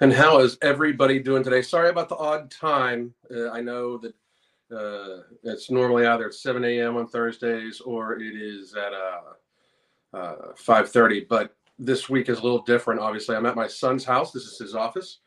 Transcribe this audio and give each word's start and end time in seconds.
And 0.00 0.12
how 0.12 0.40
is 0.40 0.58
everybody 0.60 1.18
doing 1.18 1.42
today? 1.42 1.62
Sorry 1.62 1.88
about 1.88 2.10
the 2.10 2.16
odd 2.16 2.50
time. 2.50 3.14
Uh, 3.34 3.50
I 3.50 3.62
know 3.62 3.96
that 3.96 4.14
uh, 4.70 5.22
it's 5.42 5.70
normally 5.70 6.06
either 6.06 6.26
at 6.26 6.34
7 6.34 6.62
a.m. 6.64 6.98
on 6.98 7.08
Thursdays 7.08 7.80
or 7.80 8.20
it 8.20 8.36
is 8.36 8.74
at 8.74 8.92
uh, 8.92 10.16
uh, 10.16 10.52
5:30. 10.54 11.26
But 11.28 11.56
this 11.78 12.10
week 12.10 12.28
is 12.28 12.40
a 12.40 12.42
little 12.42 12.62
different. 12.62 13.00
Obviously, 13.00 13.36
I'm 13.36 13.46
at 13.46 13.56
my 13.56 13.66
son's 13.66 14.04
house. 14.04 14.32
This 14.32 14.44
is 14.44 14.58
his 14.58 14.74
office. 14.74 15.20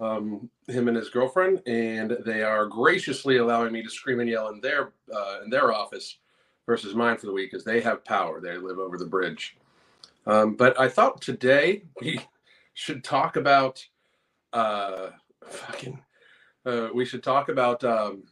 Um, 0.00 0.50
him 0.66 0.88
and 0.88 0.96
his 0.96 1.10
girlfriend, 1.10 1.62
and 1.66 2.16
they 2.24 2.42
are 2.42 2.66
graciously 2.66 3.36
allowing 3.36 3.72
me 3.72 3.82
to 3.82 3.90
scream 3.90 4.18
and 4.20 4.28
yell 4.28 4.48
in 4.48 4.60
their 4.60 4.92
uh, 5.14 5.40
in 5.44 5.50
their 5.50 5.72
office 5.72 6.18
versus 6.66 6.94
mine 6.94 7.18
for 7.18 7.26
the 7.26 7.32
week, 7.32 7.52
because 7.52 7.64
they 7.64 7.80
have 7.80 8.04
power. 8.04 8.40
They 8.40 8.56
live 8.56 8.80
over 8.80 8.98
the 8.98 9.06
bridge. 9.06 9.56
Um, 10.26 10.56
but 10.56 10.78
I 10.78 10.88
thought 10.88 11.20
today 11.20 11.84
we 12.00 12.20
should 12.74 13.04
talk 13.04 13.36
about 13.36 13.84
uh, 14.58 15.10
fucking. 15.44 16.00
Uh, 16.66 16.88
we 16.92 17.04
should 17.04 17.22
talk 17.22 17.48
about 17.48 17.82
um, 17.84 18.24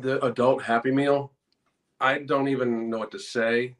the 0.00 0.24
adult 0.24 0.62
Happy 0.62 0.90
Meal. 0.90 1.32
I 2.00 2.18
don't 2.18 2.48
even 2.48 2.90
know 2.90 2.98
what 2.98 3.10
to 3.12 3.18
say. 3.18 3.76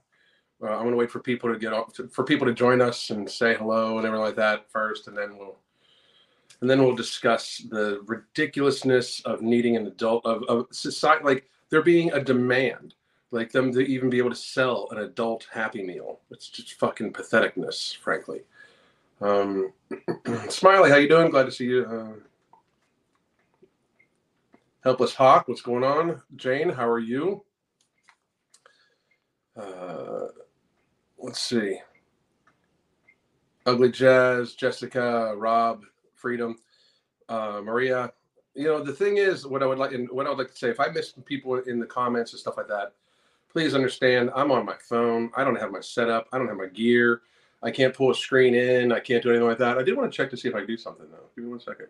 Uh, 0.63 0.71
I'm 0.71 0.85
gonna 0.85 0.97
wait 0.97 1.11
for 1.11 1.21
people 1.21 1.53
to 1.53 1.59
get 1.59 1.73
off, 1.73 1.93
to, 1.95 2.07
for 2.09 2.25
people 2.25 2.47
to 2.47 2.55
join 2.55 2.81
us 2.81 3.11
and 3.11 3.29
say 3.29 3.55
hello 3.55 3.97
and 3.97 4.07
everything 4.07 4.25
like 4.25 4.37
that 4.37 4.71
first, 4.71 5.09
and 5.09 5.17
then 5.17 5.37
we'll 5.37 5.57
and 6.61 6.71
then 6.71 6.81
we'll 6.83 6.95
discuss 6.95 7.59
the 7.71 8.01
ridiculousness 8.07 9.21
of 9.25 9.43
needing 9.43 9.77
an 9.77 9.89
adult 9.89 10.25
of, 10.25 10.45
of 10.45 10.67
society 10.71 11.25
like 11.25 11.51
there 11.71 11.83
being 11.83 12.13
a 12.13 12.23
demand 12.23 12.95
like 13.33 13.51
them 13.51 13.73
to 13.73 13.81
even 13.81 14.09
be 14.09 14.19
able 14.19 14.31
to 14.31 14.37
sell 14.37 14.87
an 14.93 14.99
adult 14.99 15.49
happy 15.51 15.83
meal 15.83 16.21
it's 16.31 16.49
just 16.49 16.75
fucking 16.75 17.13
patheticness 17.13 17.97
frankly 17.97 18.43
um 19.23 19.73
smiley 20.49 20.91
how 20.91 20.97
you 20.97 21.09
doing? 21.09 21.31
Glad 21.31 21.45
to 21.45 21.53
see 21.53 21.67
you 21.67 21.85
uh, 21.85 22.19
helpless 24.83 25.15
hawk. 25.15 25.49
What's 25.49 25.63
going 25.63 25.85
on? 25.85 26.21
Jane 26.37 26.69
how 26.69 26.89
are 26.89 26.99
you? 26.99 27.45
Uh 29.57 30.27
let's 31.19 31.41
see. 31.41 31.79
Ugly 33.67 33.93
jazz 33.93 34.55
jessica 34.55 35.35
rob 35.37 35.83
freedom 36.15 36.57
uh 37.29 37.61
maria. 37.63 38.13
You 38.55 38.65
know 38.65 38.83
the 38.83 38.93
thing 38.93 39.17
is 39.17 39.47
what 39.47 39.63
i 39.63 39.67
would 39.67 39.79
like 39.79 39.93
and 39.93 40.11
what 40.11 40.27
i 40.27 40.29
would 40.29 40.39
like 40.39 40.51
to 40.51 40.57
say 40.57 40.69
if 40.69 40.81
i 40.81 40.89
miss 40.89 41.15
people 41.25 41.57
in 41.61 41.79
the 41.79 41.87
comments 41.87 42.33
and 42.33 42.41
stuff 42.41 42.59
like 42.59 42.69
that 42.69 42.93
please 43.51 43.75
understand 43.75 44.31
i'm 44.35 44.51
on 44.51 44.67
my 44.67 44.77
phone. 44.89 45.31
I 45.37 45.45
don't 45.45 45.57
have 45.57 45.71
my 45.71 45.81
setup. 45.81 46.29
I 46.33 46.39
don't 46.39 46.49
have 46.49 46.57
my 46.59 46.67
gear 46.67 47.23
i 47.63 47.71
can't 47.71 47.95
pull 47.95 48.11
a 48.11 48.15
screen 48.15 48.55
in 48.55 48.93
i 48.93 49.01
can't 49.01 49.23
do 49.23 49.31
anything 49.31 49.47
like 49.47 49.59
that. 49.59 49.79
I 49.79 49.83
did 49.83 49.97
want 49.97 50.13
to 50.13 50.17
check 50.17 50.31
to 50.31 50.37
see 50.37 50.49
if 50.49 50.55
i 50.55 50.59
can 50.59 50.67
do 50.67 50.77
something 50.77 51.07
though. 51.11 51.25
Give 51.35 51.45
me 51.45 51.51
one 51.51 51.61
second. 51.61 51.87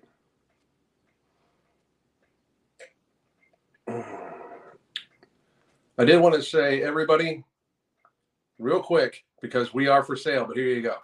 I 5.99 6.05
did 6.05 6.21
want 6.21 6.35
to 6.35 6.43
say 6.43 6.83
everybody 6.83 7.45
real 8.59 8.83
quick 8.83 9.25
because 9.41 9.75
we 9.75 9.89
are 9.89 10.03
for 10.03 10.17
sale 10.17 10.45
but 10.47 10.57
here 10.57 10.67
you 10.67 10.83
go. 10.83 10.97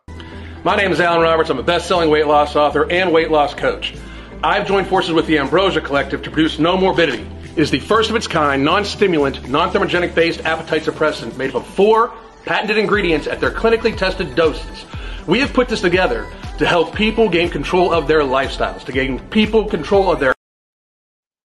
My 0.64 0.76
name 0.76 0.92
is 0.92 1.00
alan 1.00 1.22
roberts. 1.22 1.50
I'm 1.50 1.58
a 1.58 1.62
best-selling 1.62 2.10
weight 2.10 2.26
loss 2.26 2.56
author 2.56 2.90
and 2.90 3.12
weight 3.12 3.30
loss 3.30 3.54
coach. 3.54 3.94
I've 4.42 4.66
joined 4.66 4.86
forces 4.86 5.12
with 5.12 5.26
the 5.26 5.38
ambrosia 5.38 5.80
collective 5.80 6.22
to 6.22 6.30
produce 6.30 6.56
Nomorbidity 6.58 7.38
it 7.58 7.62
is 7.62 7.72
the 7.72 7.80
first 7.80 8.08
of 8.08 8.14
its 8.14 8.28
kind 8.28 8.64
non-stimulant 8.64 9.48
non-thermogenic 9.48 10.14
based 10.14 10.42
appetite 10.44 10.82
suppressant 10.82 11.36
made 11.36 11.50
up 11.50 11.56
of 11.56 11.66
four 11.66 12.14
patented 12.44 12.78
ingredients 12.78 13.26
at 13.26 13.40
their 13.40 13.50
clinically 13.50 13.96
tested 13.96 14.34
doses 14.34 14.84
we 15.26 15.38
have 15.40 15.52
put 15.52 15.68
this 15.68 15.80
together 15.80 16.30
to 16.58 16.66
help 16.66 16.94
people 16.94 17.28
gain 17.28 17.48
control 17.50 17.92
of 17.92 18.08
their 18.08 18.20
lifestyles 18.20 18.84
to 18.84 18.92
gain 18.92 19.18
people 19.28 19.64
control 19.64 20.10
of 20.10 20.20
their 20.20 20.34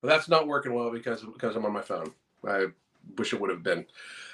but 0.01 0.07
that's 0.07 0.29
not 0.29 0.47
working 0.47 0.73
well 0.73 0.91
because 0.91 1.23
because 1.23 1.55
i'm 1.55 1.65
on 1.65 1.73
my 1.73 1.81
phone 1.81 2.11
i 2.47 2.65
wish 3.17 3.33
it 3.33 3.39
would 3.39 3.49
have 3.49 3.63
been 3.63 3.85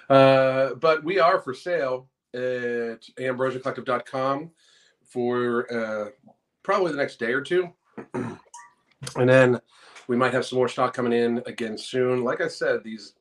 uh, 0.10 0.74
but 0.76 1.04
we 1.04 1.20
are 1.20 1.40
for 1.40 1.54
sale 1.54 2.08
at 2.34 3.02
ambrosiacollective.com 3.18 4.52
for 5.04 5.74
uh, 5.74 6.10
probably 6.64 6.92
the 6.92 6.98
next 6.98 7.20
day 7.20 7.32
or 7.34 7.42
two. 7.42 7.70
and 8.14 8.40
then 9.16 9.60
we 10.08 10.16
might 10.16 10.34
have 10.34 10.46
some 10.46 10.58
more 10.58 10.68
stock 10.68 10.94
coming 10.94 11.14
in 11.14 11.42
again 11.46 11.78
soon. 11.78 12.24
Like 12.24 12.42
I 12.42 12.48
said, 12.48 12.84
these 12.84 13.14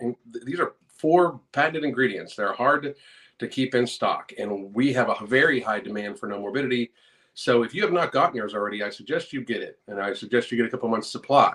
these 0.45 0.61
are 0.61 0.75
four 0.87 1.41
patented 1.53 1.85
ingredients. 1.85 2.37
They're 2.37 2.53
hard 2.53 2.95
to 3.39 3.49
keep 3.49 3.75
in 3.75 3.87
stock, 3.87 4.33
and 4.39 4.75
we 4.75 4.93
have 4.93 5.09
a 5.09 5.27
very 5.27 5.61
high 5.61 5.81
demand 5.81 6.19
for 6.19 6.29
Nomorbidity. 6.29 6.91
So 7.35 7.63
if 7.63 7.75
you 7.75 7.83
have 7.83 7.93
not 7.93 8.13
gotten 8.13 8.37
yours 8.37 8.55
already, 8.55 8.83
I 8.83 8.91
suggest 8.91 9.33
you 9.33 9.43
get 9.43 9.63
it, 9.63 9.79
and 9.87 10.01
I 10.01 10.13
suggest 10.13 10.51
you 10.51 10.57
get 10.57 10.67
a 10.67 10.71
couple 10.71 10.89
months 10.89 11.11
supply. 11.11 11.55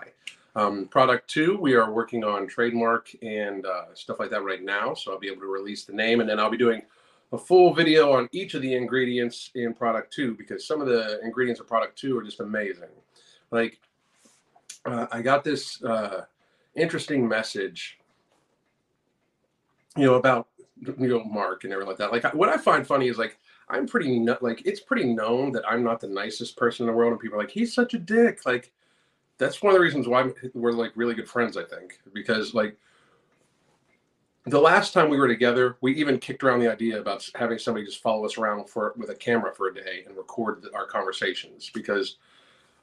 Um, 0.56 0.86
product 0.86 1.30
two, 1.30 1.58
we 1.58 1.74
are 1.74 1.92
working 1.92 2.24
on 2.24 2.48
trademark 2.48 3.10
and 3.24 3.66
uh, 3.66 3.94
stuff 3.94 4.20
like 4.20 4.30
that 4.30 4.44
right 4.44 4.64
now. 4.64 4.94
So 4.94 5.12
I'll 5.12 5.20
be 5.20 5.28
able 5.28 5.42
to 5.42 5.48
release 5.48 5.84
the 5.84 5.94
name 5.94 6.20
and 6.20 6.30
then 6.30 6.40
I'll 6.40 6.52
be 6.52 6.58
doing 6.58 6.84
a 7.32 7.38
full 7.38 7.74
video 7.74 8.12
on 8.12 8.30
each 8.32 8.54
of 8.54 8.62
the 8.62 8.76
ingredients 8.76 9.50
in 9.56 9.74
product 9.74 10.14
two 10.14 10.36
because 10.36 10.68
some 10.68 10.80
of 10.80 10.88
the 10.88 11.20
ingredients 11.22 11.60
of 11.60 11.68
product 11.68 11.98
two 11.98 12.18
are 12.18 12.24
just 12.24 12.40
amazing. 12.40 12.90
Like, 13.50 13.80
uh, 14.86 15.08
I 15.12 15.22
got 15.22 15.44
this 15.44 15.84
uh, 15.84 16.26
interesting 16.76 17.28
message, 17.28 17.98
you 19.98 20.06
know, 20.06 20.16
about 20.16 20.48
you 21.00 21.08
know 21.08 21.24
Mark 21.24 21.64
and 21.64 21.74
everything 21.74 21.90
like 21.90 21.98
that. 21.98 22.12
Like, 22.12 22.34
what 22.34 22.50
I 22.50 22.58
find 22.58 22.86
funny 22.86 23.08
is 23.08 23.18
like 23.18 23.38
I'm 23.70 23.88
pretty 23.88 24.26
like 24.42 24.66
it's 24.66 24.80
pretty 24.80 25.14
known 25.14 25.52
that 25.54 25.64
I'm 25.68 25.84
not 25.84 26.00
the 26.00 26.08
nicest 26.08 26.58
person 26.58 26.84
in 26.84 26.92
the 26.92 26.98
world, 26.98 27.12
and 27.12 27.20
people 27.22 27.38
are 27.38 27.42
like 27.42 27.52
he's 27.52 27.74
such 27.74 27.94
a 27.94 28.00
dick. 28.00 28.46
Like, 28.46 28.72
that's 29.38 29.62
one 29.62 29.72
of 29.72 29.78
the 29.78 29.84
reasons 29.84 30.08
why 30.08 30.30
we're 30.54 30.72
like 30.72 30.92
really 30.96 31.16
good 31.16 31.30
friends. 31.30 31.58
I 31.58 31.64
think 31.64 32.00
because 32.14 32.54
like 32.54 32.78
the 34.46 34.60
last 34.60 34.94
time 34.94 35.10
we 35.10 35.18
were 35.18 35.28
together, 35.28 35.78
we 35.82 35.96
even 35.96 36.20
kicked 36.20 36.44
around 36.44 36.60
the 36.60 36.72
idea 36.72 37.00
about 37.00 37.28
having 37.36 37.58
somebody 37.58 37.86
just 37.86 38.02
follow 38.02 38.26
us 38.26 38.38
around 38.38 38.70
for 38.70 38.94
with 38.98 39.10
a 39.10 39.16
camera 39.16 39.54
for 39.54 39.70
a 39.70 39.74
day 39.74 40.04
and 40.06 40.18
record 40.18 40.66
our 40.74 40.86
conversations 40.86 41.72
because 41.74 42.18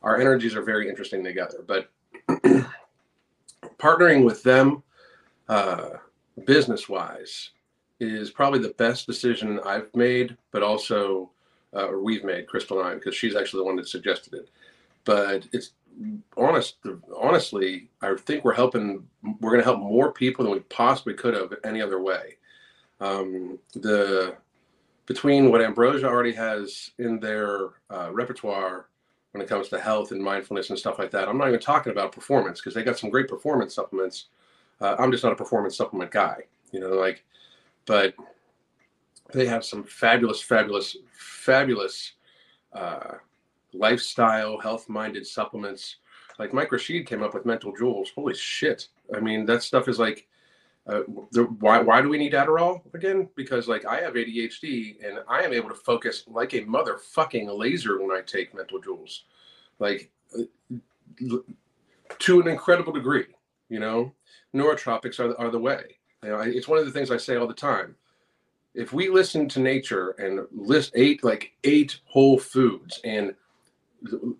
our 0.03 0.19
energies 0.19 0.55
are 0.55 0.62
very 0.62 0.88
interesting 0.88 1.22
together. 1.22 1.62
But 1.67 1.91
partnering 3.78 4.25
with 4.25 4.43
them, 4.43 4.82
uh, 5.49 5.91
business 6.47 6.88
wise, 6.88 7.50
is 8.00 8.31
probably 8.31 8.61
the 8.61 8.75
best 8.75 9.06
decision 9.06 9.61
I've 9.65 9.94
made, 9.94 10.37
but 10.50 10.62
also 10.62 11.31
uh, 11.75 11.87
or 11.87 12.00
we've 12.00 12.25
made, 12.25 12.47
Crystal 12.47 12.81
and 12.81 12.88
I, 12.88 12.94
because 12.94 13.15
she's 13.15 13.37
actually 13.37 13.61
the 13.61 13.66
one 13.66 13.77
that 13.77 13.88
suggested 13.88 14.34
it. 14.34 14.50
But 15.05 15.47
it's 15.53 15.72
honest, 16.37 16.77
honestly, 17.16 17.88
I 18.03 18.15
think 18.15 18.44
we're 18.44 18.55
helping. 18.55 19.06
We're 19.41 19.50
going 19.50 19.61
to 19.61 19.65
help 19.65 19.81
more 19.81 20.12
people 20.12 20.44
than 20.44 20.55
we 20.55 20.61
possibly 20.61 21.15
could 21.15 21.34
have 21.34 21.55
any 21.65 21.81
other 21.81 22.00
way. 22.00 22.37
Um, 23.00 23.59
the 23.75 24.37
between 25.06 25.50
what 25.50 25.62
Ambrosia 25.62 26.06
already 26.06 26.32
has 26.32 26.91
in 26.99 27.19
their 27.19 27.71
uh, 27.91 28.11
repertoire 28.12 28.87
when 29.32 29.43
it 29.43 29.49
comes 29.49 29.69
to 29.69 29.81
health 29.81 30.12
and 30.12 30.22
mindfulness 30.22 30.71
and 30.71 30.78
stuff 30.78 30.99
like 30.99 31.11
that. 31.11 31.28
I'm 31.28 31.38
not 31.38 31.49
even 31.49 31.61
talking 31.61 31.93
about 31.93 32.12
performance 32.12 32.61
because 32.61 32.75
they 32.75 32.82
got 32.82 32.99
some 32.99 33.11
great 33.11 33.28
performance 33.28 33.75
supplements. 33.75 34.27
Uh, 34.81 34.97
I'm 34.99 35.11
just 35.11 35.25
not 35.25 35.32
a 35.32 35.37
performance 35.37 35.77
supplement 35.77 36.11
guy, 36.11 36.43
you 36.72 36.81
know, 36.81 36.91
like, 36.91 37.25
but 37.91 38.15
they 39.33 39.47
have 39.47 39.65
some 39.65 39.83
fabulous, 39.83 40.41
fabulous, 40.41 40.97
fabulous 41.12 42.12
uh, 42.73 43.15
lifestyle, 43.73 44.61
health 44.61 44.89
minded 44.89 45.27
supplements. 45.27 45.97
Like 46.39 46.55
Mike 46.55 46.71
Rashid 46.71 47.05
came 47.05 47.25
up 47.25 47.34
with 47.34 47.45
mental 47.45 47.75
jewels. 47.77 48.12
Holy 48.15 48.34
shit. 48.34 48.87
I 49.12 49.19
mean, 49.19 49.45
that 49.47 49.65
stuff 49.65 49.89
is 49.89 49.99
like, 49.99 50.29
uh, 50.87 51.00
the, 51.33 51.43
why, 51.59 51.81
why 51.81 52.00
do 52.00 52.09
we 52.09 52.17
need 52.17 52.33
Adderall 52.33 52.81
again? 52.95 53.29
Because 53.34 53.67
like 53.67 53.84
I 53.84 54.00
have 54.03 54.15
ADHD 54.15 55.05
and 55.05 55.19
I 55.29 55.43
am 55.43 55.53
able 55.53 55.69
to 55.71 55.75
focus 55.75 56.23
like 56.29 56.55
a 56.55 56.61
motherfucking 56.61 57.59
laser 57.59 58.00
when 58.00 58.17
I 58.17 58.21
take 58.21 58.55
mental 58.55 58.81
jewels, 58.81 59.25
like 59.81 60.12
uh, 60.38 61.37
to 62.20 62.41
an 62.41 62.47
incredible 62.47 62.93
degree. 62.93 63.26
You 63.69 63.81
know, 63.81 64.12
neurotropics 64.55 65.19
are 65.19 65.37
are 65.41 65.50
the 65.50 65.59
way. 65.59 66.00
You 66.22 66.31
know, 66.31 66.40
it's 66.40 66.69
one 66.69 66.78
of 66.78 66.84
the 66.84 66.90
things 66.90 67.11
I 67.11 67.17
say 67.17 67.37
all 67.37 67.46
the 67.46 67.55
time. 67.55 67.96
If 68.75 68.93
we 68.93 69.08
listen 69.08 69.49
to 69.49 69.61
nature 69.61 70.11
and 70.11 70.46
list 70.52 70.93
eight 70.94 71.25
like 71.25 71.52
eight 71.64 71.99
whole 72.05 72.38
foods 72.38 73.00
and 73.05 73.34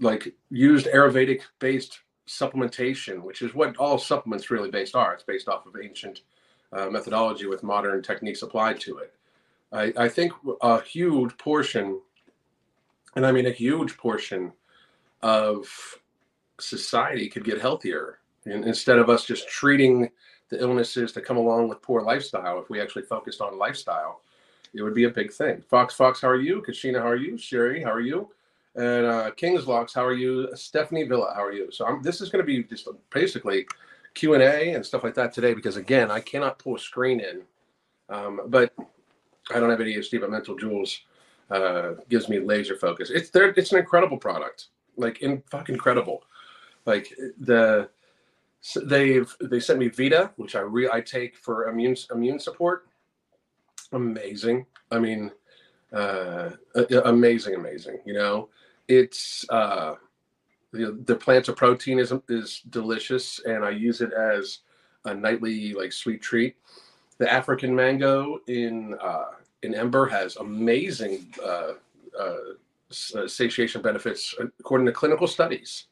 like 0.01 0.35
used 0.51 0.87
Ayurvedic 0.87 1.43
based 1.59 2.01
supplementation, 2.29 3.23
which 3.23 3.43
is 3.43 3.55
what 3.55 3.77
all 3.77 3.99
supplements 3.99 4.51
really 4.51 4.71
based 4.71 4.95
are. 4.95 5.15
It's 5.15 5.25
based 5.25 5.49
off 5.49 5.67
of 5.67 5.75
ancient 5.83 6.21
uh, 6.73 6.89
methodology 6.89 7.47
with 7.47 7.63
modern 7.63 8.03
techniques 8.03 8.43
applied 8.43 8.79
to 8.81 8.99
it. 8.99 9.13
I, 9.73 9.93
I 9.97 10.09
think 10.09 10.33
a 10.63 10.81
huge 10.81 11.37
portion, 11.39 12.01
and 13.17 13.27
I 13.27 13.33
mean 13.33 13.47
a 13.47 13.53
huge 13.53 13.97
portion 13.97 14.53
of 15.23 15.69
society 16.61 17.29
could 17.29 17.45
get 17.45 17.61
healthier 17.61 18.19
and 18.45 18.65
instead 18.65 18.99
of 18.99 19.11
us 19.11 19.25
just 19.25 19.49
treating 19.49 20.09
the 20.51 20.61
illnesses 20.61 21.13
that 21.13 21.25
come 21.25 21.37
along 21.37 21.69
with 21.69 21.81
poor 21.81 22.03
lifestyle. 22.03 22.61
If 22.61 22.69
we 22.69 22.81
actually 22.81 23.03
focused 23.03 23.41
on 23.41 23.59
lifestyle, 23.59 24.23
it 24.75 24.83
would 24.83 24.95
be 24.95 25.05
a 25.05 25.11
big 25.11 25.33
thing. 25.33 25.63
Fox, 25.69 25.95
Fox, 25.95 26.21
how 26.21 26.29
are 26.29 26.41
you? 26.41 26.63
Kashina, 26.63 26.99
how 26.99 27.09
are 27.09 27.17
you? 27.17 27.39
Sherry, 27.39 27.83
how 27.83 27.91
are 27.91 28.01
you? 28.01 28.29
And 28.77 29.07
uh, 29.07 29.31
King's 29.33 29.67
Locks, 29.67 29.95
how 29.95 30.05
are 30.05 30.15
you? 30.15 30.55
Stephanie 30.55 31.05
Villa, 31.05 31.33
how 31.35 31.45
are 31.45 31.53
you? 31.53 31.71
So 31.73 31.87
I'm, 31.87 32.03
this 32.03 32.21
is 32.21 32.31
going 32.31 32.45
to 32.45 32.47
be 32.47 32.63
just 32.63 32.89
basically 33.13 33.67
Q 34.15 34.35
and 34.35 34.43
A 34.43 34.75
and 34.75 34.85
stuff 34.85 35.03
like 35.03 35.15
that 35.15 35.33
today 35.33 35.55
because 35.55 35.77
again, 35.77 36.11
I 36.11 36.21
cannot 36.21 36.59
pull 36.59 36.77
a 36.77 36.79
screen 36.79 37.21
in, 37.21 37.43
um, 38.09 38.43
but 38.47 38.73
I 39.53 39.59
don't 39.59 39.71
have 39.71 39.81
any 39.81 39.95
ADHD, 39.95 40.21
but 40.21 40.31
Mental 40.31 40.57
Jewels 40.57 41.01
uh, 41.51 41.95
gives 42.09 42.29
me 42.29 42.39
laser 42.39 42.77
focus. 42.77 43.11
It's 43.11 43.31
there. 43.31 43.49
It's 43.57 43.73
an 43.73 43.79
incredible 43.79 44.19
product, 44.19 44.69
like 44.97 45.21
in 45.21 45.43
fucking 45.51 45.75
incredible. 45.75 46.23
Like 46.87 47.13
the 47.41 47.89
they've 48.85 49.35
they 49.41 49.61
sent 49.61 49.79
me 49.79 49.89
Vita, 49.89 50.33
which 50.37 50.55
I 50.55 50.61
re 50.61 50.89
I 50.93 51.01
take 51.01 51.37
for 51.37 51.69
immune 51.69 51.97
immune 52.13 52.39
support. 52.39 52.87
Amazing. 53.93 54.67
I 54.91 54.99
mean, 54.99 55.33
uh, 55.93 56.51
amazing, 57.05 57.55
amazing. 57.55 57.99
You 58.05 58.15
know, 58.15 58.49
it's 58.89 59.49
uh, 59.49 59.95
the 60.73 60.99
the 61.05 61.17
plantar 61.17 61.57
protein 61.57 61.99
is 61.99 62.13
is 62.29 62.63
delicious, 62.71 63.41
and 63.45 63.65
I 63.65 63.71
use 63.71 64.01
it 64.01 64.13
as 64.13 64.59
a 65.05 65.15
nightly 65.15 65.75
like 65.75 65.93
sweet 65.93 66.21
treat. 66.21 66.57
The 67.19 67.33
African 67.33 67.75
mango 67.75 68.41
in 68.47 68.97
uh, 69.01 69.33
in 69.63 69.75
Ember 69.75 70.07
has 70.07 70.37
amazing 70.37 71.33
uh, 71.45 71.73
uh, 72.19 72.37
satiation 72.91 73.83
benefits 73.83 74.35
according 74.59 74.87
to 74.87 74.93
clinical 74.93 75.27
studies. 75.27 75.87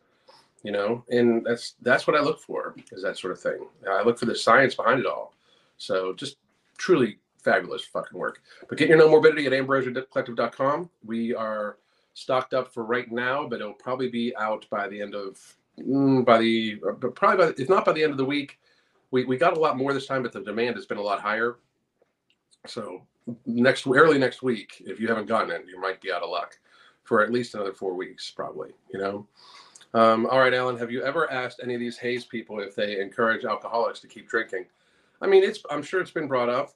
You 0.65 0.73
know, 0.73 1.05
and 1.09 1.47
that's 1.47 1.75
that's 1.83 2.07
what 2.07 2.17
I 2.17 2.21
look 2.21 2.41
for 2.41 2.75
is 2.91 3.03
that 3.03 3.17
sort 3.17 3.33
of 3.33 3.41
thing. 3.41 3.67
I 3.89 4.03
look 4.03 4.19
for 4.19 4.27
the 4.27 4.35
science 4.35 4.75
behind 4.75 4.99
it 4.99 5.07
all. 5.07 5.35
So 5.77 6.13
just 6.15 6.37
truly 6.79 7.19
fabulous 7.43 7.85
fucking 7.85 8.19
work. 8.19 8.43
But 8.69 8.79
get 8.79 8.89
your 8.89 8.99
Nomorbidity 8.99 9.47
at 9.47 9.53
ambrosiacollective.com. 9.53 10.91
We 11.05 11.35
are 11.35 11.79
stocked 12.15 12.55
up 12.55 12.73
for 12.75 12.85
right 12.85 13.11
now, 13.11 13.47
but 13.47 13.61
it'll 13.61 13.73
probably 13.75 14.09
be 14.09 14.35
out 14.37 14.67
by 14.71 14.89
the 14.89 15.01
end 15.01 15.15
of 15.15 15.39
mm, 15.79 16.25
by 16.25 16.39
the 16.39 16.81
but 17.01 17.15
probably 17.15 17.47
by, 17.47 17.63
if 17.63 17.69
not 17.69 17.85
by 17.85 17.93
the 17.93 18.03
end 18.03 18.13
of 18.13 18.19
the 18.19 18.25
week. 18.25 18.59
We 19.11 19.25
we 19.25 19.37
got 19.37 19.57
a 19.57 19.61
lot 19.61 19.79
more 19.79 19.95
this 19.95 20.07
time, 20.07 20.23
but 20.23 20.33
the 20.33 20.41
demand 20.41 20.77
has 20.77 20.87
been 20.87 20.99
a 20.99 21.03
lot 21.03 21.21
higher. 21.21 21.57
So 22.67 23.03
next 23.47 23.87
early 23.87 24.19
next 24.19 24.43
week, 24.43 24.83
if 24.85 25.01
you 25.01 25.09
haven't 25.09 25.27
gotten 25.27 25.51
it, 25.51 25.65
you 25.69 25.81
might 25.81 26.01
be 26.01 26.13
out 26.13 26.23
of 26.23 26.31
luck 26.31 26.59
for 27.05 27.23
at 27.23 27.33
least 27.33 27.55
another 27.55 27.73
four 27.73 27.95
weeks, 27.95 28.31
probably. 28.31 28.71
You 28.93 28.99
know. 28.99 29.27
Um, 29.95 30.27
all 30.27 30.39
right, 30.39 30.53
Alan, 30.53 30.77
have 30.77 30.91
you 30.91 31.03
ever 31.03 31.31
asked 31.33 31.61
any 31.63 31.75
of 31.75 31.81
these 31.81 31.97
HAES 31.97 32.27
people 32.27 32.61
if 32.61 32.75
they 32.75 33.01
encourage 33.01 33.45
alcoholics 33.45 34.01
to 34.01 34.07
keep 34.07 34.29
drinking? 34.29 34.67
I 35.21 35.27
mean, 35.27 35.43
it's 35.43 35.61
I'm 35.71 35.83
sure 35.83 36.01
it's 36.01 36.11
been 36.11 36.29
brought 36.29 36.49
up. 36.49 36.71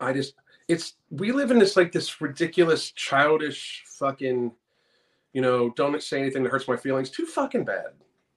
I 0.00 0.12
just 0.12 0.34
it's 0.68 0.94
we 1.10 1.32
live 1.32 1.50
in 1.50 1.58
this 1.58 1.76
like 1.76 1.92
this 1.92 2.20
ridiculous 2.20 2.90
childish 2.92 3.82
fucking 3.86 4.52
you 5.32 5.42
know 5.42 5.70
don't 5.70 6.02
say 6.02 6.20
anything 6.20 6.42
that 6.42 6.50
hurts 6.50 6.68
my 6.68 6.76
feelings 6.76 7.10
too 7.10 7.26
fucking 7.26 7.64
bad 7.64 7.88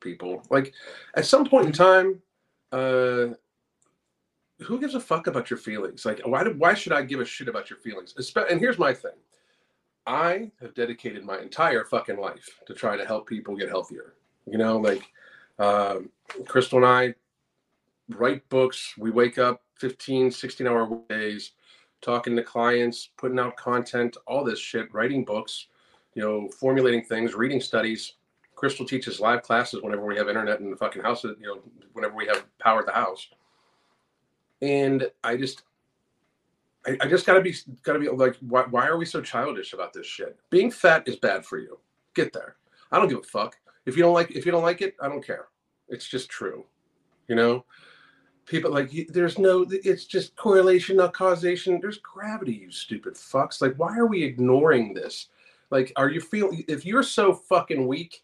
people 0.01 0.43
like 0.50 0.73
at 1.15 1.25
some 1.25 1.45
point 1.45 1.67
in 1.67 1.71
time 1.71 2.21
uh 2.71 3.27
who 4.59 4.79
gives 4.79 4.95
a 4.95 5.00
fuck 5.00 5.27
about 5.27 5.50
your 5.50 5.57
feelings 5.57 6.05
like 6.05 6.19
why 6.25 6.43
do, 6.43 6.53
why 6.57 6.73
should 6.73 6.91
i 6.91 7.01
give 7.01 7.19
a 7.19 7.25
shit 7.25 7.47
about 7.47 7.69
your 7.69 7.79
feelings 7.79 8.13
and 8.50 8.59
here's 8.59 8.79
my 8.79 8.93
thing 8.93 9.11
i 10.07 10.50
have 10.62 10.74
dedicated 10.74 11.24
my 11.24 11.38
entire 11.39 11.83
fucking 11.83 12.18
life 12.18 12.62
to 12.65 12.74
try 12.74 12.95
to 12.95 13.06
help 13.06 13.27
people 13.27 13.56
get 13.56 13.69
healthier. 13.69 14.13
You 14.45 14.57
know 14.57 14.77
like 14.77 15.04
um, 15.59 16.09
crystal 16.48 16.77
and 16.80 16.88
i 16.88 17.13
write 18.09 18.48
books. 18.50 18.94
We 18.98 19.12
wake 19.12 19.38
up 19.38 19.62
15 19.75 20.31
16 20.31 20.65
hour 20.65 21.00
days 21.09 21.51
talking 22.01 22.36
to 22.36 22.44
clients 22.44 23.09
putting 23.18 23.38
out 23.38 23.57
content 23.57 24.18
all 24.25 24.44
this 24.44 24.59
shit 24.59 24.92
writing 24.94 25.25
books 25.25 25.68
you 26.13 26.21
know 26.21 26.48
formulating 26.50 27.03
things 27.03 27.36
reading 27.36 27.62
studies. 27.62 28.13
Crystal 28.56 28.88
teaches 28.88 29.19
live 29.19 29.44
classes 29.44 29.83
whenever 29.83 30.06
we 30.06 30.18
have 30.18 30.30
internet 30.30 30.62
in 30.62 30.71
the 30.71 30.77
fucking 30.77 31.03
house 31.03 31.24
you 31.24 31.36
know 31.42 31.60
whenever 31.94 32.15
we 32.15 32.25
have 32.27 32.45
power 32.60 32.80
at 32.80 32.86
the 32.86 32.92
house. 32.94 33.27
And 34.62 35.12
i 35.24 35.36
just 35.36 35.63
i, 36.88 36.98
I 37.01 37.07
just 37.07 37.25
gotta 37.25 37.42
be 37.42 37.54
gotta 37.84 38.00
be 38.00 38.10
like 38.10 38.36
why, 38.42 38.63
why 38.63 38.88
are 38.88 38.98
we 38.98 39.06
so 39.06 39.22
childish 39.22 39.74
about 39.74 39.94
this 39.94 40.07
shit? 40.07 40.38
Being 40.50 40.72
fat 40.72 41.07
is 41.07 41.18
bad 41.18 41.45
for 41.45 41.57
you. 41.57 41.78
Get 42.16 42.34
there. 42.34 42.56
I 42.92 43.00
don't 43.00 43.10
give 43.10 43.19
a 43.19 43.24
fuck. 43.24 43.57
If 43.86 43.95
you 43.95 44.04
don't 44.04 44.13
like 44.13 44.31
if 44.31 44.45
you 44.45 44.51
don't 44.51 44.63
like 44.63 44.81
it 44.81 44.95
i 45.01 45.07
don't 45.07 45.25
care. 45.25 45.48
It's 45.89 46.07
just 46.07 46.30
true. 46.30 46.66
You 47.28 47.36
know? 47.36 47.66
People 48.45 48.72
like 48.72 48.92
there's 49.10 49.38
no 49.38 49.66
it's 49.69 50.06
just 50.06 50.36
correlation 50.36 50.98
not 50.98 51.13
causation. 51.13 51.80
There's 51.81 51.98
gravity 51.98 52.54
you 52.54 52.72
stupid 52.72 53.16
fucks. 53.16 53.62
Like 53.62 53.75
why 53.75 53.98
are 53.98 54.07
we 54.07 54.24
ignoring 54.24 54.94
this? 54.94 55.28
Like 55.69 55.92
are 55.95 56.10
you 56.10 56.22
feeling 56.22 56.63
if 56.68 56.86
you're 56.86 57.04
so 57.04 57.34
fucking 57.34 57.86
weak 57.86 58.24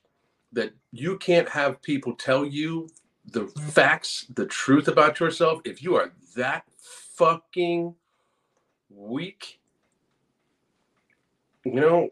that 0.53 0.71
you 0.91 1.17
can't 1.17 1.49
have 1.49 1.81
people 1.81 2.13
tell 2.13 2.45
you 2.45 2.87
the 3.25 3.41
mm-hmm. 3.41 3.67
facts 3.69 4.27
the 4.35 4.45
truth 4.45 4.87
about 4.87 5.19
yourself 5.19 5.61
if 5.65 5.81
you 5.81 5.95
are 5.95 6.11
that 6.35 6.63
fucking 7.15 7.95
weak 8.95 9.59
you 11.65 11.73
know 11.73 12.09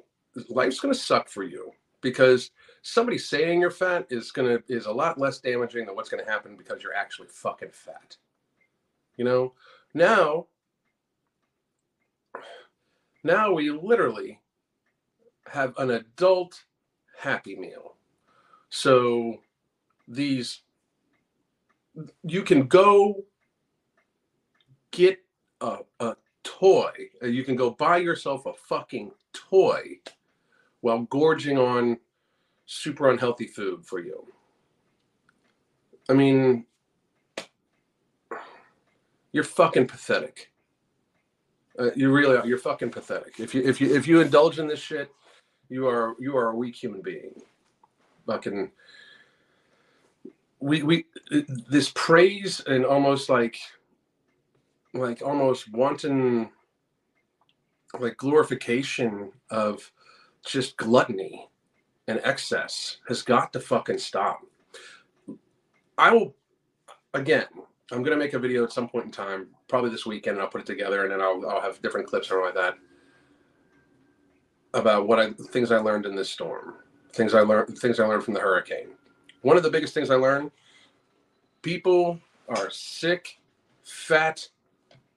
life's 0.50 0.80
gonna 0.80 0.94
suck 0.94 1.28
for 1.28 1.44
you 1.44 1.72
because 2.02 2.52
somebody 2.82 3.18
saying 3.18 3.62
you're 3.62 3.72
fat 3.72 4.06
is 4.10 4.32
gonna 4.32 4.60
is 4.68 4.86
a 4.86 4.92
lot 4.92 5.20
less 5.20 5.40
damaging 5.40 5.86
than 5.86 5.96
what's 5.96 6.10
gonna 6.10 6.26
happen 6.26 6.56
because 6.58 6.84
you're 6.84 6.96
actually 6.96 7.28
fucking 7.28 7.72
fat. 7.72 8.18
You 9.18 9.26
know, 9.26 9.54
now 9.94 10.48
now 13.24 13.54
we 13.54 13.70
literally 13.70 14.40
have 15.48 15.74
an 15.78 15.92
adult 15.92 16.64
happy 17.18 17.56
meal. 17.56 17.96
So 18.70 19.42
these 20.08 20.62
you 22.24 22.42
can 22.42 22.68
go 22.68 23.24
get 24.92 25.20
a, 25.60 25.80
a 26.00 26.16
toy. 26.62 26.92
You 27.24 27.44
can 27.44 27.56
go 27.56 27.72
buy 27.72 27.98
yourself 27.98 28.46
a 28.46 28.54
fucking 28.54 29.12
toy 29.34 30.00
while 30.82 31.00
gorging 31.04 31.58
on 31.58 31.98
super 32.68 33.10
unhealthy 33.10 33.48
food 33.48 33.84
for 33.86 34.00
you. 34.00 34.26
I 36.08 36.14
mean, 36.14 36.66
you're 39.32 39.44
fucking 39.44 39.88
pathetic. 39.88 40.52
Uh, 41.80 41.92
you 41.96 42.12
really 42.12 42.38
are. 42.38 42.46
You're 42.46 42.58
fucking 42.58 42.92
pathetic. 42.92 43.40
If 43.40 43.56
you 43.56 43.64
if 43.64 43.82
you 43.82 43.96
if 43.96 44.08
you 44.08 44.22
indulge 44.22 44.60
in 44.60 44.68
this 44.68 44.80
shit, 44.80 45.10
you 45.70 45.88
are 45.88 46.16
you 46.20 46.38
are 46.38 46.50
a 46.50 46.56
weak 46.56 46.76
human 46.76 47.02
being. 47.02 47.42
Fucking. 48.28 48.72
We 50.60 50.84
we 50.84 51.06
this 51.70 51.92
praise 51.96 52.62
and 52.68 52.86
almost 52.86 53.30
like 53.30 53.58
like 54.94 55.22
almost 55.22 55.72
wanton 55.72 56.50
like 58.00 58.18
glorification 58.18 59.32
of 59.50 59.92
just 60.46 60.78
gluttony 60.78 61.50
and 62.08 62.22
excess 62.24 62.98
has 63.08 63.22
got 63.22 63.54
to 63.54 63.60
fucking 63.60 63.98
stop. 63.98 64.42
I 65.98 66.12
will, 66.12 66.34
again, 67.14 67.46
I'm 67.92 68.04
to 68.04 68.16
make 68.16 68.34
a 68.34 68.40
video 68.40 68.64
at 68.64 68.72
some 68.72 68.88
point 68.88 69.06
in 69.06 69.12
time, 69.12 69.48
probably 69.68 69.90
this 69.90 70.06
weekend, 70.06 70.38
and 70.38 70.44
I'll 70.44 70.50
put 70.50 70.62
it 70.62 70.68
together 70.68 71.04
and 71.04 71.12
then 71.12 71.22
I'll, 71.22 71.48
I'll 71.48 71.62
have 71.62 71.82
different 71.82 72.08
clips 72.08 72.32
or 72.32 72.42
like 72.44 72.56
that 72.56 72.76
about 74.74 75.08
what 75.08 75.20
I, 75.20 75.32
things 75.32 75.72
I 75.72 75.78
learned 75.78 76.06
in 76.06 76.16
this 76.16 76.30
storm, 76.30 76.76
things 77.14 77.34
I 77.34 77.42
learned, 77.42 77.78
things 77.78 78.00
I 78.00 78.06
learned 78.06 78.24
from 78.24 78.34
the 78.34 78.40
hurricane. 78.40 78.88
One 79.42 79.58
of 79.58 79.64
the 79.64 79.70
biggest 79.70 79.94
things 79.94 80.10
I 80.10 80.16
learned, 80.16 80.52
people 81.62 82.20
are 82.48 82.70
sick, 82.70 83.40
fat, 83.84 84.48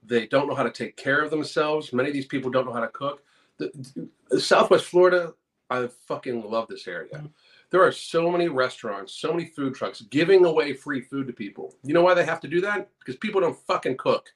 they 0.07 0.27
don't 0.27 0.49
know 0.49 0.55
how 0.55 0.63
to 0.63 0.71
take 0.71 0.97
care 0.97 1.23
of 1.23 1.31
themselves. 1.31 1.93
Many 1.93 2.09
of 2.09 2.15
these 2.15 2.27
people 2.27 2.51
don't 2.51 2.67
know 2.67 2.73
how 2.73 2.81
to 2.81 2.89
cook. 2.89 3.23
The, 3.59 4.09
the 4.31 4.41
Southwest 4.41 4.87
Florida 4.87 5.35
I 5.71 5.89
fucking 6.07 6.49
love 6.49 6.69
this 6.69 6.87
area. 6.87 7.15
Mm-hmm. 7.15 7.27
There 7.71 7.83
are 7.83 7.93
so 7.93 8.31
many 8.31 8.49
restaurants, 8.49 9.15
so 9.15 9.33
many 9.33 9.47
food 9.47 9.75
trucks 9.75 10.03
giving 10.03 10.45
away 10.45 10.75
free 10.75 11.01
food 11.01 11.27
to 11.27 11.33
people. 11.33 11.75
You 11.83 11.95
know 11.95 12.03
why 12.03 12.15
they 12.15 12.25
have 12.25 12.41
to 12.41 12.49
do 12.49 12.61
that? 12.61 12.89
Because 12.99 13.17
people 13.17 13.41
don't 13.41 13.59
fucking 13.67 13.97
cook. 13.97 14.29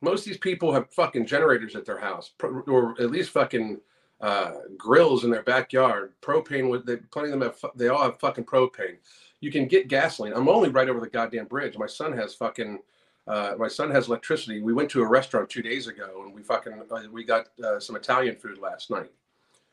Most 0.00 0.20
of 0.20 0.24
these 0.26 0.38
people 0.38 0.72
have 0.72 0.92
fucking 0.92 1.26
generators 1.26 1.76
at 1.76 1.86
their 1.86 1.98
house, 1.98 2.32
or 2.66 3.00
at 3.00 3.10
least 3.10 3.30
fucking 3.30 3.80
uh, 4.20 4.52
grills 4.76 5.24
in 5.24 5.30
their 5.30 5.44
backyard. 5.44 6.12
Propane 6.20 6.68
with 6.68 6.84
they, 6.84 6.96
plenty 6.96 7.30
of 7.30 7.38
them 7.38 7.48
have. 7.48 7.70
They 7.76 7.88
all 7.88 8.02
have 8.02 8.18
fucking 8.18 8.44
propane. 8.44 8.96
You 9.42 9.50
can 9.50 9.66
get 9.66 9.88
gasoline. 9.88 10.32
I'm 10.32 10.48
only 10.48 10.68
right 10.68 10.88
over 10.88 11.00
the 11.00 11.08
goddamn 11.08 11.46
bridge. 11.46 11.76
My 11.76 11.88
son 11.88 12.12
has 12.12 12.32
fucking 12.32 12.78
uh, 13.26 13.54
my 13.58 13.68
son 13.68 13.90
has 13.90 14.06
electricity. 14.06 14.62
We 14.62 14.72
went 14.72 14.88
to 14.90 15.02
a 15.02 15.06
restaurant 15.06 15.50
two 15.50 15.62
days 15.62 15.88
ago 15.88 16.22
and 16.24 16.32
we 16.32 16.42
fucking 16.42 16.80
uh, 16.90 17.02
we 17.10 17.24
got 17.24 17.48
uh, 17.62 17.80
some 17.80 17.96
Italian 17.96 18.36
food 18.36 18.58
last 18.58 18.88
night. 18.88 19.10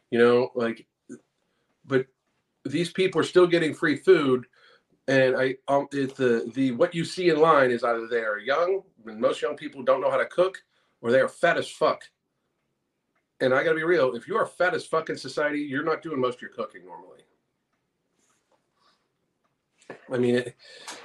You 0.10 0.18
know, 0.18 0.52
like, 0.56 0.88
but 1.86 2.08
these 2.66 2.92
people 2.92 3.22
are 3.22 3.26
still 3.26 3.46
getting 3.46 3.76
free 3.76 3.96
food, 3.96 4.48
and 5.08 5.38
I 5.38 5.58
um, 5.68 5.88
it's 5.92 6.14
the 6.14 6.52
the 6.56 6.72
what 6.72 6.96
you 6.96 7.06
see 7.06 7.30
in 7.30 7.40
line 7.40 7.70
is 7.70 7.84
either 7.84 8.08
they 8.08 8.22
are 8.22 8.40
young, 8.40 8.82
and 9.06 9.22
most 9.22 9.40
young 9.40 9.56
people 9.56 9.84
don't 9.84 10.02
know 10.02 10.10
how 10.10 10.18
to 10.18 10.26
cook, 10.26 10.64
or 11.02 11.12
they 11.12 11.20
are 11.20 11.30
fat 11.30 11.58
as 11.58 11.70
fuck. 11.70 12.04
And 13.40 13.54
I 13.54 13.64
got 13.64 13.70
to 13.70 13.76
be 13.76 13.84
real. 13.84 14.16
If 14.16 14.28
you 14.28 14.36
are 14.36 14.48
fat 14.48 14.74
as 14.74 14.86
fucking 14.88 15.18
society, 15.18 15.60
you're 15.60 15.84
not 15.84 16.02
doing 16.02 16.20
most 16.20 16.36
of 16.38 16.42
your 16.42 16.52
cooking 16.52 16.86
normally. 16.86 17.19
I 20.12 20.18
mean, 20.18 20.44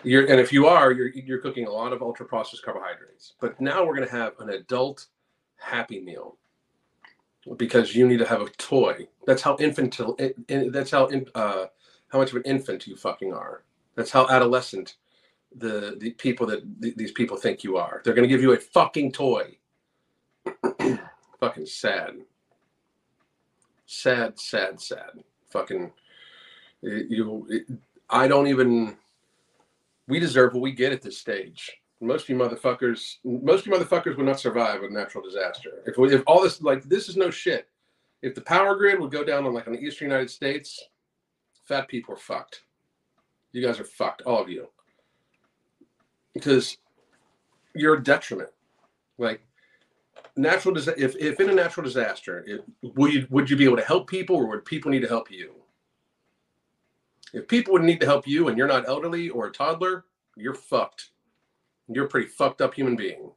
you're 0.02 0.26
and 0.26 0.40
if 0.40 0.52
you 0.52 0.66
are, 0.66 0.92
you're 0.92 1.08
you're 1.08 1.38
cooking 1.38 1.66
a 1.66 1.70
lot 1.70 1.92
of 1.92 2.02
ultra 2.02 2.26
processed 2.26 2.64
carbohydrates. 2.64 3.34
But 3.40 3.60
now 3.60 3.84
we're 3.84 3.96
going 3.96 4.08
to 4.08 4.14
have 4.14 4.34
an 4.40 4.50
adult 4.50 5.06
happy 5.56 6.00
meal 6.00 6.36
because 7.56 7.94
you 7.94 8.06
need 8.06 8.18
to 8.18 8.26
have 8.26 8.40
a 8.40 8.48
toy. 8.50 9.08
That's 9.26 9.42
how 9.42 9.56
infantile. 9.58 10.16
That's 10.48 10.90
how 10.90 11.10
uh, 11.34 11.66
how 12.08 12.18
much 12.18 12.30
of 12.30 12.36
an 12.36 12.42
infant 12.44 12.86
you 12.86 12.96
fucking 12.96 13.32
are. 13.32 13.64
That's 13.94 14.10
how 14.10 14.28
adolescent 14.28 14.96
the 15.56 15.96
the 15.98 16.10
people 16.12 16.46
that 16.46 16.62
these 16.80 17.12
people 17.12 17.36
think 17.36 17.64
you 17.64 17.76
are. 17.76 18.00
They're 18.04 18.14
going 18.14 18.28
to 18.28 18.34
give 18.34 18.42
you 18.42 18.52
a 18.52 18.58
fucking 18.58 19.12
toy. 19.12 19.58
fucking 21.40 21.66
sad. 21.66 22.16
Sad, 23.86 24.38
sad, 24.38 24.80
sad. 24.80 25.22
Fucking 25.50 25.92
you. 26.82 27.46
It, 27.50 27.66
I 28.10 28.28
don't 28.28 28.46
even. 28.48 28.96
We 30.06 30.20
deserve 30.20 30.52
what 30.52 30.60
we 30.60 30.72
get 30.72 30.92
at 30.92 31.02
this 31.02 31.18
stage. 31.18 31.72
Most 32.00 32.24
of 32.24 32.28
you 32.28 32.36
motherfuckers, 32.36 33.16
most 33.24 33.60
of 33.60 33.66
you 33.66 33.72
motherfuckers 33.72 34.16
would 34.16 34.26
not 34.26 34.38
survive 34.38 34.82
a 34.82 34.90
natural 34.90 35.24
disaster. 35.24 35.82
If 35.86 35.96
we, 35.96 36.14
if 36.14 36.22
all 36.26 36.42
this 36.42 36.60
like 36.60 36.82
this 36.84 37.08
is 37.08 37.16
no 37.16 37.30
shit. 37.30 37.68
If 38.20 38.34
the 38.34 38.40
power 38.40 38.74
grid 38.74 39.00
would 39.00 39.10
go 39.10 39.24
down 39.24 39.44
on 39.46 39.54
like 39.54 39.66
on 39.66 39.74
the 39.74 39.80
eastern 39.80 40.08
United 40.08 40.30
States, 40.30 40.82
fat 41.64 41.88
people 41.88 42.14
are 42.14 42.18
fucked. 42.18 42.62
You 43.52 43.64
guys 43.64 43.78
are 43.78 43.84
fucked, 43.84 44.22
all 44.22 44.40
of 44.40 44.48
you, 44.48 44.68
because 46.32 46.78
you're 47.74 47.94
a 47.94 48.02
detriment. 48.02 48.50
Like 49.18 49.40
natural 50.36 50.74
disaster. 50.74 51.00
If 51.02 51.16
if 51.16 51.40
in 51.40 51.50
a 51.50 51.54
natural 51.54 51.84
disaster, 51.84 52.44
it, 52.46 52.64
would 52.82 53.12
you 53.12 53.26
would 53.30 53.48
you 53.48 53.56
be 53.56 53.64
able 53.64 53.76
to 53.76 53.84
help 53.84 54.08
people, 54.08 54.36
or 54.36 54.46
would 54.46 54.64
people 54.64 54.90
need 54.90 55.02
to 55.02 55.08
help 55.08 55.30
you? 55.30 55.54
If 57.34 57.48
people 57.48 57.72
would 57.72 57.82
need 57.82 58.00
to 58.00 58.06
help 58.06 58.28
you 58.28 58.46
and 58.48 58.56
you're 58.56 58.68
not 58.68 58.88
elderly 58.88 59.28
or 59.28 59.48
a 59.48 59.52
toddler, 59.52 60.04
you're 60.36 60.54
fucked. 60.54 61.10
You're 61.88 62.06
a 62.06 62.08
pretty 62.08 62.28
fucked 62.28 62.62
up 62.62 62.74
human 62.74 62.94
being. 62.94 63.32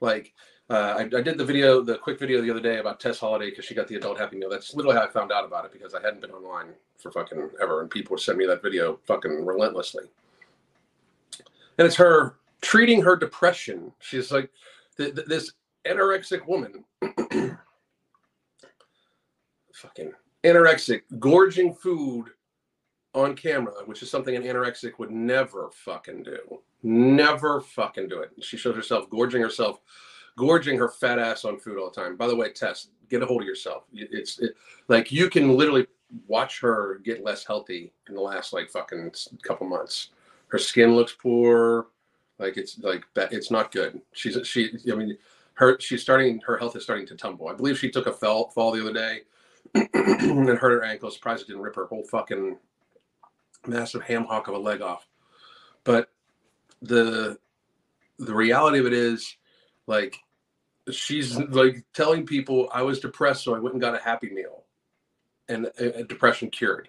Like, 0.00 0.34
uh, 0.68 0.96
I, 0.98 1.02
I, 1.04 1.22
did 1.22 1.38
the 1.38 1.44
video, 1.44 1.80
the 1.80 1.96
quick 1.96 2.18
video 2.18 2.42
the 2.42 2.50
other 2.50 2.60
day 2.60 2.78
about 2.78 3.00
Tess 3.00 3.18
Holliday 3.18 3.48
because 3.48 3.64
she 3.64 3.74
got 3.74 3.88
the 3.88 3.96
adult 3.96 4.18
happy 4.18 4.36
meal. 4.36 4.50
That's 4.50 4.74
literally 4.74 4.96
how 4.96 5.04
I 5.04 5.08
found 5.08 5.32
out 5.32 5.44
about 5.44 5.64
it 5.64 5.72
because 5.72 5.94
I 5.94 6.02
hadn't 6.02 6.20
been 6.20 6.32
online 6.32 6.68
for 6.98 7.10
fucking 7.10 7.50
ever, 7.60 7.80
and 7.80 7.90
people 7.90 8.18
send 8.18 8.36
me 8.38 8.46
that 8.46 8.62
video 8.62 9.00
fucking 9.06 9.44
relentlessly. 9.44 10.04
And 11.78 11.86
it's 11.86 11.96
her 11.96 12.36
treating 12.60 13.00
her 13.02 13.16
depression. 13.16 13.92
She's 14.00 14.30
like 14.30 14.50
th- 14.96 15.14
th- 15.14 15.26
this 15.26 15.52
anorexic 15.86 16.46
woman, 16.46 16.84
fucking 19.74 20.12
anorexic, 20.44 21.02
gorging 21.18 21.74
food 21.74 22.30
on 23.14 23.36
camera, 23.36 23.74
which 23.86 24.02
is 24.02 24.10
something 24.10 24.34
an 24.34 24.42
anorexic 24.42 24.98
would 24.98 25.10
never 25.10 25.70
fucking 25.72 26.22
do. 26.22 26.60
Never 26.82 27.60
fucking 27.60 28.08
do 28.08 28.20
it. 28.20 28.30
She 28.40 28.56
shows 28.56 28.74
herself 28.74 29.08
gorging 29.10 29.42
herself, 29.42 29.80
gorging 30.36 30.78
her 30.78 30.88
fat 30.88 31.18
ass 31.18 31.44
on 31.44 31.58
food 31.58 31.78
all 31.78 31.90
the 31.90 32.00
time. 32.00 32.16
By 32.16 32.26
the 32.26 32.36
way, 32.36 32.50
Tess, 32.50 32.88
get 33.08 33.22
a 33.22 33.26
hold 33.26 33.42
of 33.42 33.46
yourself. 33.46 33.84
It's 33.92 34.38
it, 34.38 34.56
like 34.88 35.12
you 35.12 35.28
can 35.28 35.56
literally 35.56 35.86
watch 36.26 36.60
her 36.60 37.00
get 37.04 37.24
less 37.24 37.44
healthy 37.44 37.92
in 38.08 38.14
the 38.14 38.20
last 38.20 38.52
like 38.52 38.70
fucking 38.70 39.12
couple 39.42 39.66
months. 39.66 40.10
Her 40.48 40.58
skin 40.58 40.94
looks 40.94 41.12
poor. 41.12 41.88
Like 42.38 42.56
it's 42.56 42.78
like 42.78 43.04
it's 43.16 43.50
not 43.50 43.72
good. 43.72 44.00
She's 44.12 44.36
she. 44.46 44.76
I 44.90 44.94
mean, 44.94 45.16
her 45.54 45.78
she's 45.78 46.02
starting. 46.02 46.40
Her 46.40 46.56
health 46.56 46.76
is 46.76 46.82
starting 46.82 47.06
to 47.06 47.14
tumble. 47.14 47.48
I 47.48 47.54
believe 47.54 47.78
she 47.78 47.90
took 47.90 48.06
a 48.06 48.12
fall 48.12 48.50
fall 48.50 48.72
the 48.72 48.80
other 48.80 48.92
day 48.92 49.20
and 49.74 50.48
hurt 50.48 50.72
her 50.72 50.82
ankle. 50.82 51.10
Surprised 51.10 51.42
it 51.42 51.48
didn't 51.48 51.62
rip 51.62 51.76
her 51.76 51.86
whole 51.86 52.04
fucking 52.04 52.58
massive 53.66 54.02
ham 54.02 54.24
hock 54.24 54.48
of 54.48 54.54
a 54.54 54.58
leg 54.58 54.80
off. 54.80 55.06
But 55.84 56.10
the 56.80 57.38
the 58.18 58.34
reality 58.34 58.78
of 58.78 58.86
it 58.86 58.92
is 58.92 59.36
like 59.86 60.16
she's 60.90 61.36
like 61.36 61.84
telling 61.94 62.26
people 62.26 62.68
I 62.72 62.82
was 62.82 63.00
depressed, 63.00 63.44
so 63.44 63.54
I 63.54 63.58
went 63.58 63.74
and 63.74 63.80
got 63.80 63.94
a 63.94 64.02
happy 64.02 64.30
meal, 64.30 64.64
and 65.48 65.68
depression 66.08 66.50
cured. 66.50 66.88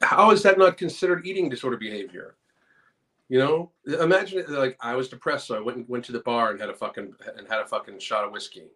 How 0.00 0.30
is 0.32 0.42
that 0.42 0.58
not 0.58 0.76
considered 0.76 1.26
eating 1.26 1.48
disorder 1.48 1.76
behavior? 1.76 2.36
You 3.28 3.38
know, 3.38 3.70
imagine 4.00 4.40
it 4.40 4.50
like 4.50 4.76
I 4.80 4.94
was 4.94 5.08
depressed, 5.08 5.46
so 5.46 5.56
I 5.56 5.60
went 5.60 5.78
and 5.78 5.88
went 5.88 6.04
to 6.06 6.12
the 6.12 6.20
bar 6.20 6.50
and 6.50 6.60
had 6.60 6.68
a 6.68 6.74
fucking 6.74 7.14
and 7.36 7.48
had 7.48 7.60
a 7.60 7.66
fucking 7.66 7.98
shot 7.98 8.24
of 8.24 8.32
whiskey 8.32 8.70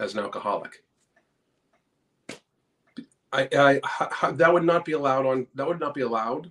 as 0.00 0.14
an 0.14 0.20
alcoholic. 0.20 0.84
I, 3.32 3.80
I, 4.22 4.30
that 4.32 4.52
would 4.52 4.64
not 4.64 4.84
be 4.84 4.92
allowed 4.92 5.26
on 5.26 5.46
that 5.54 5.66
would 5.66 5.80
not 5.80 5.94
be 5.94 6.00
allowed 6.02 6.50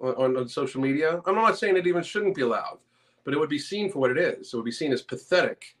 on, 0.00 0.36
on 0.36 0.48
social 0.48 0.80
media. 0.80 1.20
I'm 1.26 1.34
not 1.34 1.58
saying 1.58 1.76
it 1.76 1.86
even 1.86 2.02
shouldn't 2.02 2.34
be 2.34 2.42
allowed, 2.42 2.78
but 3.24 3.34
it 3.34 3.38
would 3.38 3.48
be 3.48 3.58
seen 3.58 3.90
for 3.90 3.98
what 3.98 4.10
it 4.10 4.18
is. 4.18 4.52
It 4.52 4.56
would 4.56 4.64
be 4.64 4.72
seen 4.72 4.92
as 4.92 5.02
pathetic, 5.02 5.76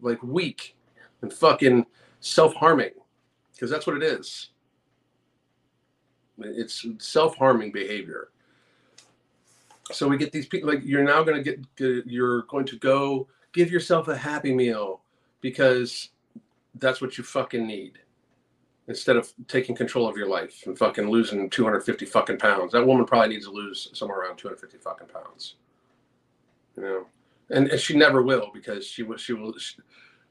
like 0.00 0.22
weak 0.22 0.76
and 1.20 1.32
fucking 1.32 1.86
self-harming, 2.20 2.92
because 3.52 3.70
that's 3.70 3.86
what 3.86 3.96
it 3.96 4.02
is. 4.02 4.50
It's 6.38 6.86
self-harming 6.98 7.72
behavior. 7.72 8.28
So 9.90 10.08
we 10.08 10.16
get 10.16 10.32
these 10.32 10.46
people 10.46 10.70
like 10.70 10.80
you're 10.84 11.04
now 11.04 11.22
going 11.22 11.42
to 11.42 11.56
get 11.76 12.06
you're 12.06 12.42
going 12.42 12.64
to 12.66 12.78
go 12.78 13.28
give 13.52 13.70
yourself 13.70 14.08
a 14.08 14.16
happy 14.16 14.54
meal 14.54 15.02
because 15.42 16.08
that's 16.76 17.02
what 17.02 17.18
you 17.18 17.24
fucking 17.24 17.66
need 17.66 17.98
instead 18.88 19.16
of 19.16 19.32
taking 19.48 19.74
control 19.74 20.08
of 20.08 20.16
your 20.16 20.28
life 20.28 20.64
and 20.66 20.76
fucking 20.76 21.08
losing 21.08 21.48
250 21.48 22.04
fucking 22.06 22.38
pounds. 22.38 22.72
That 22.72 22.86
woman 22.86 23.06
probably 23.06 23.28
needs 23.28 23.46
to 23.46 23.52
lose 23.52 23.88
somewhere 23.92 24.18
around 24.18 24.36
250 24.36 24.78
fucking 24.78 25.08
pounds. 25.08 25.54
You 26.76 26.82
know, 26.82 27.06
and, 27.50 27.68
and 27.68 27.80
she 27.80 27.96
never 27.96 28.22
will 28.22 28.50
because 28.52 28.86
she 28.86 29.02
will, 29.02 29.18
she 29.18 29.34
will, 29.34 29.56
she, 29.58 29.76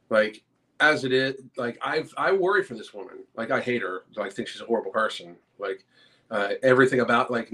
like, 0.10 0.44
as 0.80 1.04
it 1.04 1.14
is, 1.14 1.36
like, 1.56 1.78
I've, 1.82 2.14
I 2.18 2.32
worry 2.32 2.64
for 2.64 2.74
this 2.74 2.94
woman. 2.94 3.20
Like, 3.36 3.52
I 3.52 3.62
hate 3.62 3.84
her. 3.84 4.04
I 4.20 4.30
think 4.30 4.48
she's 4.48 4.62
a 4.62 4.66
horrible 4.66 4.92
person. 4.92 5.38
Like, 5.60 5.86
uh, 6.32 6.54
everything 6.64 7.02
about, 7.02 7.30
like, 7.30 7.54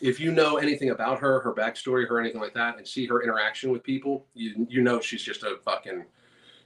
if 0.00 0.20
you 0.20 0.32
know 0.32 0.56
anything 0.56 0.90
about 0.90 1.18
her, 1.18 1.40
her 1.40 1.52
backstory, 1.52 2.08
her 2.08 2.20
anything 2.20 2.40
like 2.40 2.54
that, 2.54 2.78
and 2.78 2.86
see 2.86 3.06
her 3.06 3.22
interaction 3.22 3.70
with 3.70 3.82
people, 3.82 4.24
you, 4.34 4.66
you 4.70 4.82
know, 4.82 5.00
she's 5.00 5.22
just 5.22 5.42
a 5.42 5.58
fucking, 5.64 6.04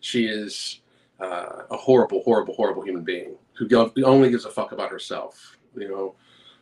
she 0.01 0.27
is, 0.27 0.81
uh, 1.21 1.63
a 1.71 1.77
horrible, 1.77 2.23
horrible, 2.23 2.55
horrible 2.55 2.83
human 2.83 3.05
being 3.05 3.37
who 3.55 3.69
only 4.05 4.31
gives 4.31 4.45
a 4.45 4.51
fuck 4.51 4.73
about 4.73 4.91
herself. 4.91 5.57
You 5.77 5.89
know, 5.89 6.15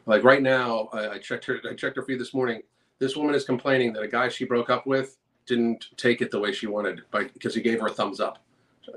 like 0.07 0.25
right 0.25 0.43
now, 0.43 0.89
I, 0.93 1.11
I 1.11 1.19
checked 1.19 1.45
her. 1.47 1.61
I 1.69 1.75
checked 1.75 1.97
her 1.97 2.03
feed 2.03 2.21
this 2.21 2.35
morning. 2.35 2.63
This 2.99 3.17
woman 3.17 3.35
is 3.35 3.45
complaining 3.45 3.93
that 3.95 4.03
a 4.03 4.09
guy 4.09 4.29
she 4.29 4.45
broke 4.45 4.71
up 4.71 4.87
with 4.87 5.19
didn't 5.47 5.87
take 5.97 6.23
it 6.23 6.31
the 6.31 6.39
way 6.39 6.53
she 6.53 6.67
wanted, 6.67 7.03
by, 7.11 7.25
because 7.25 7.55
he 7.55 7.61
gave 7.61 7.81
her 7.81 7.89
a 7.89 7.93
thumbs 7.93 8.21
up. 8.21 8.45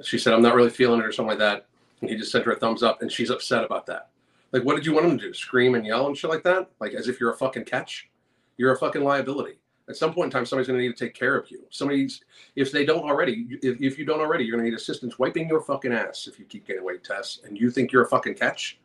She 0.03 0.17
said, 0.17 0.33
"I'm 0.33 0.41
not 0.41 0.55
really 0.55 0.69
feeling 0.69 0.99
it" 0.99 1.05
or 1.05 1.11
something 1.11 1.29
like 1.29 1.39
that, 1.39 1.67
and 2.01 2.09
he 2.09 2.15
just 2.15 2.31
sent 2.31 2.45
her 2.45 2.51
a 2.51 2.55
thumbs 2.59 2.83
up, 2.83 3.01
and 3.01 3.11
she's 3.11 3.29
upset 3.29 3.63
about 3.63 3.85
that. 3.87 4.09
Like, 4.51 4.63
what 4.63 4.75
did 4.75 4.85
you 4.85 4.93
want 4.93 5.07
him 5.07 5.17
to 5.17 5.27
do? 5.27 5.33
Scream 5.33 5.75
and 5.75 5.85
yell 5.85 6.07
and 6.07 6.17
shit 6.17 6.29
like 6.29 6.43
that? 6.43 6.69
Like 6.79 6.93
as 6.93 7.07
if 7.07 7.19
you're 7.19 7.33
a 7.33 7.37
fucking 7.37 7.65
catch? 7.65 8.09
You're 8.57 8.73
a 8.73 8.77
fucking 8.77 9.03
liability 9.03 9.57
at 9.87 9.95
some 9.95 10.13
point 10.13 10.25
in 10.25 10.31
time, 10.31 10.45
somebody's 10.45 10.67
going 10.67 10.79
to 10.79 10.85
need 10.85 10.97
to 10.97 11.05
take 11.05 11.13
care 11.13 11.37
of 11.37 11.49
you. 11.51 11.63
Somebody's, 11.69 12.21
if 12.55 12.71
they 12.71 12.85
don't 12.85 13.03
already, 13.03 13.45
if, 13.61 13.79
if 13.81 13.99
you 13.99 14.05
don't 14.05 14.19
already, 14.19 14.43
you're 14.43 14.57
going 14.57 14.65
to 14.65 14.71
need 14.71 14.77
assistance 14.77 15.19
wiping 15.19 15.47
your 15.47 15.61
fucking 15.61 15.93
ass 15.93 16.27
if 16.27 16.39
you 16.39 16.45
keep 16.45 16.65
getting 16.65 16.83
weight 16.83 17.03
tests 17.03 17.41
and 17.45 17.57
you 17.57 17.69
think 17.69 17.91
you're 17.91 18.03
a 18.03 18.07
fucking 18.07 18.35
catch. 18.35 18.79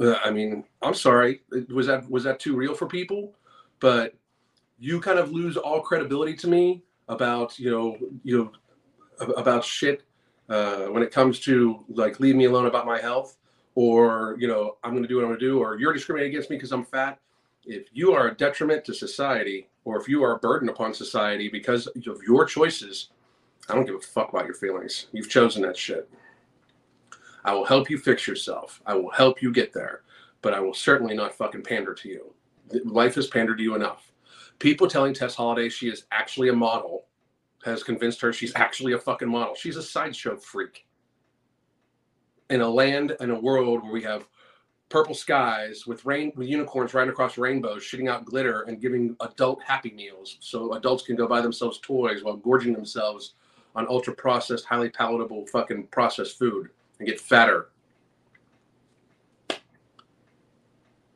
Uh, 0.00 0.16
I 0.24 0.30
mean, 0.30 0.64
I'm 0.82 0.94
sorry. 0.94 1.40
Was 1.72 1.86
that 1.86 2.08
was 2.10 2.24
that 2.24 2.38
too 2.38 2.54
real 2.54 2.74
for 2.74 2.86
people? 2.86 3.32
But 3.80 4.14
you 4.78 5.00
kind 5.00 5.18
of 5.18 5.32
lose 5.32 5.56
all 5.56 5.80
credibility 5.80 6.34
to 6.36 6.48
me 6.48 6.82
about 7.08 7.58
you 7.58 7.70
know 7.70 7.96
you 8.22 8.36
know 8.36 8.52
about 9.36 9.64
shit 9.64 10.02
uh, 10.48 10.84
when 10.86 11.02
it 11.02 11.10
comes 11.10 11.40
to 11.40 11.84
like 11.88 12.20
leave 12.20 12.36
me 12.36 12.44
alone 12.44 12.66
about 12.66 12.84
my 12.84 13.00
health 13.00 13.38
or 13.74 14.36
you 14.38 14.48
know 14.48 14.76
I'm 14.84 14.90
going 14.90 15.02
to 15.02 15.08
do 15.08 15.16
what 15.16 15.22
I'm 15.22 15.28
going 15.28 15.40
to 15.40 15.46
do 15.46 15.60
or 15.60 15.78
you're 15.78 15.94
discriminating 15.94 16.34
against 16.34 16.50
me 16.50 16.56
because 16.56 16.72
I'm 16.72 16.84
fat 16.84 17.18
if 17.66 17.88
you 17.92 18.12
are 18.12 18.28
a 18.28 18.34
detriment 18.34 18.84
to 18.84 18.94
society 18.94 19.68
or 19.84 20.00
if 20.00 20.08
you 20.08 20.22
are 20.24 20.36
a 20.36 20.38
burden 20.38 20.68
upon 20.68 20.94
society 20.94 21.48
because 21.48 21.86
of 21.86 22.22
your 22.26 22.44
choices, 22.44 23.10
I 23.68 23.74
don't 23.74 23.86
give 23.86 23.96
a 23.96 24.00
fuck 24.00 24.30
about 24.30 24.46
your 24.46 24.54
feelings. 24.54 25.06
You've 25.12 25.28
chosen 25.28 25.62
that 25.62 25.76
shit. 25.76 26.08
I 27.44 27.52
will 27.52 27.64
help 27.64 27.90
you 27.90 27.98
fix 27.98 28.26
yourself. 28.26 28.80
I 28.86 28.94
will 28.94 29.10
help 29.10 29.42
you 29.42 29.52
get 29.52 29.72
there, 29.72 30.02
but 30.42 30.54
I 30.54 30.60
will 30.60 30.74
certainly 30.74 31.14
not 31.14 31.34
fucking 31.34 31.62
pander 31.62 31.94
to 31.94 32.08
you. 32.08 32.34
Life 32.84 33.14
has 33.16 33.28
pandered 33.28 33.58
to 33.58 33.64
you 33.64 33.74
enough. 33.74 34.12
People 34.58 34.88
telling 34.88 35.14
Tess 35.14 35.34
Holliday 35.34 35.68
she 35.68 35.88
is 35.88 36.04
actually 36.10 36.48
a 36.48 36.52
model 36.54 37.06
has 37.66 37.82
convinced 37.82 38.20
her 38.20 38.32
she's 38.32 38.54
actually 38.54 38.92
a 38.92 38.98
fucking 38.98 39.28
model. 39.28 39.54
She's 39.54 39.76
a 39.76 39.82
sideshow 39.82 40.36
freak. 40.36 40.86
In 42.48 42.60
a 42.60 42.68
land, 42.68 43.16
in 43.20 43.30
a 43.30 43.38
world 43.38 43.82
where 43.82 43.92
we 43.92 44.02
have 44.04 44.26
purple 44.88 45.14
skies 45.14 45.86
with 45.86 46.04
rain 46.04 46.32
with 46.36 46.48
unicorns 46.48 46.94
riding 46.94 47.10
across 47.10 47.38
rainbows, 47.38 47.82
shooting 47.82 48.08
out 48.08 48.24
glitter 48.24 48.62
and 48.62 48.80
giving 48.80 49.16
adult 49.20 49.62
happy 49.62 49.90
meals 49.90 50.36
so 50.40 50.74
adults 50.74 51.02
can 51.02 51.16
go 51.16 51.26
buy 51.26 51.40
themselves 51.40 51.78
toys 51.78 52.22
while 52.22 52.36
gorging 52.36 52.72
themselves 52.72 53.34
on 53.74 53.86
ultra 53.88 54.14
processed, 54.14 54.64
highly 54.64 54.88
palatable 54.88 55.46
fucking 55.46 55.86
processed 55.88 56.38
food 56.38 56.70
and 56.98 57.08
get 57.08 57.20
fatter. 57.20 57.68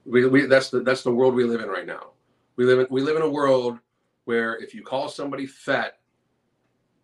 We, 0.04 0.26
we 0.26 0.46
that's 0.46 0.70
the 0.70 0.80
that's 0.80 1.02
the 1.02 1.12
world 1.12 1.34
we 1.34 1.44
live 1.44 1.60
in 1.60 1.68
right 1.68 1.86
now. 1.86 2.10
We 2.56 2.64
live 2.64 2.80
in 2.80 2.86
we 2.90 3.00
live 3.00 3.16
in 3.16 3.22
a 3.22 3.30
world 3.30 3.78
where 4.24 4.56
if 4.56 4.74
you 4.74 4.82
call 4.82 5.08
somebody 5.08 5.46
fat 5.46 5.98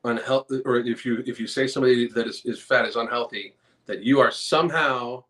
unhealthy 0.05 0.63
or 0.65 0.77
if 0.77 1.07
you 1.07 1.23
if 1.27 1.39
you 1.39 1.47
say 1.47 1.67
somebody 1.67 2.09
that 2.09 2.27
is, 2.27 2.45
is 2.45 2.61
fat 2.61 2.87
is 2.87 2.97
unhealthy 2.97 3.55
that 3.87 4.03
you 4.03 4.19
are 4.21 4.31
somehow 4.31 5.23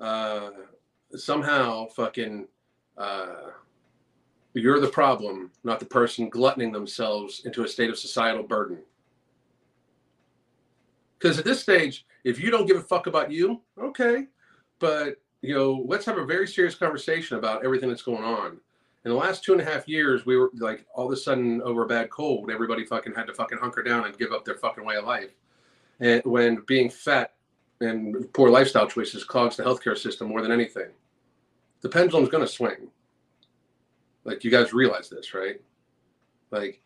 uh, 0.00 0.50
somehow 1.14 1.86
fucking 1.88 2.46
uh, 2.96 3.50
you're 4.54 4.80
the 4.80 4.88
problem, 4.88 5.50
not 5.62 5.78
the 5.78 5.86
person 5.86 6.28
gluttoning 6.28 6.72
themselves 6.72 7.42
into 7.44 7.62
a 7.64 7.68
state 7.68 7.90
of 7.90 7.98
societal 7.98 8.42
burden. 8.42 8.78
Because 11.18 11.38
at 11.38 11.44
this 11.44 11.60
stage, 11.60 12.06
if 12.24 12.40
you 12.40 12.50
don't 12.50 12.66
give 12.66 12.76
a 12.76 12.82
fuck 12.82 13.06
about 13.06 13.30
you, 13.30 13.60
okay, 13.78 14.26
but 14.78 15.16
you 15.42 15.54
know, 15.54 15.84
let's 15.86 16.04
have 16.04 16.18
a 16.18 16.24
very 16.24 16.46
serious 16.46 16.74
conversation 16.74 17.38
about 17.38 17.64
everything 17.64 17.88
that's 17.88 18.02
going 18.02 18.24
on. 18.24 18.58
In 19.04 19.10
the 19.10 19.16
last 19.16 19.42
two 19.42 19.52
and 19.52 19.60
a 19.60 19.64
half 19.64 19.88
years, 19.88 20.26
we 20.26 20.36
were 20.36 20.50
like 20.58 20.84
all 20.94 21.06
of 21.06 21.12
a 21.12 21.16
sudden 21.16 21.62
over 21.62 21.84
a 21.84 21.88
bad 21.88 22.10
cold, 22.10 22.50
everybody 22.50 22.84
fucking 22.84 23.14
had 23.14 23.26
to 23.28 23.34
fucking 23.34 23.58
hunker 23.58 23.82
down 23.82 24.04
and 24.04 24.18
give 24.18 24.32
up 24.32 24.44
their 24.44 24.56
fucking 24.56 24.84
way 24.84 24.96
of 24.96 25.04
life. 25.04 25.30
And 26.00 26.22
when 26.24 26.62
being 26.66 26.90
fat 26.90 27.34
and 27.80 28.32
poor 28.32 28.50
lifestyle 28.50 28.86
choices 28.86 29.24
clogs 29.24 29.56
the 29.56 29.62
healthcare 29.62 29.96
system 29.96 30.28
more 30.28 30.42
than 30.42 30.52
anything. 30.52 30.90
The 31.80 31.88
pendulum's 31.88 32.28
going 32.28 32.44
to 32.44 32.52
swing. 32.52 32.88
Like 34.24 34.44
you 34.44 34.50
guys 34.50 34.72
realize 34.72 35.08
this, 35.08 35.32
right? 35.34 35.60
Like 36.50 36.82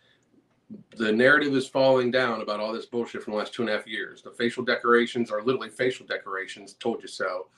the 0.96 1.12
narrative 1.12 1.54
is 1.54 1.66
falling 1.66 2.10
down 2.10 2.40
about 2.40 2.60
all 2.60 2.72
this 2.72 2.86
bullshit 2.86 3.22
from 3.22 3.32
the 3.32 3.38
last 3.38 3.52
two 3.52 3.62
and 3.62 3.70
a 3.70 3.76
half 3.76 3.86
years. 3.86 4.22
The 4.22 4.30
facial 4.30 4.64
decorations 4.64 5.30
are 5.30 5.42
literally 5.42 5.68
facial 5.68 6.06
decorations. 6.06 6.74
Told 6.74 7.02
you 7.02 7.08
so. 7.08 7.48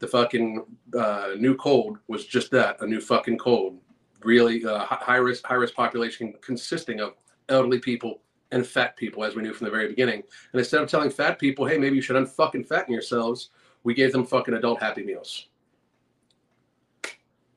The 0.00 0.08
fucking 0.08 0.64
uh, 0.98 1.32
new 1.38 1.54
cold 1.56 1.98
was 2.08 2.26
just 2.26 2.50
that—a 2.52 2.86
new 2.86 3.00
fucking 3.00 3.38
cold. 3.38 3.78
Really 4.24 4.64
uh, 4.64 4.78
high 4.86 5.16
risk, 5.16 5.44
high 5.44 5.54
risk 5.56 5.74
population 5.74 6.34
consisting 6.40 7.00
of 7.00 7.14
elderly 7.48 7.78
people 7.78 8.22
and 8.52 8.66
fat 8.66 8.96
people, 8.96 9.24
as 9.24 9.34
we 9.34 9.42
knew 9.42 9.54
from 9.54 9.66
the 9.66 9.70
very 9.70 9.88
beginning. 9.88 10.22
And 10.52 10.58
instead 10.58 10.82
of 10.82 10.88
telling 10.88 11.10
fat 11.10 11.38
people, 11.38 11.66
hey, 11.66 11.78
maybe 11.78 11.96
you 11.96 12.02
should 12.02 12.16
unfucking 12.16 12.66
fatten 12.66 12.92
yourselves, 12.92 13.50
we 13.84 13.94
gave 13.94 14.12
them 14.12 14.26
fucking 14.26 14.54
adult 14.54 14.80
happy 14.80 15.04
meals. 15.04 15.48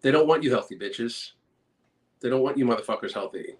They 0.01 0.11
don't 0.11 0.27
want 0.27 0.43
you 0.43 0.51
healthy, 0.51 0.77
bitches. 0.77 1.31
They 2.19 2.29
don't 2.29 2.41
want 2.41 2.57
you 2.57 2.65
motherfuckers 2.65 3.13
healthy. 3.13 3.55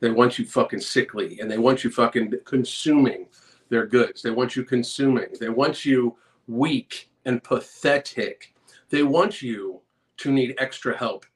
They 0.00 0.10
want 0.10 0.38
you 0.38 0.44
fucking 0.44 0.80
sickly 0.80 1.38
and 1.40 1.50
they 1.50 1.58
want 1.58 1.84
you 1.84 1.90
fucking 1.90 2.32
consuming 2.44 3.26
their 3.68 3.86
goods. 3.86 4.22
They 4.22 4.30
want 4.30 4.56
you 4.56 4.64
consuming. 4.64 5.28
They 5.40 5.48
want 5.48 5.84
you 5.84 6.16
weak 6.48 7.10
and 7.24 7.42
pathetic. 7.42 8.54
They 8.90 9.02
want 9.02 9.42
you 9.42 9.80
to 10.18 10.32
need 10.32 10.54
extra 10.58 10.96
help 10.96 11.26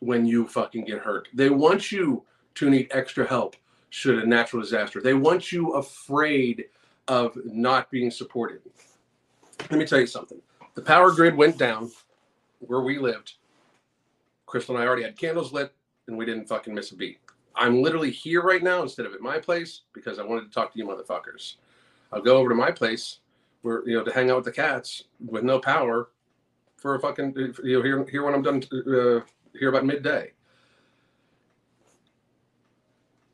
when 0.00 0.26
you 0.26 0.46
fucking 0.46 0.84
get 0.84 0.98
hurt. 0.98 1.28
They 1.34 1.50
want 1.50 1.92
you 1.92 2.24
to 2.54 2.70
need 2.70 2.88
extra 2.90 3.26
help 3.26 3.56
should 3.92 4.18
a 4.20 4.26
natural 4.26 4.62
disaster. 4.62 5.02
They 5.02 5.12
want 5.12 5.52
you 5.52 5.74
afraid 5.74 6.64
of 7.08 7.36
not 7.44 7.90
being 7.90 8.10
supported. 8.10 8.62
Let 9.70 9.78
me 9.78 9.84
tell 9.84 10.00
you 10.00 10.06
something. 10.06 10.40
The 10.74 10.80
power 10.80 11.10
grid 11.10 11.36
went 11.36 11.58
down 11.58 11.92
where 12.60 12.80
we 12.80 12.98
lived. 12.98 13.34
Crystal 14.46 14.74
and 14.74 14.82
I 14.82 14.86
already 14.86 15.02
had 15.02 15.18
candles 15.18 15.52
lit 15.52 15.74
and 16.08 16.16
we 16.16 16.24
didn't 16.24 16.48
fucking 16.48 16.74
miss 16.74 16.92
a 16.92 16.96
beat. 16.96 17.18
I'm 17.54 17.82
literally 17.82 18.10
here 18.10 18.40
right 18.40 18.62
now 18.62 18.80
instead 18.80 19.04
of 19.04 19.12
at 19.12 19.20
my 19.20 19.38
place 19.38 19.82
because 19.92 20.18
I 20.18 20.24
wanted 20.24 20.46
to 20.46 20.50
talk 20.50 20.72
to 20.72 20.78
you 20.78 20.86
motherfuckers. 20.86 21.56
I'll 22.14 22.22
go 22.22 22.38
over 22.38 22.48
to 22.48 22.54
my 22.54 22.70
place 22.70 23.18
where 23.60 23.86
you 23.86 23.98
know 23.98 24.04
to 24.04 24.12
hang 24.12 24.30
out 24.30 24.36
with 24.36 24.46
the 24.46 24.52
cats 24.52 25.04
with 25.26 25.44
no 25.44 25.58
power 25.58 26.08
for 26.76 26.94
a 26.94 27.00
fucking 27.00 27.34
you 27.62 27.76
know 27.76 27.82
hear 27.82 28.06
here 28.06 28.24
when 28.24 28.32
I'm 28.32 28.42
done 28.42 28.62
uh, 28.72 29.20
here 29.52 29.68
about 29.68 29.84
midday 29.84 30.32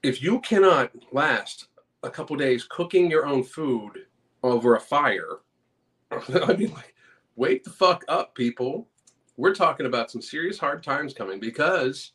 if 0.03 0.23
you 0.23 0.41
cannot 0.41 0.91
last 1.13 1.69
a 2.03 2.11
couple 2.11 2.37
days 2.37 2.65
cooking 2.69 3.11
your 3.11 3.27
own 3.27 3.43
food 3.43 4.07
over 4.43 4.77
a 4.77 4.81
fire, 4.81 5.39
I 6.11 6.55
mean, 6.55 6.73
like, 6.73 6.95
wake 7.37 7.65
the 7.65 7.71
fuck 7.71 8.05
up, 8.09 8.35
people. 8.35 8.89
We're 9.37 9.55
talking 9.55 9.87
about 9.87 10.11
some 10.11 10.23
serious 10.23 10.59
hard 10.59 10.83
times 10.83 11.15
coming 11.15 11.41
because 11.41 12.13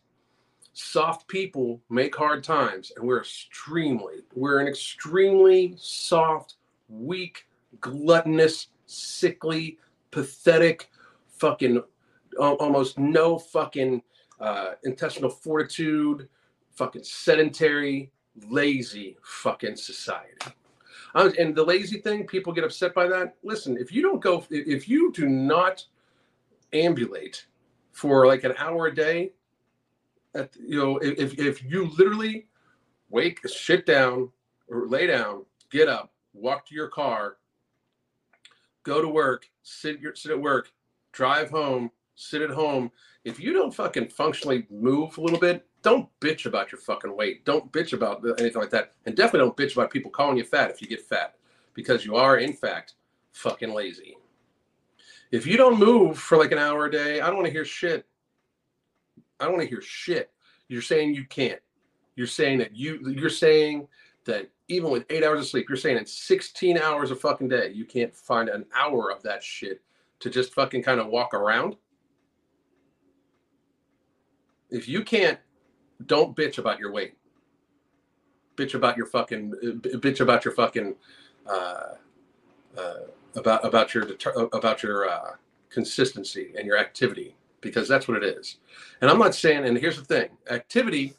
soft 0.74 1.28
people 1.28 1.82
make 1.90 2.16
hard 2.16 2.44
times, 2.44 2.92
and 2.96 3.06
we're 3.06 3.20
extremely, 3.20 4.16
we're 4.34 4.60
an 4.60 4.68
extremely 4.68 5.76
soft, 5.78 6.56
weak, 6.90 7.48
gluttonous, 7.80 8.68
sickly, 8.86 9.78
pathetic, 10.12 10.90
fucking 11.28 11.82
almost 12.38 12.98
no 12.98 13.38
fucking 13.38 14.02
uh, 14.40 14.72
intestinal 14.84 15.30
fortitude, 15.30 16.28
fucking 16.76 17.04
sedentary, 17.04 18.12
lazy 18.48 19.18
fucking 19.24 19.76
society. 19.76 20.52
and 21.16 21.56
the 21.56 21.64
lazy 21.64 22.00
thing, 22.00 22.26
people 22.26 22.54
get 22.54 22.64
upset 22.64 22.94
by 22.94 23.08
that. 23.08 23.36
Listen, 23.44 23.78
if 23.78 23.92
you 23.92 24.02
don't 24.02 24.22
go, 24.22 24.46
if 24.50 24.90
you 24.90 25.12
do 25.12 25.28
not 25.28 25.86
ambulate 26.74 27.46
for 27.92 28.26
like 28.26 28.44
an 28.44 28.54
hour 28.58 28.88
a 28.88 28.96
day, 28.96 29.32
at, 30.36 30.56
you 30.60 30.78
know, 30.80 30.98
if, 30.98 31.38
if 31.38 31.64
you 31.64 31.92
literally 31.98 32.48
wake, 33.10 33.40
shit 33.48 33.86
down, 33.86 34.30
or 34.68 34.88
lay 34.88 35.06
down, 35.06 35.46
get 35.70 35.88
up, 35.88 36.12
walk 36.34 36.66
to 36.68 36.76
your 36.76 36.88
car, 36.88 37.38
go 38.82 39.02
to 39.02 39.08
work, 39.08 39.50
sit 39.62 40.00
sit 40.16 40.32
at 40.32 40.42
work, 40.42 40.72
drive 41.12 41.50
home, 41.50 41.92
sit 42.16 42.42
at 42.42 42.50
home. 42.50 42.92
If 43.24 43.40
you 43.40 43.54
don't 43.54 43.74
fucking 43.74 44.10
functionally 44.10 44.66
move 44.72 45.18
a 45.18 45.22
little 45.22 45.40
bit, 45.40 45.66
don't 45.84 46.10
bitch 46.20 46.46
about 46.46 46.72
your 46.72 46.80
fucking 46.80 47.16
weight. 47.16 47.46
Don't 47.46 47.72
bitch 47.72 47.94
about 47.94 48.24
anything 48.40 48.62
like 48.62 48.72
that. 48.72 48.94
And 49.06 49.16
definitely 49.16 49.48
don't 49.48 49.58
bitch 49.58 49.74
about 49.74 49.92
people 49.92 50.10
calling 50.10 50.38
you 50.38 50.44
fat 50.44 50.72
if 50.72 50.82
you 50.82 50.88
get 50.88 51.02
fat 51.02 51.36
because 51.74 52.06
you 52.06 52.16
are, 52.16 52.38
in 52.38 52.54
fact, 52.54 52.96
fucking 53.34 53.74
lazy. 53.74 54.18
If 55.32 55.46
you 55.46 55.58
don't 55.58 55.80
move 55.80 56.18
for 56.18 56.38
like 56.38 56.52
an 56.52 56.58
hour 56.58 56.86
a 56.86 56.92
day, 56.92 57.20
I 57.20 57.28
don't 57.28 57.36
want 57.36 57.48
to 57.48 57.52
hear 57.52 57.66
shit. 57.66 58.06
I 59.40 59.46
don't 59.46 59.54
want 59.54 59.64
to 59.64 59.70
hear 59.70 59.82
shit. 59.82 60.32
You're 60.70 60.82
saying 60.82 61.16
you 61.16 61.26
can't. 61.26 61.60
You're 62.16 62.28
saying 62.28 62.60
that 62.60 62.76
you 62.76 63.00
you're 63.10 63.30
saying 63.30 63.88
that 64.26 64.50
even 64.70 64.90
with 64.90 65.06
eight 65.10 65.24
hours 65.24 65.42
of 65.42 65.48
sleep, 65.48 65.66
you're 65.68 65.76
saying 65.76 65.98
in 65.98 66.06
16 66.06 66.78
hours 66.78 67.12
a 67.12 67.16
fucking 67.16 67.50
day, 67.50 67.72
you 67.74 67.84
can't 67.84 68.16
find 68.16 68.48
an 68.48 68.66
hour 68.76 69.12
of 69.12 69.22
that 69.24 69.44
shit 69.44 69.82
to 70.20 70.30
just 70.30 70.54
fucking 70.54 70.84
kind 70.84 71.02
of 71.02 71.08
walk 71.08 71.34
around. 71.34 71.76
If 74.70 74.88
you 74.88 75.04
can't 75.04 75.40
don't 76.08 76.36
bitch 76.36 76.58
about 76.58 76.80
your 76.80 76.92
weight. 76.92 77.16
Bitch 78.56 78.76
about 78.76 78.98
your 78.98 79.08
fucking 79.08 79.54
bitch 79.84 80.20
about 80.20 80.46
your 80.46 80.54
fucking 80.54 80.96
uh, 81.48 81.94
uh, 82.78 82.94
about 83.36 83.66
about 83.66 83.94
your 83.94 84.08
about 84.54 84.84
your 84.84 85.10
uh, 85.10 85.32
consistency 85.70 86.54
and 86.58 86.68
your 86.68 86.78
activity 86.78 87.36
because 87.62 87.88
that's 87.88 88.08
what 88.08 88.22
it 88.22 88.24
is. 88.24 88.58
And 89.02 89.10
I'm 89.10 89.18
not 89.18 89.34
saying. 89.34 89.66
And 89.66 89.78
here's 89.78 89.98
the 89.98 90.06
thing: 90.06 90.30
activity 90.50 91.16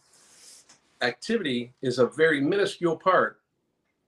activity 1.03 1.73
is 1.83 1.99
a 1.99 2.07
very 2.07 2.41
minuscule 2.41 2.97
part 2.97 3.41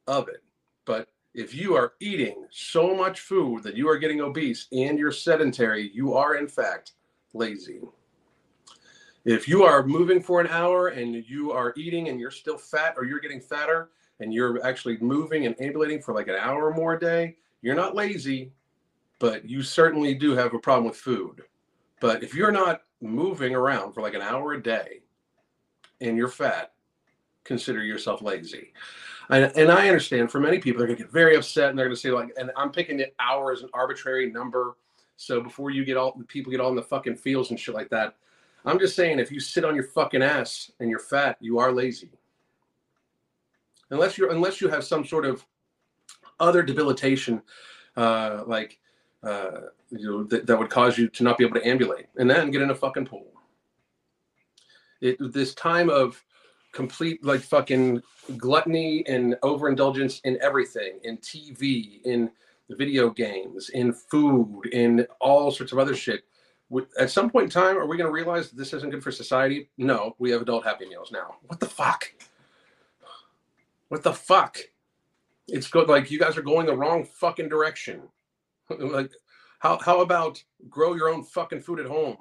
of 0.06 0.28
it. 0.28 0.42
But 0.84 1.08
if 1.34 1.54
you 1.54 1.74
are 1.74 1.92
eating 2.00 2.46
so 2.50 2.94
much 2.94 3.20
food 3.20 3.62
that 3.62 3.76
you 3.76 3.88
are 3.88 3.98
getting 3.98 4.20
obese 4.20 4.66
and 4.72 4.98
you're 4.98 5.12
sedentary, 5.12 5.90
you 5.92 6.14
are 6.14 6.36
in 6.36 6.48
fact 6.48 6.92
lazy. 7.34 7.80
If 9.26 9.48
you 9.48 9.64
are 9.64 9.84
moving 9.84 10.22
for 10.22 10.40
an 10.40 10.46
hour 10.46 10.88
and 10.88 11.12
you 11.26 11.50
are 11.50 11.74
eating 11.76 12.08
and 12.08 12.20
you're 12.20 12.30
still 12.30 12.56
fat 12.56 12.94
or 12.96 13.04
you're 13.04 13.18
getting 13.18 13.40
fatter 13.40 13.90
and 14.20 14.32
you're 14.32 14.64
actually 14.64 14.98
moving 14.98 15.46
and 15.46 15.60
ambulating 15.60 16.00
for 16.00 16.14
like 16.14 16.28
an 16.28 16.36
hour 16.36 16.66
or 16.66 16.72
more 16.72 16.94
a 16.94 17.00
day, 17.00 17.36
you're 17.60 17.74
not 17.74 17.96
lazy, 17.96 18.52
but 19.18 19.44
you 19.44 19.64
certainly 19.64 20.14
do 20.14 20.36
have 20.36 20.54
a 20.54 20.60
problem 20.60 20.84
with 20.86 20.96
food. 20.96 21.42
But 22.00 22.22
if 22.22 22.36
you're 22.36 22.52
not 22.52 22.82
moving 23.00 23.52
around 23.52 23.94
for 23.94 24.00
like 24.00 24.14
an 24.14 24.22
hour 24.22 24.52
a 24.52 24.62
day 24.62 25.00
and 26.00 26.16
you're 26.16 26.28
fat, 26.28 26.74
consider 27.42 27.82
yourself 27.82 28.22
lazy. 28.22 28.72
And, 29.28 29.50
and 29.56 29.72
I 29.72 29.88
understand 29.88 30.30
for 30.30 30.38
many 30.38 30.60
people, 30.60 30.78
they're 30.78 30.86
going 30.86 30.98
to 30.98 31.02
get 31.02 31.12
very 31.12 31.34
upset 31.34 31.70
and 31.70 31.78
they're 31.78 31.86
going 31.86 31.96
to 31.96 32.00
say, 32.00 32.12
like, 32.12 32.32
and 32.38 32.52
I'm 32.56 32.70
picking 32.70 32.96
the 32.96 33.10
hour 33.18 33.50
as 33.50 33.62
an 33.62 33.70
arbitrary 33.74 34.30
number. 34.30 34.76
So 35.16 35.40
before 35.40 35.72
you 35.72 35.84
get 35.84 35.96
all 35.96 36.14
the 36.16 36.24
people 36.24 36.52
get 36.52 36.60
all 36.60 36.70
in 36.70 36.76
the 36.76 36.82
fucking 36.82 37.16
fields 37.16 37.50
and 37.50 37.58
shit 37.58 37.74
like 37.74 37.90
that, 37.90 38.14
I'm 38.66 38.78
just 38.78 38.96
saying, 38.96 39.20
if 39.20 39.30
you 39.30 39.38
sit 39.38 39.64
on 39.64 39.74
your 39.74 39.84
fucking 39.84 40.22
ass 40.22 40.70
and 40.80 40.90
you're 40.90 40.98
fat, 40.98 41.36
you 41.40 41.58
are 41.58 41.72
lazy. 41.72 42.10
Unless 43.90 44.18
you're, 44.18 44.30
unless 44.30 44.60
you 44.60 44.68
have 44.68 44.82
some 44.82 45.04
sort 45.04 45.24
of 45.24 45.46
other 46.40 46.62
debilitation, 46.62 47.40
uh, 47.96 48.42
like 48.46 48.78
uh, 49.22 49.60
you 49.90 50.10
know, 50.10 50.24
th- 50.24 50.44
that 50.44 50.58
would 50.58 50.70
cause 50.70 50.98
you 50.98 51.08
to 51.08 51.22
not 51.22 51.38
be 51.38 51.44
able 51.44 51.58
to 51.58 51.66
ambulate 51.66 52.06
and 52.16 52.28
then 52.28 52.50
get 52.50 52.62
in 52.62 52.70
a 52.70 52.74
fucking 52.74 53.06
pool. 53.06 53.26
It, 55.00 55.16
this 55.32 55.54
time 55.54 55.90
of 55.90 56.22
complete 56.72 57.24
like 57.24 57.40
fucking 57.40 58.02
gluttony 58.36 59.04
and 59.06 59.36
overindulgence 59.42 60.20
in 60.24 60.38
everything, 60.42 60.98
in 61.04 61.18
TV, 61.18 62.02
in 62.04 62.30
video 62.70 63.10
games, 63.10 63.68
in 63.70 63.92
food, 63.92 64.62
in 64.72 65.06
all 65.20 65.50
sorts 65.50 65.72
of 65.72 65.78
other 65.78 65.94
shit. 65.94 66.24
At 66.98 67.10
some 67.10 67.30
point 67.30 67.44
in 67.44 67.50
time, 67.50 67.76
are 67.76 67.86
we 67.86 67.96
going 67.96 68.08
to 68.08 68.12
realize 68.12 68.50
this 68.50 68.72
isn't 68.72 68.90
good 68.90 69.02
for 69.02 69.12
society? 69.12 69.70
No, 69.78 70.16
we 70.18 70.30
have 70.30 70.42
adult 70.42 70.64
happy 70.64 70.86
meals 70.88 71.12
now. 71.12 71.36
What 71.46 71.60
the 71.60 71.66
fuck? 71.66 72.12
What 73.88 74.02
the 74.02 74.12
fuck? 74.12 74.58
It's 75.46 75.68
good. 75.68 75.88
Like 75.88 76.10
you 76.10 76.18
guys 76.18 76.36
are 76.36 76.42
going 76.42 76.66
the 76.66 76.76
wrong 76.76 77.04
fucking 77.04 77.48
direction. 77.48 78.02
like, 78.78 79.12
how 79.60 79.78
how 79.78 80.00
about 80.00 80.42
grow 80.68 80.94
your 80.94 81.08
own 81.08 81.22
fucking 81.22 81.60
food 81.60 81.78
at 81.78 81.86
home? 81.86 82.16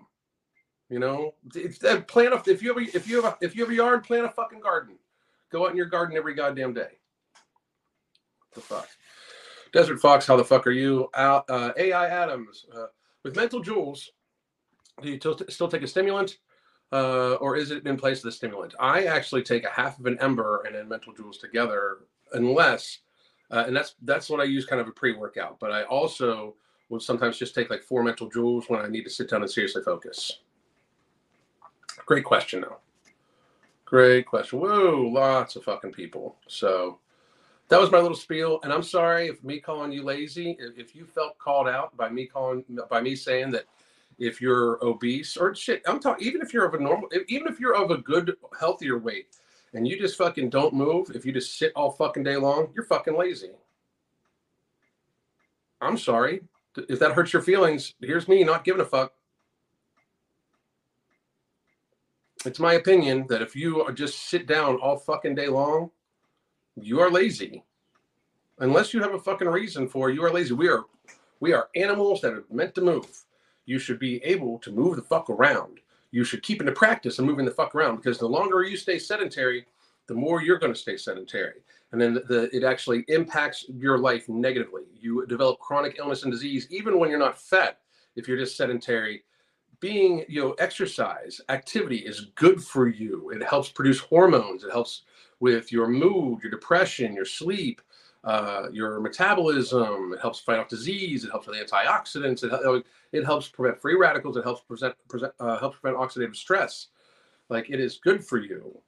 You 0.90 1.00
know, 1.00 1.34
if, 1.56 1.84
if 1.84 2.06
plant 2.06 2.34
a, 2.34 2.52
if 2.52 2.62
you 2.62 2.70
have 2.70 2.78
a, 2.78 2.96
if 2.96 3.08
you 3.08 3.22
have 3.22 3.34
a, 3.34 3.38
if 3.42 3.56
you 3.56 3.64
have 3.64 3.72
a 3.72 3.76
yard, 3.76 4.04
plant 4.04 4.26
a 4.26 4.30
fucking 4.30 4.60
garden. 4.60 4.98
Go 5.52 5.66
out 5.66 5.72
in 5.72 5.78
your 5.78 5.88
garden 5.88 6.16
every 6.18 6.36
goddamn 6.36 6.74
day. 6.74 7.00
What 8.40 8.54
the 8.54 8.62
fuck? 8.62 8.88
Desert 9.74 10.00
Fox, 10.00 10.26
how 10.26 10.38
the 10.38 10.46
fuck 10.46 10.68
are 10.68 10.72
you? 10.72 11.10
Uh, 11.14 11.72
AI 11.78 12.08
Adams, 12.08 12.66
uh, 12.76 12.86
with 13.24 13.36
mental 13.36 13.60
jewels, 13.60 14.12
do 15.02 15.10
you 15.10 15.18
t- 15.18 15.34
still 15.50 15.68
take 15.68 15.82
a 15.82 15.88
stimulant? 15.88 16.38
Uh, 16.92 17.34
or 17.36 17.56
is 17.56 17.72
it 17.72 17.86
in 17.86 17.98
place 17.98 18.20
of 18.20 18.24
the 18.26 18.32
stimulant? 18.32 18.74
I 18.80 19.06
actually 19.06 19.44
take 19.44 19.66
a 19.66 19.70
half 19.70 20.00
of 20.00 20.06
an 20.06 20.18
ember 20.22 20.64
and 20.66 20.76
then 20.76 20.88
mental 20.88 21.14
jewels 21.14 21.38
together, 21.38 22.00
unless, 22.34 23.00
uh, 23.52 23.64
and 23.68 23.76
that's 23.76 23.96
that's 24.04 24.30
what 24.30 24.40
I 24.40 24.44
use 24.44 24.66
kind 24.66 24.80
of 24.80 24.88
a 24.88 24.92
pre-workout. 24.92 25.60
But 25.60 25.72
I 25.72 25.84
also 25.84 26.56
will 26.90 27.00
sometimes 27.00 27.38
just 27.38 27.56
take 27.56 27.70
like 27.70 27.82
four 27.82 28.04
mental 28.04 28.30
jewels 28.30 28.66
when 28.68 28.80
I 28.80 28.88
need 28.88 29.04
to 29.04 29.10
sit 29.10 29.30
down 29.30 29.42
and 29.42 29.50
seriously 29.50 29.82
focus. 29.84 30.40
Great 32.06 32.24
question, 32.24 32.62
though. 32.62 32.78
Great 33.86 34.26
question. 34.26 34.60
Whoa, 34.60 35.10
lots 35.12 35.56
of 35.56 35.64
fucking 35.64 35.92
people. 35.92 36.38
So 36.48 37.00
that 37.70 37.80
was 37.80 37.92
my 37.92 38.00
little 38.00 38.18
spiel. 38.18 38.60
And 38.64 38.72
I'm 38.72 38.84
sorry 38.84 39.28
if 39.28 39.44
me 39.44 39.60
calling 39.60 39.92
you 39.92 40.04
lazy, 40.04 40.56
if 40.60 40.96
you 40.96 41.06
felt 41.06 41.38
called 41.40 41.68
out 41.68 41.96
by 41.98 42.10
me 42.10 42.26
calling 42.26 42.64
by 42.90 43.02
me 43.02 43.16
saying 43.16 43.52
that 43.52 43.66
if 44.18 44.42
you're 44.42 44.84
obese 44.84 45.38
or 45.38 45.54
shit, 45.56 45.82
I'm 45.86 46.00
talking 46.00 46.26
even 46.26 46.42
if 46.42 46.54
you're 46.54 46.66
of 46.66 46.74
a 46.74 46.80
normal, 46.80 47.10
even 47.28 47.48
if 47.48 47.60
you're 47.60 47.76
of 47.76 47.92
a 47.92 47.98
good, 47.98 48.36
healthier 48.60 48.98
weight, 48.98 49.28
and 49.74 49.88
you 49.88 50.00
just 50.00 50.18
fucking 50.18 50.50
don't 50.50 50.74
move, 50.74 51.12
if 51.14 51.26
you 51.26 51.32
just 51.32 51.58
sit 51.58 51.74
all 51.76 51.92
fucking 51.92 52.24
day 52.24 52.38
long, 52.38 52.70
you're 52.74 52.86
fucking 52.86 53.18
lazy. 53.18 53.52
I'm 55.82 55.98
sorry 55.98 56.42
if 56.90 57.00
that 57.00 57.12
hurts 57.12 57.34
your 57.34 57.42
feelings. 57.42 57.94
Here's 58.02 58.28
me 58.28 58.44
not 58.44 58.64
giving 58.64 58.82
a 58.82 58.86
fuck. 58.86 59.14
It's 62.46 62.60
my 62.60 62.74
opinion 62.74 63.26
that 63.30 63.42
if 63.42 63.56
you 63.56 63.92
just 63.94 64.30
sit 64.30 64.48
down 64.48 64.78
all 64.78 64.98
fucking 64.98 65.36
day 65.36 65.48
long, 65.48 65.92
you 66.76 67.00
are 67.00 67.10
lazy. 67.10 67.64
Unless 68.60 68.94
you 68.94 69.02
have 69.02 69.14
a 69.14 69.20
fucking 69.20 69.48
reason 69.48 69.88
for 69.88 70.10
you 70.10 70.24
are 70.24 70.32
lazy. 70.32 70.54
We 70.54 70.70
are 70.70 70.86
we 71.40 71.54
are 71.54 71.70
animals 71.76 72.22
that 72.22 72.34
are 72.34 72.46
meant 72.50 72.76
to 72.76 72.82
move. 72.82 73.25
You 73.66 73.80
should 73.80 74.00
be 74.00 74.24
able 74.24 74.60
to 74.60 74.72
move 74.72 74.96
the 74.96 75.02
fuck 75.02 75.30
around. 75.30 75.80
You 76.12 76.24
should 76.24 76.44
keep 76.44 76.62
into 76.62 76.72
practice 76.72 77.20
of 77.20 77.26
moving 77.26 77.46
the 77.46 77.52
fuck 77.52 77.76
around 77.76 77.98
because 77.98 78.18
the 78.18 78.28
longer 78.28 78.64
you 78.64 78.78
stay 78.78 79.00
sedentary, 79.00 79.66
the 80.08 80.14
more 80.14 80.42
you're 80.42 80.60
going 80.60 80.74
to 80.74 80.80
stay 80.80 80.98
sedentary. 80.98 81.62
And 81.92 82.02
then 82.02 82.14
the, 82.14 82.22
the, 82.22 82.56
it 82.56 82.64
actually 82.64 83.06
impacts 83.08 83.66
your 83.70 83.98
life 83.98 84.28
negatively. 84.30 84.84
You 85.00 85.26
develop 85.26 85.60
chronic 85.60 85.98
illness 85.98 86.24
and 86.24 86.32
disease 86.32 86.68
even 86.70 87.00
when 87.00 87.10
you're 87.10 87.20
not 87.20 87.40
fat. 87.40 87.80
If 88.16 88.28
you're 88.28 88.38
just 88.38 88.56
sedentary, 88.56 89.24
being 89.80 90.26
you 90.30 90.42
know 90.42 90.52
exercise 90.54 91.42
activity 91.50 91.98
is 91.98 92.32
good 92.36 92.64
for 92.64 92.88
you. 92.88 93.30
It 93.32 93.44
helps 93.44 93.70
produce 93.70 94.00
hormones. 94.00 94.64
It 94.64 94.72
helps 94.72 95.04
with 95.40 95.72
your 95.72 95.88
mood, 95.88 96.42
your 96.42 96.52
depression, 96.52 97.14
your 97.14 97.26
sleep, 97.26 97.82
uh, 98.26 98.68
your 98.72 99.00
metabolism. 99.00 100.14
It 100.14 100.20
helps 100.20 100.40
fight 100.40 100.58
off 100.58 100.68
disease. 100.68 101.24
It 101.24 101.30
helps 101.30 101.48
with 101.48 101.58
antioxidants. 101.58 102.44
It, 102.44 102.86
it 103.14 103.24
helps 103.24 103.48
prevent 103.48 103.80
free 103.80 103.96
radicals. 103.96 104.36
It 104.36 104.44
helps 104.44 104.62
present, 104.62 104.96
present 105.08 105.32
uh, 105.40 105.60
helps 105.60 105.78
prevent 105.80 106.02
oxidative 106.02 106.36
stress. 106.36 106.88
Like 107.50 107.70
it 107.70 107.80
is 107.80 108.00
good 108.04 108.26
for 108.26 108.40
you. 108.40 108.82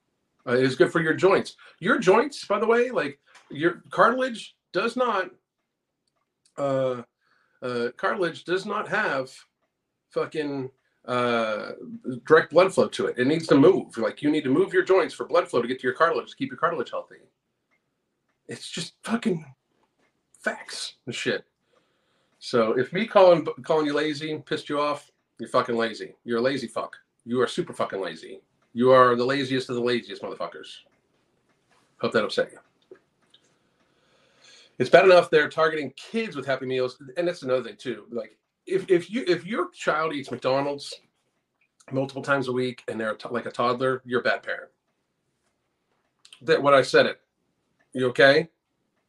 Uh, 0.48 0.54
it 0.54 0.64
is 0.64 0.76
good 0.76 0.92
for 0.92 1.02
your 1.02 1.14
joints. 1.14 1.56
Your 1.80 2.00
joints, 2.00 2.46
by 2.46 2.60
the 2.60 2.66
way, 2.66 2.90
like 2.90 3.20
your 3.52 3.84
cartilage 3.92 4.56
does 4.74 4.96
not. 4.96 5.30
Uh, 6.58 7.04
uh, 7.62 7.90
cartilage 7.98 8.44
does 8.44 8.66
not 8.66 8.88
have 8.88 9.32
fucking 10.10 10.70
uh, 11.06 11.74
direct 12.26 12.52
blood 12.52 12.74
flow 12.74 12.88
to 12.88 13.06
it. 13.06 13.20
It 13.20 13.28
needs 13.28 13.46
to 13.48 13.56
move. 13.56 13.98
Like 13.98 14.24
you 14.24 14.32
need 14.32 14.44
to 14.46 14.50
move 14.50 14.74
your 14.74 14.84
joints 14.84 15.14
for 15.14 15.28
blood 15.28 15.48
flow 15.48 15.62
to 15.62 15.68
get 15.68 15.80
to 15.80 15.88
your 15.88 15.96
cartilage 15.96 16.32
to 16.32 16.36
keep 16.36 16.50
your 16.50 16.58
cartilage 16.58 16.90
healthy. 16.90 17.18
It's 18.48 18.70
just 18.70 18.94
fucking 19.04 19.46
facts 20.40 20.96
and 21.06 21.14
shit. 21.14 21.46
So 22.40 22.78
if 22.78 22.94
me 22.94 23.06
calling 23.06 23.46
calling 23.64 23.86
you 23.86 23.94
lazy 23.94 24.38
pissed 24.46 24.70
you 24.70 24.80
off, 24.80 25.12
you're 25.40 25.50
fucking 25.50 25.76
lazy. 25.76 26.16
You're 26.24 26.40
a 26.40 26.42
lazy 26.42 26.68
fuck. 26.68 26.96
You 27.26 27.42
are 27.42 27.48
super 27.48 27.74
fucking 27.74 28.00
lazy. 28.00 28.42
You 28.74 28.92
are 28.92 29.16
the 29.16 29.26
laziest 29.26 29.70
of 29.70 29.76
the 29.76 29.82
laziest 29.82 30.22
motherfuckers. 30.22 30.68
Hope 32.00 32.14
that 32.14 32.24
upset 32.24 32.52
you. 32.52 32.60
It's 34.80 34.90
bad 34.90 35.06
enough 35.06 35.30
they're 35.30 35.50
targeting 35.50 35.92
kids 35.98 36.36
with 36.36 36.46
Happy 36.46 36.68
Meals, 36.68 37.02
and 37.18 37.28
that's 37.28 37.42
another 37.42 37.64
thing 37.64 37.76
too. 37.78 38.06
Like 38.12 38.38
if 38.68 38.90
if 38.90 39.10
you 39.10 39.24
if 39.28 39.46
your 39.46 39.72
child 39.72 40.14
eats 40.14 40.30
McDonald's 40.30 40.94
multiple 41.92 42.22
times 42.22 42.48
a 42.48 42.52
week 42.52 42.84
and 42.88 43.00
they're 43.00 43.18
like 43.32 43.46
a 43.46 43.52
toddler, 43.52 44.02
you're 44.06 44.20
a 44.20 44.24
bad 44.24 44.44
parent. 44.44 44.70
That 46.44 46.62
what 46.62 46.74
I 46.74 46.82
said 46.82 47.08
it. 47.08 47.20
You 47.98 48.10
okay? 48.10 48.48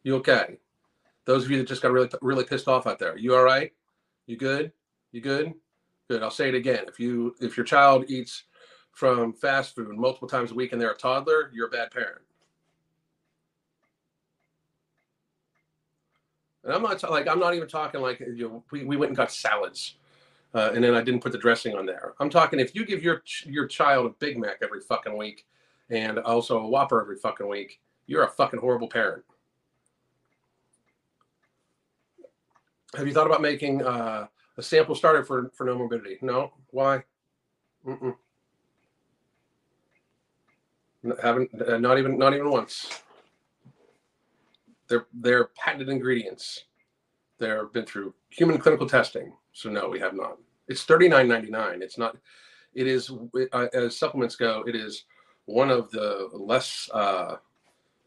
You 0.01 0.15
okay? 0.15 0.57
Those 1.25 1.45
of 1.45 1.51
you 1.51 1.57
that 1.59 1.67
just 1.67 1.83
got 1.83 1.91
really 1.91 2.09
really 2.23 2.43
pissed 2.43 2.67
off 2.67 2.87
out 2.87 2.97
there, 2.97 3.15
you 3.15 3.35
all 3.35 3.43
right? 3.43 3.71
You 4.25 4.35
good? 4.35 4.71
You 5.11 5.21
good? 5.21 5.53
Good. 6.07 6.23
I'll 6.23 6.31
say 6.31 6.49
it 6.49 6.55
again. 6.55 6.85
If 6.87 6.99
you 6.99 7.35
if 7.39 7.55
your 7.55 7.67
child 7.67 8.05
eats 8.07 8.45
from 8.91 9.33
fast 9.33 9.75
food 9.75 9.89
multiple 9.89 10.27
times 10.27 10.49
a 10.49 10.55
week 10.55 10.71
and 10.71 10.81
they're 10.81 10.89
a 10.89 10.97
toddler, 10.97 11.51
you're 11.53 11.67
a 11.67 11.69
bad 11.69 11.91
parent. 11.91 12.21
And 16.63 16.73
I'm 16.73 16.81
not 16.81 17.07
like 17.11 17.27
I'm 17.27 17.39
not 17.39 17.53
even 17.53 17.67
talking 17.67 18.01
like 18.01 18.19
you 18.21 18.49
know 18.49 18.63
we, 18.71 18.85
we 18.85 18.97
went 18.97 19.09
and 19.11 19.17
got 19.17 19.31
salads, 19.31 19.97
uh, 20.55 20.71
and 20.73 20.83
then 20.83 20.95
I 20.95 21.03
didn't 21.03 21.21
put 21.21 21.31
the 21.31 21.37
dressing 21.37 21.75
on 21.75 21.85
there. 21.85 22.15
I'm 22.19 22.31
talking 22.31 22.59
if 22.59 22.73
you 22.73 22.87
give 22.87 23.03
your 23.03 23.21
your 23.45 23.67
child 23.67 24.07
a 24.07 24.09
Big 24.17 24.39
Mac 24.39 24.57
every 24.63 24.81
fucking 24.81 25.15
week, 25.15 25.45
and 25.91 26.17
also 26.17 26.57
a 26.57 26.67
Whopper 26.67 26.99
every 26.99 27.17
fucking 27.17 27.47
week, 27.47 27.79
you're 28.09 28.23
a 28.23 28.29
fucking 28.29 28.59
horrible 28.59 28.87
parent. 28.87 29.23
Have 32.95 33.05
you 33.05 33.13
thought 33.13 33.27
about 33.27 33.41
making 33.41 33.83
uh, 33.83 34.25
a 34.57 34.63
sample 34.63 34.95
starter 34.95 35.23
for 35.23 35.51
for 35.53 35.67
Nomorbidity? 35.67 36.21
No. 36.23 36.51
Why? 36.71 37.03
Mm-mm. 37.85 38.15
Haven't 41.21 41.49
uh, 41.61 41.77
not 41.77 41.99
even 41.99 42.17
not 42.17 42.33
even 42.33 42.49
once. 42.49 43.03
They're 44.87 45.05
they're 45.13 45.49
patented 45.55 45.89
ingredients. 45.89 46.65
They've 47.37 47.71
been 47.71 47.85
through 47.85 48.15
human 48.29 48.57
clinical 48.57 48.89
testing. 48.89 49.33
So 49.53 49.69
no, 49.69 49.87
we 49.87 49.99
have 49.99 50.15
not. 50.15 50.39
It's 50.67 50.83
thirty 50.83 51.07
nine 51.07 51.27
ninety 51.27 51.51
nine. 51.51 51.83
It's 51.83 51.99
not. 51.99 52.17
It 52.73 52.87
is 52.87 53.11
uh, 53.53 53.67
as 53.71 53.99
supplements 53.99 54.35
go. 54.35 54.63
It 54.67 54.75
is 54.75 55.05
one 55.45 55.69
of 55.69 55.91
the 55.91 56.27
less. 56.33 56.89
Uh, 56.91 57.35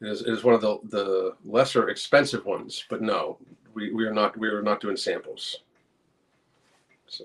it 0.03 0.09
is, 0.09 0.21
it 0.23 0.29
is 0.29 0.45
one 0.45 0.55
of 0.55 0.61
the 0.61 0.79
the 0.89 1.37
lesser 1.45 1.89
expensive 1.89 2.45
ones. 2.45 2.85
But 2.91 3.03
no, 3.03 3.39
we, 3.73 3.93
we 3.93 4.05
are 4.05 4.13
not 4.13 4.37
we 4.37 4.49
are 4.49 4.63
not 4.63 4.81
doing 4.81 4.97
samples. 4.97 5.59
So 7.07 7.25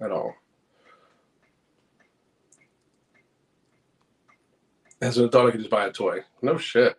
at 0.00 0.10
all. 0.10 0.34
As 5.00 5.18
an 5.18 5.26
adult, 5.26 5.48
I 5.48 5.50
could 5.52 5.60
just 5.60 5.70
buy 5.70 5.86
a 5.86 5.92
toy. 5.92 6.20
No 6.42 6.56
shit. 6.56 6.96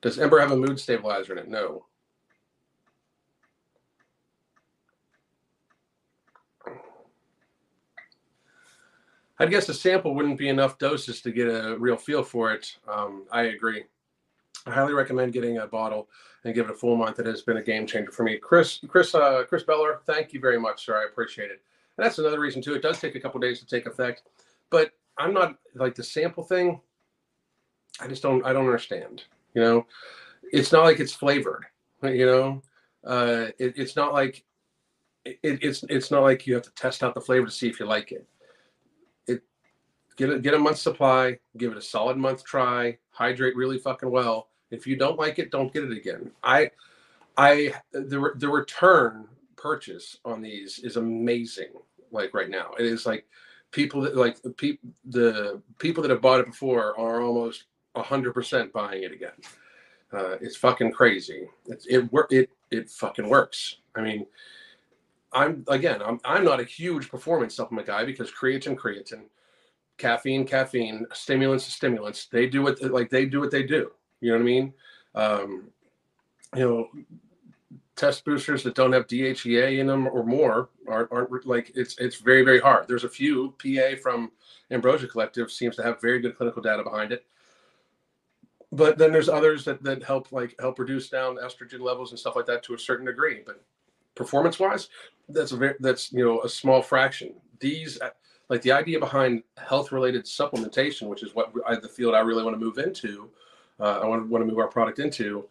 Does 0.00 0.18
Ember 0.18 0.40
have 0.40 0.50
a 0.50 0.56
mood 0.56 0.80
stabilizer 0.80 1.32
in 1.32 1.38
it? 1.38 1.48
No. 1.48 1.84
I'd 9.42 9.50
guess 9.50 9.68
a 9.68 9.74
sample 9.74 10.14
wouldn't 10.14 10.38
be 10.38 10.48
enough 10.48 10.78
doses 10.78 11.20
to 11.22 11.32
get 11.32 11.48
a 11.48 11.76
real 11.76 11.96
feel 11.96 12.22
for 12.22 12.52
it. 12.52 12.76
Um, 12.86 13.24
I 13.32 13.42
agree. 13.42 13.82
I 14.66 14.70
highly 14.70 14.92
recommend 14.92 15.32
getting 15.32 15.58
a 15.58 15.66
bottle 15.66 16.08
and 16.44 16.54
give 16.54 16.68
it 16.68 16.72
a 16.72 16.76
full 16.76 16.94
month. 16.94 17.18
It 17.18 17.26
has 17.26 17.42
been 17.42 17.56
a 17.56 17.62
game 17.62 17.84
changer 17.84 18.12
for 18.12 18.22
me. 18.22 18.38
Chris, 18.38 18.78
Chris, 18.86 19.12
uh, 19.16 19.42
Chris 19.48 19.64
Beller, 19.64 20.00
thank 20.06 20.32
you 20.32 20.38
very 20.38 20.60
much, 20.60 20.86
sir. 20.86 20.96
I 20.96 21.06
appreciate 21.06 21.50
it. 21.50 21.60
And 21.96 22.06
that's 22.06 22.18
another 22.18 22.38
reason 22.38 22.62
too. 22.62 22.74
It 22.74 22.82
does 22.82 23.00
take 23.00 23.16
a 23.16 23.20
couple 23.20 23.40
days 23.40 23.58
to 23.58 23.66
take 23.66 23.86
effect, 23.86 24.22
but 24.70 24.92
I'm 25.18 25.34
not 25.34 25.56
like 25.74 25.96
the 25.96 26.04
sample 26.04 26.44
thing. 26.44 26.80
I 28.00 28.06
just 28.06 28.22
don't. 28.22 28.46
I 28.46 28.52
don't 28.52 28.66
understand. 28.66 29.24
You 29.54 29.62
know, 29.62 29.86
it's 30.52 30.70
not 30.70 30.84
like 30.84 31.00
it's 31.00 31.12
flavored. 31.12 31.66
You 32.04 32.26
know, 32.26 32.62
uh, 33.04 33.46
it, 33.58 33.74
it's 33.76 33.96
not 33.96 34.12
like 34.12 34.44
it, 35.24 35.38
it's 35.42 35.84
it's 35.88 36.12
not 36.12 36.22
like 36.22 36.46
you 36.46 36.54
have 36.54 36.62
to 36.62 36.74
test 36.74 37.02
out 37.02 37.14
the 37.14 37.20
flavor 37.20 37.46
to 37.46 37.52
see 37.52 37.68
if 37.68 37.80
you 37.80 37.86
like. 37.86 38.12
It 38.12 38.26
get 40.16 40.30
a 40.30 40.38
get 40.38 40.54
a 40.54 40.58
month 40.58 40.78
supply, 40.78 41.38
give 41.56 41.72
it 41.72 41.78
a 41.78 41.82
solid 41.82 42.16
month 42.16 42.44
try, 42.44 42.98
hydrate 43.10 43.56
really 43.56 43.78
fucking 43.78 44.10
well. 44.10 44.48
If 44.70 44.86
you 44.86 44.96
don't 44.96 45.18
like 45.18 45.38
it, 45.38 45.50
don't 45.50 45.72
get 45.72 45.84
it 45.84 45.92
again. 45.92 46.30
I 46.42 46.70
I 47.36 47.74
the 47.92 48.32
the 48.36 48.48
return 48.48 49.26
purchase 49.56 50.18
on 50.24 50.42
these 50.42 50.78
is 50.80 50.96
amazing. 50.96 51.72
Like 52.10 52.34
right 52.34 52.50
now, 52.50 52.72
it 52.78 52.84
is 52.84 53.06
like 53.06 53.26
people 53.70 54.02
that 54.02 54.16
like 54.16 54.40
the 54.42 54.50
people 54.50 54.90
the 55.06 55.62
people 55.78 56.02
that 56.02 56.10
have 56.10 56.20
bought 56.20 56.40
it 56.40 56.46
before 56.46 56.98
are 56.98 57.22
almost 57.22 57.64
hundred 57.96 58.32
percent 58.32 58.72
buying 58.72 59.02
it 59.02 59.12
again. 59.12 59.32
Uh, 60.12 60.36
it's 60.40 60.56
fucking 60.56 60.92
crazy. 60.92 61.48
It 61.66 62.08
it 62.30 62.50
it 62.70 62.90
fucking 62.90 63.28
works. 63.28 63.78
I 63.94 64.02
mean, 64.02 64.26
I'm 65.32 65.64
again, 65.68 66.02
I'm 66.02 66.20
I'm 66.24 66.44
not 66.44 66.60
a 66.60 66.64
huge 66.64 67.08
performance 67.08 67.54
supplement 67.54 67.86
guy 67.86 68.04
because 68.04 68.30
creatine, 68.30 68.76
creatine, 68.76 69.24
caffeine, 69.98 70.44
caffeine, 70.44 71.06
stimulants, 71.12 71.64
stimulants. 71.64 72.26
They 72.26 72.46
do 72.46 72.62
what 72.62 72.80
like 72.82 73.10
they 73.10 73.26
do 73.26 73.40
what 73.40 73.50
they 73.50 73.62
do. 73.62 73.92
You 74.20 74.30
know 74.30 74.36
what 74.36 74.42
I 74.42 74.44
mean? 74.44 74.74
Um, 75.14 75.64
you 76.54 76.68
know, 76.68 76.88
test 77.96 78.24
boosters 78.24 78.62
that 78.62 78.74
don't 78.74 78.92
have 78.92 79.06
DHEA 79.06 79.78
in 79.78 79.86
them 79.86 80.06
or 80.08 80.24
more 80.24 80.68
aren't, 80.88 81.10
aren't 81.12 81.46
like 81.46 81.72
it's 81.74 81.96
it's 81.98 82.16
very 82.16 82.42
very 82.42 82.60
hard. 82.60 82.86
There's 82.88 83.04
a 83.04 83.08
few 83.08 83.54
PA 83.62 83.96
from 84.02 84.32
Ambrosia 84.70 85.06
Collective 85.06 85.50
seems 85.50 85.76
to 85.76 85.82
have 85.82 86.00
very 86.00 86.20
good 86.20 86.36
clinical 86.36 86.62
data 86.62 86.82
behind 86.82 87.12
it 87.12 87.24
but 88.72 88.96
then 88.96 89.12
there's 89.12 89.28
others 89.28 89.64
that, 89.66 89.82
that 89.84 90.02
help 90.02 90.32
like 90.32 90.56
help 90.58 90.78
reduce 90.78 91.08
down 91.08 91.36
estrogen 91.36 91.80
levels 91.80 92.10
and 92.10 92.18
stuff 92.18 92.34
like 92.34 92.46
that 92.46 92.62
to 92.64 92.74
a 92.74 92.78
certain 92.78 93.06
degree 93.06 93.42
but 93.44 93.62
performance 94.14 94.58
wise 94.58 94.88
that's 95.28 95.52
a 95.52 95.56
very 95.56 95.74
that's 95.80 96.12
you 96.12 96.24
know 96.24 96.40
a 96.42 96.48
small 96.48 96.82
fraction 96.82 97.34
these 97.60 97.98
like 98.48 98.62
the 98.62 98.72
idea 98.72 98.98
behind 98.98 99.42
health 99.56 99.92
related 99.92 100.24
supplementation 100.24 101.08
which 101.08 101.22
is 101.22 101.34
what 101.34 101.52
I, 101.66 101.76
the 101.76 101.88
field 101.88 102.14
i 102.14 102.20
really 102.20 102.42
want 102.42 102.58
to 102.58 102.64
move 102.64 102.78
into 102.78 103.28
uh, 103.80 104.00
i 104.02 104.06
want, 104.06 104.28
want 104.28 104.42
to 104.42 104.48
move 104.48 104.58
our 104.58 104.68
product 104.68 104.98
into 104.98 105.44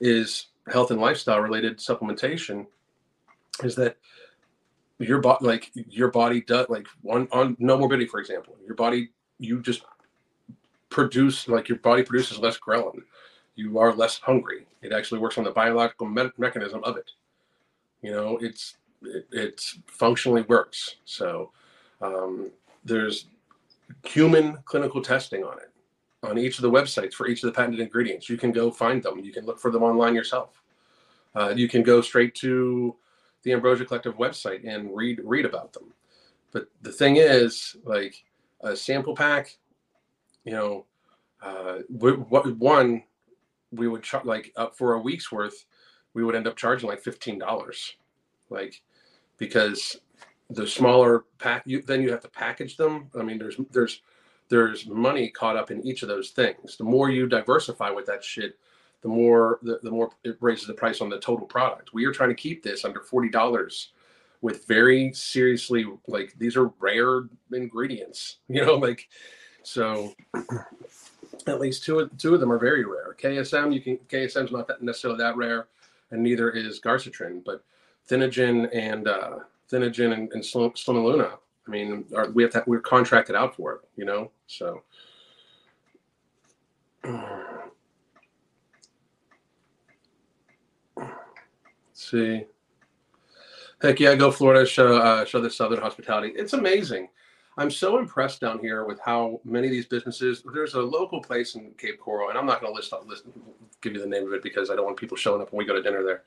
is 0.00 0.46
health 0.70 0.90
and 0.90 1.00
lifestyle 1.00 1.40
related 1.40 1.78
supplementation 1.78 2.66
is 3.62 3.74
that 3.76 3.96
your 4.98 5.20
body 5.20 5.44
like 5.44 5.70
your 5.74 6.10
body 6.10 6.40
does 6.40 6.68
like 6.68 6.86
one 7.02 7.28
on 7.30 7.54
Nomorbidity 7.56 8.08
for 8.08 8.20
example 8.20 8.56
your 8.66 8.74
body 8.74 9.10
you 9.38 9.60
just 9.60 9.82
produce 10.90 11.48
like 11.48 11.68
your 11.68 11.78
body 11.78 12.02
produces 12.02 12.38
less 12.38 12.58
ghrelin. 12.58 13.02
You 13.56 13.78
are 13.78 13.92
less 13.92 14.18
hungry. 14.18 14.66
It 14.82 14.92
actually 14.92 15.20
works 15.20 15.38
on 15.38 15.44
the 15.44 15.50
biological 15.50 16.06
me- 16.06 16.30
mechanism 16.38 16.82
of 16.84 16.96
it. 16.96 17.10
You 18.02 18.12
know, 18.12 18.38
it's 18.38 18.76
it 19.02 19.26
it's 19.32 19.78
functionally 19.86 20.42
works. 20.42 20.96
So 21.04 21.50
um, 22.00 22.50
there's 22.84 23.26
human 24.04 24.58
clinical 24.64 25.02
testing 25.02 25.44
on 25.44 25.58
it 25.58 25.70
on 26.22 26.36
each 26.38 26.58
of 26.58 26.62
the 26.62 26.70
websites 26.70 27.14
for 27.14 27.28
each 27.28 27.42
of 27.42 27.46
the 27.46 27.52
patented 27.52 27.80
ingredients. 27.80 28.28
You 28.28 28.36
can 28.36 28.52
go 28.52 28.70
find 28.70 29.02
them. 29.02 29.20
You 29.20 29.32
can 29.32 29.46
look 29.46 29.58
for 29.58 29.70
them 29.70 29.82
online 29.82 30.14
yourself. 30.14 30.62
Uh, 31.34 31.54
you 31.54 31.68
can 31.68 31.82
go 31.82 32.00
straight 32.00 32.34
to 32.36 32.96
the 33.42 33.52
Ambrosia 33.52 33.84
Collective 33.84 34.16
website 34.16 34.68
and 34.68 34.94
read 34.94 35.20
read 35.22 35.44
about 35.44 35.72
them. 35.72 35.94
But 36.52 36.68
the 36.82 36.92
thing 36.92 37.16
is, 37.16 37.76
like 37.84 38.24
a 38.62 38.74
sample 38.74 39.14
pack 39.14 39.58
you 40.48 40.54
know, 40.54 40.86
uh, 41.42 41.80
what 41.88 42.56
one 42.56 43.02
we 43.70 43.86
would 43.86 44.02
charge 44.02 44.24
like 44.24 44.50
up 44.56 44.78
for 44.78 44.94
a 44.94 44.98
week's 44.98 45.30
worth, 45.30 45.66
we 46.14 46.24
would 46.24 46.34
end 46.34 46.46
up 46.46 46.56
charging 46.56 46.88
like 46.88 47.02
fifteen 47.02 47.38
dollars, 47.38 47.96
like 48.48 48.80
because 49.36 50.00
the 50.50 50.66
smaller 50.66 51.24
pack 51.38 51.62
you 51.66 51.82
then 51.82 52.02
you 52.02 52.10
have 52.10 52.22
to 52.22 52.28
package 52.28 52.76
them. 52.76 53.10
I 53.18 53.22
mean, 53.22 53.38
there's 53.38 53.56
there's 53.70 54.02
there's 54.48 54.86
money 54.86 55.28
caught 55.28 55.56
up 55.56 55.70
in 55.70 55.86
each 55.86 56.02
of 56.02 56.08
those 56.08 56.30
things. 56.30 56.76
The 56.76 56.84
more 56.84 57.10
you 57.10 57.26
diversify 57.26 57.90
with 57.90 58.06
that 58.06 58.24
shit, 58.24 58.58
the 59.02 59.08
more 59.08 59.58
the, 59.62 59.78
the 59.82 59.90
more 59.90 60.10
it 60.24 60.36
raises 60.40 60.66
the 60.66 60.74
price 60.74 61.00
on 61.00 61.10
the 61.10 61.18
total 61.18 61.46
product. 61.46 61.92
We 61.92 62.04
are 62.06 62.12
trying 62.12 62.30
to 62.30 62.34
keep 62.34 62.62
this 62.62 62.84
under 62.84 63.00
forty 63.00 63.28
dollars 63.28 63.92
with 64.40 64.66
very 64.66 65.12
seriously 65.12 65.84
like 66.06 66.32
these 66.38 66.56
are 66.56 66.70
rare 66.78 67.24
ingredients. 67.52 68.36
You 68.48 68.64
know, 68.64 68.76
like 68.76 69.08
so 69.62 70.14
at 71.46 71.60
least 71.60 71.84
two 71.84 72.00
of, 72.00 72.16
two 72.16 72.34
of 72.34 72.40
them 72.40 72.50
are 72.52 72.58
very 72.58 72.84
rare. 72.84 73.14
KSM, 73.20 73.74
you 73.74 73.80
can 73.80 73.98
KSM's 74.08 74.52
not 74.52 74.66
that 74.68 74.82
necessarily 74.82 75.18
that 75.18 75.36
rare, 75.36 75.68
and 76.10 76.22
neither 76.22 76.50
is 76.50 76.80
Garcitrin, 76.80 77.44
but 77.44 77.62
Thinogen 78.08 78.68
and 78.72 79.06
uh, 79.06 79.38
Thinogen 79.70 80.12
and, 80.12 80.32
and. 80.32 81.38
I 81.66 81.70
mean, 81.70 82.04
are, 82.16 82.30
we 82.30 82.42
have 82.42 82.52
to, 82.52 82.64
we're 82.66 82.80
contracted 82.80 83.36
out 83.36 83.54
for 83.54 83.74
it, 83.74 83.80
you 83.96 84.04
know. 84.04 84.30
So. 84.46 84.82
Let's 87.04 87.18
see. 91.92 92.44
Heck 93.80 94.00
yeah, 94.00 94.14
go 94.14 94.30
Florida. 94.30 94.66
Show 94.66 94.96
uh, 94.96 95.24
show 95.24 95.40
the 95.40 95.50
Southern 95.50 95.80
hospitality. 95.80 96.32
It's 96.34 96.52
amazing. 96.52 97.08
I'm 97.58 97.70
so 97.70 97.98
impressed 97.98 98.40
down 98.40 98.60
here 98.60 98.84
with 98.84 99.00
how 99.00 99.40
many 99.44 99.66
of 99.66 99.72
these 99.72 99.86
businesses. 99.86 100.42
There's 100.54 100.74
a 100.74 100.80
local 100.80 101.20
place 101.20 101.56
in 101.56 101.72
Cape 101.76 102.00
Coral, 102.00 102.28
and 102.28 102.38
I'm 102.38 102.46
not 102.46 102.60
going 102.60 102.72
to 102.72 102.76
list, 102.76 102.92
list 103.06 103.24
give 103.80 103.94
you 103.94 104.00
the 104.00 104.06
name 104.06 104.26
of 104.26 104.32
it 104.32 104.42
because 104.42 104.70
I 104.70 104.76
don't 104.76 104.84
want 104.84 104.96
people 104.96 105.16
showing 105.16 105.42
up 105.42 105.52
when 105.52 105.58
we 105.58 105.64
go 105.64 105.74
to 105.74 105.82
dinner 105.82 106.04
there. 106.04 106.22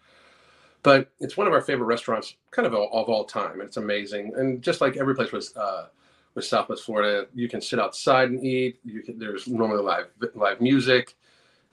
But 0.83 1.11
it's 1.19 1.37
one 1.37 1.47
of 1.47 1.53
our 1.53 1.61
favorite 1.61 1.85
restaurants, 1.85 2.35
kind 2.49 2.65
of 2.65 2.73
all, 2.73 2.89
of 2.91 3.07
all 3.07 3.23
time, 3.23 3.53
and 3.53 3.63
it's 3.63 3.77
amazing. 3.77 4.33
And 4.35 4.61
just 4.61 4.81
like 4.81 4.97
every 4.97 5.15
place 5.15 5.31
with 5.31 5.55
uh, 5.55 5.85
with 6.33 6.45
Southwest 6.45 6.83
Florida, 6.85 7.27
you 7.33 7.47
can 7.49 7.61
sit 7.61 7.79
outside 7.79 8.29
and 8.29 8.43
eat. 8.43 8.79
You 8.83 9.03
can, 9.03 9.19
there's 9.19 9.47
normally 9.47 9.83
live 9.83 10.07
live 10.33 10.61
music, 10.61 11.15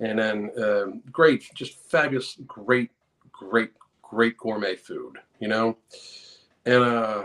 and 0.01 0.19
then 0.19 0.51
um, 0.63 1.03
great, 1.11 1.49
just 1.55 1.75
fabulous, 1.91 2.37
great, 2.47 2.91
great, 3.33 3.71
great 4.03 4.37
gourmet 4.37 4.77
food. 4.77 5.17
You 5.41 5.49
know, 5.49 5.79
and 6.67 6.85
uh, 6.85 7.25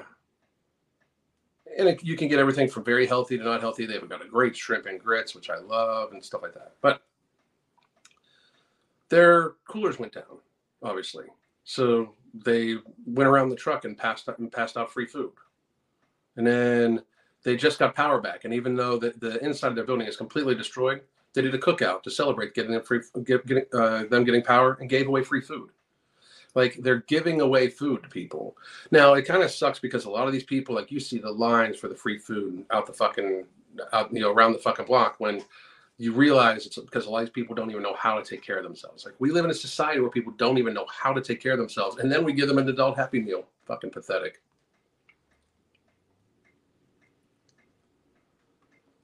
and 1.77 1.89
it, 1.89 2.03
you 2.03 2.15
can 2.15 2.27
get 2.27 2.39
everything 2.39 2.69
from 2.69 2.83
very 2.83 3.05
healthy 3.05 3.37
to 3.37 3.43
not 3.43 3.61
healthy. 3.61 3.85
They've 3.85 4.07
got 4.07 4.23
a 4.23 4.27
great 4.27 4.55
shrimp 4.55 4.85
and 4.85 4.99
grits, 4.99 5.35
which 5.35 5.49
I 5.49 5.57
love, 5.57 6.13
and 6.13 6.23
stuff 6.23 6.43
like 6.43 6.53
that. 6.53 6.73
But 6.81 7.01
their 9.09 9.51
coolers 9.67 9.99
went 9.99 10.13
down, 10.13 10.39
obviously, 10.81 11.25
so 11.63 12.13
they 12.34 12.76
went 13.06 13.30
around 13.30 13.49
the 13.49 13.56
truck 13.56 13.86
and 13.86 13.97
passed 13.97 14.28
and 14.28 14.52
passed 14.52 14.78
out 14.78 14.91
free 14.91 15.06
food. 15.06 15.32
And 16.36 16.45
then 16.45 17.02
they 17.43 17.56
just 17.56 17.80
got 17.80 17.95
power 17.95 18.19
back, 18.19 18.45
and 18.45 18.54
even 18.54 18.76
though 18.76 18.97
the, 18.97 19.13
the 19.19 19.43
inside 19.43 19.67
of 19.67 19.76
their 19.76 19.86
building 19.86 20.08
is 20.08 20.17
completely 20.17 20.56
destroyed, 20.56 21.02
they 21.34 21.41
did 21.41 21.54
a 21.54 21.60
cookout 21.60 22.04
to 22.04 22.12
celebrate 22.12 22.54
getting 22.54 22.71
them 22.71 22.84
free, 22.84 23.02
get, 23.23 23.45
getting 23.45 23.65
uh, 23.73 24.06
them 24.06 24.23
getting 24.23 24.43
power, 24.43 24.78
and 24.80 24.89
gave 24.89 25.08
away 25.08 25.23
free 25.23 25.41
food. 25.41 25.69
Like 26.56 26.78
they're 26.82 27.04
giving 27.08 27.41
away 27.41 27.67
food 27.69 28.04
to 28.04 28.10
people. 28.10 28.56
Now 28.91 29.13
it 29.15 29.23
kind 29.23 29.41
of 29.41 29.52
sucks 29.52 29.80
because 29.80 30.06
a 30.06 30.10
lot 30.10 30.28
of 30.28 30.34
these 30.34 30.43
people, 30.43 30.76
like 30.76 30.91
you 30.91 30.99
see 30.99 31.17
the 31.17 31.32
lines 31.32 31.78
for 31.78 31.88
the 31.88 31.95
free 31.95 32.19
food 32.19 32.65
out 32.71 32.86
the 32.86 32.93
fucking, 32.93 33.45
out 33.91 34.13
you 34.13 34.21
know 34.21 34.32
around 34.32 34.54
the 34.54 34.60
fucking 34.60 34.86
block 34.86 35.15
when 35.17 35.43
you 35.97 36.12
realize 36.12 36.65
it's 36.65 36.77
because 36.77 37.06
a 37.06 37.10
lot 37.10 37.23
of 37.23 37.34
people 37.34 37.56
don't 37.56 37.69
even 37.69 37.84
know 37.84 37.95
how 37.95 38.19
to 38.19 38.23
take 38.23 38.41
care 38.41 38.58
of 38.58 38.63
themselves. 38.63 39.06
Like 39.06 39.13
we 39.19 39.32
live 39.32 39.45
in 39.45 39.51
a 39.51 39.53
society 39.53 39.99
where 39.99 40.10
people 40.10 40.34
don't 40.38 40.58
even 40.58 40.73
know 40.73 40.88
how 40.91 41.13
to 41.13 41.21
take 41.21 41.41
care 41.41 41.53
of 41.53 41.60
themselves, 41.60 41.97
and 41.97 42.12
then 42.12 42.23
we 42.23 42.34
give 42.34 42.47
them 42.47 42.58
an 42.58 42.67
adult 42.67 42.97
happy 42.97 43.21
meal. 43.21 43.45
Fucking 43.65 43.91
pathetic. 43.91 44.41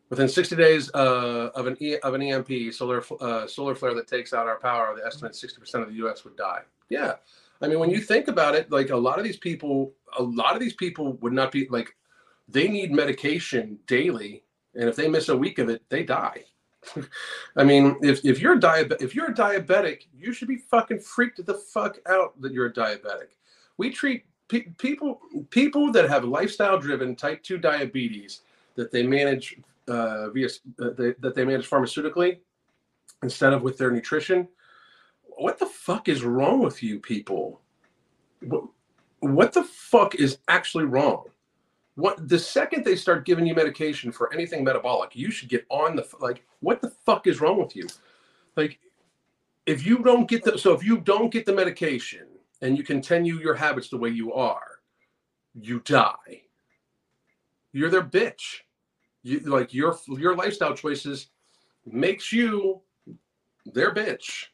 Within 0.10 0.28
60 0.28 0.56
days 0.56 0.91
uh, 0.95 1.52
of 1.54 1.67
an 1.67 1.78
e- 1.80 1.97
of 1.97 2.15
an 2.15 2.21
EMP 2.21 2.73
solar 2.73 3.04
uh, 3.21 3.45
solar 3.45 3.75
flare 3.75 3.93
that 3.93 4.08
takes 4.08 4.34
out 4.34 4.47
our 4.47 4.60
power, 4.60 4.95
the 4.95 5.06
estimate 5.06 5.34
60% 5.34 5.75
of 5.75 5.89
the 5.89 5.95
U.S. 5.95 6.23
would 6.23 6.36
die. 6.36 6.62
Yeah, 6.89 7.13
I 7.62 7.67
mean, 7.67 7.80
when 7.80 7.91
you 7.91 7.99
think 7.99 8.28
about 8.28 8.56
it, 8.56 8.71
like 8.71 8.89
a 8.89 8.97
lot 8.97 9.19
of 9.19 9.23
these 9.23 9.38
people, 9.38 9.93
a 10.17 10.23
lot 10.23 10.56
of 10.56 10.60
these 10.60 10.73
people 10.73 11.13
would 11.21 11.34
not 11.34 11.52
be 11.52 11.67
like, 11.69 11.95
they 12.47 12.67
need 12.67 12.91
medication 12.91 13.78
daily, 13.86 14.43
and 14.73 14.89
if 14.89 14.95
they 14.95 15.08
miss 15.08 15.30
a 15.30 15.38
week 15.38 15.60
of 15.60 15.69
it, 15.69 15.84
they 15.89 16.04
die. 16.04 16.45
I 17.55 17.63
mean, 17.63 17.97
if, 18.01 18.23
if 18.23 18.39
you're 18.39 18.53
a 18.53 18.59
diabetic, 18.59 19.01
if 19.01 19.15
you're 19.15 19.31
a 19.31 19.33
diabetic, 19.33 20.05
you 20.17 20.33
should 20.33 20.47
be 20.47 20.57
fucking 20.57 20.99
freaked 20.99 21.45
the 21.45 21.53
fuck 21.53 21.97
out 22.07 22.39
that 22.41 22.53
you're 22.53 22.67
a 22.67 22.73
diabetic. 22.73 23.29
We 23.77 23.89
treat 23.89 24.25
pe- 24.47 24.67
people 24.77 25.19
people 25.49 25.91
that 25.91 26.09
have 26.09 26.23
lifestyle 26.23 26.77
driven 26.77 27.15
type 27.15 27.43
two 27.43 27.57
diabetes 27.57 28.41
that 28.75 28.91
they 28.91 29.03
manage 29.03 29.57
uh, 29.87 30.29
via 30.29 30.47
uh, 30.81 30.89
they, 30.97 31.13
that 31.19 31.35
they 31.35 31.45
manage 31.45 31.69
pharmaceutically 31.69 32.39
instead 33.23 33.53
of 33.53 33.61
with 33.61 33.77
their 33.77 33.91
nutrition 33.91 34.47
what 35.39 35.57
the 35.57 35.65
fuck 35.65 36.09
is 36.09 36.23
wrong 36.23 36.59
with 36.59 36.83
you 36.83 36.99
people? 36.99 37.61
What, 38.41 38.65
what 39.21 39.53
the 39.53 39.63
fuck 39.63 40.15
is 40.15 40.39
actually 40.47 40.83
wrong? 40.85 41.23
What 41.99 42.29
the 42.29 42.39
second 42.39 42.85
they 42.85 42.95
start 42.95 43.25
giving 43.25 43.45
you 43.45 43.53
medication 43.53 44.09
for 44.13 44.31
anything 44.33 44.63
metabolic, 44.63 45.17
you 45.17 45.31
should 45.31 45.49
get 45.49 45.65
on 45.67 45.97
the 45.97 46.07
like. 46.21 46.45
What 46.62 46.79
the 46.81 46.91
fuck 47.05 47.27
is 47.27 47.41
wrong 47.41 47.59
with 47.59 47.75
you? 47.75 47.88
Like, 48.55 48.79
if 49.65 49.85
you 49.85 49.97
don't 49.97 50.25
get 50.25 50.45
the 50.45 50.57
so 50.57 50.71
if 50.71 50.81
you 50.81 50.99
don't 50.99 51.29
get 51.29 51.45
the 51.45 51.51
medication 51.51 52.25
and 52.62 52.77
you 52.77 52.85
continue 52.85 53.35
your 53.35 53.53
habits 53.53 53.89
the 53.89 53.97
way 53.97 54.07
you 54.07 54.31
are, 54.31 54.79
you 55.53 55.81
die. 55.81 56.43
You're 57.73 57.89
their 57.89 58.01
bitch. 58.03 58.62
You 59.23 59.41
like 59.41 59.73
your 59.73 59.99
your 60.07 60.38
lifestyle 60.38 60.75
choices 60.75 61.27
makes 61.85 62.31
you 62.31 62.79
their 63.65 63.93
bitch. 63.93 64.45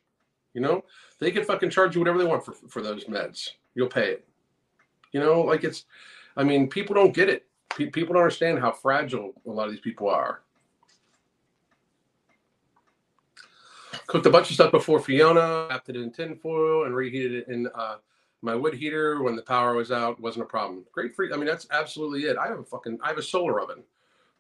You 0.55 0.62
know, 0.62 0.84
they 1.19 1.29
can 1.29 1.43
fucking 1.43 1.69
charge 1.69 1.93
you 1.93 2.01
whatever 2.01 2.17
they 2.17 2.25
want 2.25 2.43
for 2.43 2.53
for 2.53 2.81
those 2.81 3.05
meds. 3.05 3.51
You'll 3.75 3.88
pay 3.88 4.13
it. 4.13 4.27
You 5.12 5.19
know, 5.19 5.41
like 5.41 5.63
it's. 5.63 5.86
I 6.36 6.43
mean, 6.43 6.69
people 6.69 6.95
don't 6.95 7.13
get 7.13 7.30
it. 7.30 7.45
people 7.78 8.13
don't 8.13 8.17
understand 8.17 8.60
how 8.60 8.71
fragile 8.71 9.34
a 9.45 9.50
lot 9.50 9.67
of 9.67 9.71
these 9.71 9.82
people 9.82 10.10
are. 10.10 10.41
Cooked 14.08 14.26
a 14.26 14.30
bunch 14.30 14.50
of 14.50 14.56
stuff 14.56 14.71
before 14.71 15.00
Fiona, 15.00 15.67
wrapped 15.69 15.89
it 15.89 15.95
in 15.95 16.12
tinfoil, 16.12 16.86
and 16.86 16.95
reheated 16.95 17.34
it 17.34 17.48
in 17.48 17.67
uh, 17.74 17.95
my 18.41 18.54
wood 18.54 18.74
heater 18.74 19.24
when 19.24 19.36
the 19.36 19.41
power 19.41 19.74
was 19.74 19.91
out. 19.91 20.19
Wasn't 20.19 20.43
a 20.43 20.48
problem. 20.48 20.86
Great 20.91 21.15
free. 21.15 21.32
I 21.34 21.38
mean, 21.38 21.48
that's 21.48 21.67
absolutely 21.71 22.26
it. 22.26 22.38
I 22.38 22.48
have 22.48 22.60
a 22.60 22.63
fucking. 22.63 23.00
I 23.02 23.08
have 23.08 23.17
a 23.17 23.24
solar 23.24 23.60
oven. 23.60 23.84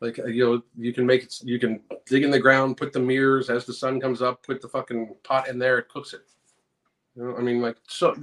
Like 0.01 0.19
uh, 0.19 0.25
you 0.25 0.45
know, 0.45 0.61
you 0.77 0.93
can 0.93 1.05
make 1.05 1.23
it. 1.23 1.39
You 1.43 1.57
can 1.57 1.79
dig 2.05 2.23
in 2.23 2.31
the 2.31 2.39
ground, 2.39 2.77
put 2.77 2.93
the 2.93 2.99
mirrors 2.99 3.49
as 3.49 3.65
the 3.65 3.73
sun 3.73 3.99
comes 3.99 4.21
up, 4.21 4.45
put 4.45 4.61
the 4.61 4.67
fucking 4.67 5.15
pot 5.23 5.47
in 5.47 5.57
there, 5.57 5.79
it 5.79 5.89
cooks 5.89 6.13
it. 6.13 6.21
You 7.15 7.23
know, 7.23 7.37
I 7.37 7.41
mean, 7.41 7.61
like 7.61 7.77
so. 7.87 8.15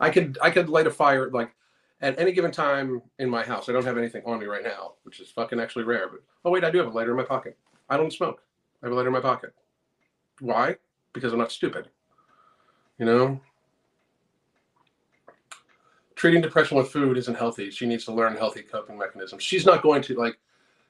I 0.00 0.10
could 0.10 0.38
I 0.42 0.50
could 0.50 0.68
light 0.68 0.86
a 0.86 0.90
fire 0.90 1.30
like 1.30 1.54
at 2.02 2.18
any 2.18 2.32
given 2.32 2.50
time 2.50 3.00
in 3.20 3.30
my 3.30 3.44
house. 3.44 3.68
I 3.68 3.72
don't 3.72 3.84
have 3.84 3.96
anything 3.96 4.22
on 4.26 4.40
me 4.40 4.46
right 4.46 4.64
now, 4.64 4.94
which 5.04 5.20
is 5.20 5.30
fucking 5.30 5.60
actually 5.60 5.84
rare. 5.84 6.08
But 6.08 6.20
oh 6.44 6.50
wait, 6.50 6.64
I 6.64 6.70
do 6.70 6.78
have 6.78 6.88
a 6.88 6.90
lighter 6.90 7.12
in 7.12 7.16
my 7.16 7.24
pocket. 7.24 7.56
I 7.88 7.96
don't 7.96 8.12
smoke. 8.12 8.42
I 8.82 8.86
have 8.86 8.92
a 8.92 8.96
lighter 8.96 9.08
in 9.08 9.14
my 9.14 9.20
pocket. 9.20 9.54
Why? 10.40 10.76
Because 11.12 11.32
I'm 11.32 11.38
not 11.38 11.52
stupid. 11.52 11.88
You 12.98 13.06
know? 13.06 13.40
Treating 16.16 16.40
depression 16.40 16.76
with 16.76 16.90
food 16.90 17.16
isn't 17.16 17.36
healthy. 17.36 17.70
She 17.70 17.86
needs 17.86 18.04
to 18.04 18.12
learn 18.12 18.36
healthy 18.36 18.62
coping 18.62 18.98
mechanisms. 18.98 19.42
She's 19.42 19.64
not 19.64 19.82
going 19.82 20.02
to 20.02 20.14
like 20.14 20.38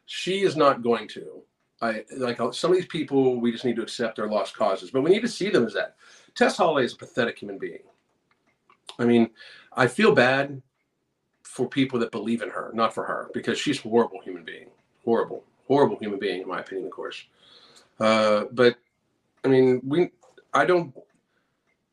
she 0.07 0.43
is 0.43 0.57
not 0.57 0.83
going 0.83 1.09
to. 1.09 1.43
I 1.81 2.05
like 2.17 2.41
uh, 2.41 2.53
some 2.53 2.71
of 2.71 2.77
these 2.77 2.87
people 2.87 3.41
we 3.41 3.53
just 3.53 3.65
need 3.65 3.77
to 3.77 3.83
accept 3.83 4.17
their 4.17 4.29
lost 4.29 4.57
causes, 4.57 4.91
but 4.91 5.03
we 5.03 5.11
need 5.11 5.23
to 5.23 5.29
see 5.29 5.51
them 5.51 5.67
as 5.67 5.75
that. 5.75 5.97
Tess 6.35 6.57
Holliday 6.57 6.87
is 6.87 6.95
a 6.95 6.97
pathetic 6.97 7.39
human 7.39 7.59
being. 7.59 7.81
I 8.99 9.05
mean, 9.05 9.31
I 9.73 9.87
feel 9.87 10.15
bad 10.15 10.63
for 11.53 11.69
people 11.69 11.99
that 11.99 12.11
believe 12.11 12.41
in 12.41 12.49
her, 12.49 12.71
not 12.73 12.95
for 12.95 13.05
her, 13.05 13.29
because 13.35 13.59
she's 13.59 13.79
a 13.79 13.83
horrible 13.83 14.19
human 14.25 14.43
being. 14.43 14.69
Horrible, 15.05 15.45
horrible 15.69 15.99
human 15.99 16.19
being, 16.19 16.41
in 16.41 16.49
my 16.49 16.61
opinion, 16.61 16.87
of 16.87 16.93
course. 16.93 17.27
Uh, 18.01 18.45
but 18.53 18.77
I 19.45 19.49
mean, 19.49 19.83
we, 19.85 20.13
I 20.55 20.65
don't. 20.65 20.95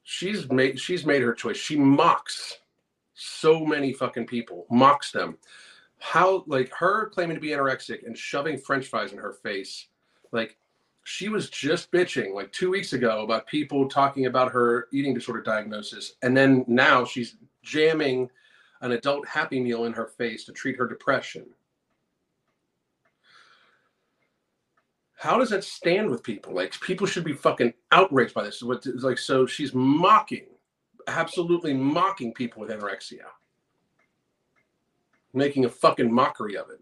She's 0.03 0.49
made 0.49 0.79
she's 0.79 1.05
made 1.05 1.21
her 1.21 1.33
choice. 1.33 1.57
She 1.57 1.75
mocks 1.75 2.59
so 3.15 3.65
many 3.65 3.91
fucking 3.91 4.27
people, 4.27 4.65
mocks 4.71 5.11
them. 5.11 5.37
How 5.97 6.45
like 6.47 6.71
her 6.75 7.09
claiming 7.09 7.35
to 7.35 7.41
be 7.41 7.49
anorexic 7.49 8.07
and 8.07 8.17
shoving 8.17 8.57
French 8.57 8.87
fries 8.87 9.11
in 9.11 9.17
her 9.17 9.33
face, 9.33 9.87
like 10.31 10.55
she 11.03 11.27
was 11.27 11.49
just 11.49 11.91
bitching 11.91 12.33
like 12.33 12.53
two 12.53 12.71
weeks 12.71 12.93
ago 12.93 13.23
about 13.23 13.45
people 13.45 13.89
talking 13.89 14.25
about 14.25 14.53
her 14.53 14.87
eating 14.93 15.13
disorder 15.13 15.41
diagnosis, 15.41 16.13
and 16.21 16.37
then 16.37 16.63
now 16.65 17.03
she's 17.03 17.35
jamming 17.61 18.29
an 18.81 18.93
adult 18.93 19.27
Happy 19.27 19.59
Meal 19.59 19.85
in 19.85 19.93
her 19.93 20.07
face 20.07 20.45
to 20.45 20.51
treat 20.51 20.77
her 20.77 20.87
depression. 20.87 21.45
How 25.15 25.37
does 25.37 25.49
that 25.49 25.65
stand 25.65 26.09
with 26.09 26.23
people? 26.23 26.53
Like 26.53 26.79
people 26.79 27.05
should 27.05 27.25
be 27.25 27.33
fucking 27.33 27.73
outraged 27.91 28.33
by 28.33 28.43
this. 28.43 28.61
Like 28.61 29.17
so 29.17 29.45
she's 29.45 29.73
mocking, 29.73 30.45
absolutely 31.07 31.73
mocking 31.73 32.33
people 32.33 32.61
with 32.61 32.69
anorexia, 32.69 33.25
making 35.33 35.65
a 35.65 35.69
fucking 35.69 36.09
mockery 36.09 36.55
of 36.55 36.69
it. 36.69 36.79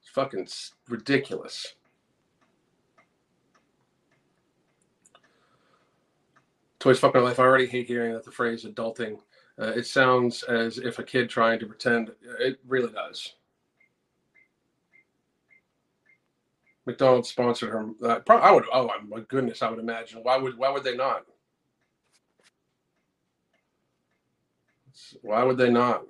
It's 0.00 0.10
fucking 0.10 0.46
ridiculous. 0.88 1.74
Toys 6.78 7.00
fucking 7.00 7.20
my 7.20 7.26
life. 7.26 7.40
I 7.40 7.42
already 7.42 7.66
hate 7.66 7.88
hearing 7.88 8.12
that 8.12 8.24
the 8.24 8.30
phrase 8.30 8.64
adulting 8.64 9.18
uh, 9.60 9.72
it 9.72 9.86
sounds 9.86 10.42
as 10.44 10.78
if 10.78 10.98
a 10.98 11.02
kid 11.02 11.28
trying 11.28 11.58
to 11.58 11.66
pretend. 11.66 12.12
It 12.40 12.58
really 12.66 12.92
does. 12.92 13.34
McDonald's 16.86 17.28
sponsored 17.28 17.70
her. 17.70 17.90
Uh, 18.02 18.20
I 18.28 18.50
would. 18.50 18.64
Oh 18.72 18.90
my 19.08 19.20
goodness! 19.28 19.62
I 19.62 19.70
would 19.70 19.78
imagine. 19.78 20.20
Why 20.22 20.38
would 20.38 20.56
Why 20.56 20.70
would 20.70 20.84
they 20.84 20.96
not? 20.96 21.26
Why 25.22 25.42
would 25.42 25.58
they 25.58 25.70
not? 25.70 26.04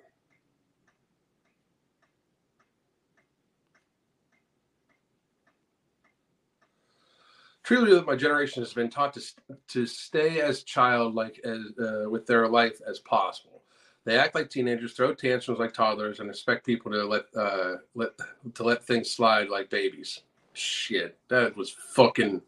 Truly 7.69 7.93
that 7.93 8.07
my 8.07 8.17
generation 8.17 8.63
has 8.63 8.73
been 8.73 8.89
taught 8.89 9.13
to 9.13 9.21
to 9.69 9.85
stay 9.85 10.41
as 10.41 10.63
childlike 10.63 11.39
as 11.45 11.61
uh, 11.79 12.09
with 12.09 12.27
their 12.27 12.49
life 12.49 12.81
as 12.89 12.99
possible. 13.01 13.63
They 14.07 14.19
act 14.19 14.35
like 14.35 14.49
teenagers, 14.49 14.95
throw 14.95 15.13
tantrums 15.13 15.61
like 15.61 15.75
toddlers, 15.75 16.21
and 16.21 16.31
expect 16.31 16.65
people 16.65 16.91
to 16.91 17.05
let 17.05 17.25
uh, 17.37 17.75
let 17.95 18.13
to 18.55 18.63
let 18.63 18.83
things 18.87 19.11
slide 19.11 19.51
like 19.51 19.69
babies. 19.69 20.23
Shit, 20.55 21.19
that 21.29 21.55
was 21.59 21.71
fucking. 21.71 22.41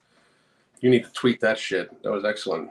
You 0.81 0.89
need 0.89 1.05
to 1.05 1.13
tweet 1.13 1.39
that 1.41 1.59
shit. 1.59 2.03
That 2.03 2.11
was 2.11 2.25
excellent. 2.25 2.71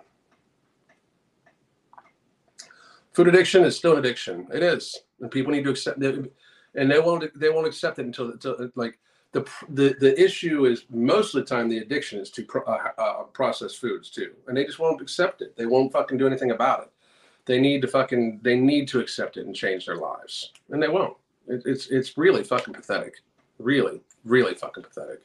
Food 3.13 3.27
addiction 3.27 3.63
is 3.63 3.77
still 3.77 3.93
an 3.93 3.99
addiction. 3.99 4.47
It 4.51 4.63
is, 4.63 4.97
and 5.19 5.29
people 5.29 5.51
need 5.51 5.65
to 5.65 5.69
accept 5.69 6.01
it. 6.01 6.33
And 6.73 6.89
they 6.89 6.99
won't. 6.99 7.39
They 7.39 7.49
won't 7.49 7.67
accept 7.67 7.99
it 7.99 8.07
until, 8.07 8.31
until 8.31 8.71
like 8.73 8.97
the 9.31 9.47
the 9.69 9.95
the 9.99 10.21
issue 10.21 10.65
is 10.65 10.85
most 10.89 11.35
of 11.35 11.41
the 11.41 11.55
time 11.55 11.69
the 11.69 11.79
addiction 11.79 12.19
is 12.19 12.31
to 12.31 12.43
pro, 12.43 12.63
uh, 12.63 12.91
uh, 12.97 13.23
processed 13.23 13.79
foods 13.79 14.09
too, 14.09 14.31
and 14.47 14.57
they 14.57 14.65
just 14.65 14.79
won't 14.79 15.01
accept 15.01 15.41
it. 15.41 15.55
They 15.55 15.67
won't 15.67 15.91
fucking 15.91 16.17
do 16.17 16.27
anything 16.27 16.51
about 16.51 16.83
it. 16.83 16.91
They 17.45 17.59
need 17.59 17.81
to 17.83 17.87
fucking 17.87 18.39
they 18.41 18.55
need 18.55 18.87
to 18.89 18.99
accept 18.99 19.37
it 19.37 19.45
and 19.45 19.55
change 19.55 19.85
their 19.85 19.97
lives, 19.97 20.53
and 20.69 20.81
they 20.81 20.87
won't. 20.87 21.15
It, 21.47 21.61
it's 21.65 21.87
it's 21.87 22.17
really 22.17 22.43
fucking 22.43 22.73
pathetic. 22.73 23.21
Really, 23.59 24.01
really 24.23 24.55
fucking 24.55 24.83
pathetic. 24.83 25.21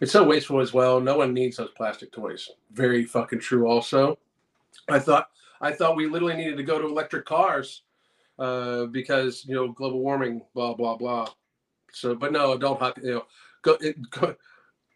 It's 0.00 0.12
so 0.12 0.24
wasteful 0.24 0.60
as 0.60 0.72
well. 0.72 1.00
No 1.00 1.18
one 1.18 1.34
needs 1.34 1.56
those 1.56 1.70
plastic 1.76 2.12
toys. 2.12 2.50
Very 2.72 3.04
fucking 3.04 3.40
true. 3.40 3.66
Also, 3.66 4.18
I 4.88 4.98
thought 4.98 5.28
I 5.60 5.72
thought 5.72 5.96
we 5.96 6.06
literally 6.06 6.36
needed 6.36 6.56
to 6.56 6.62
go 6.62 6.78
to 6.78 6.86
electric 6.86 7.26
cars 7.26 7.82
uh, 8.38 8.86
because 8.86 9.44
you 9.46 9.54
know 9.54 9.68
global 9.72 10.00
warming, 10.00 10.42
blah 10.54 10.74
blah 10.74 10.96
blah. 10.96 11.28
So, 11.92 12.14
but 12.14 12.32
no, 12.32 12.52
adult 12.52 12.80
happy, 12.80 13.02
you 13.04 13.14
know, 13.14 13.26
go, 13.62 13.76
it, 13.80 14.10
go, 14.10 14.34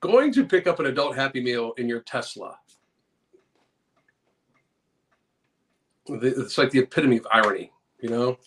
going 0.00 0.32
to 0.32 0.44
pick 0.44 0.66
up 0.66 0.80
an 0.80 0.86
adult 0.86 1.16
Happy 1.16 1.40
Meal 1.40 1.72
in 1.78 1.88
your 1.88 2.00
Tesla. 2.00 2.58
It's 6.08 6.56
like 6.56 6.70
the 6.70 6.80
epitome 6.80 7.18
of 7.18 7.26
irony, 7.30 7.70
you 8.00 8.08
know. 8.08 8.38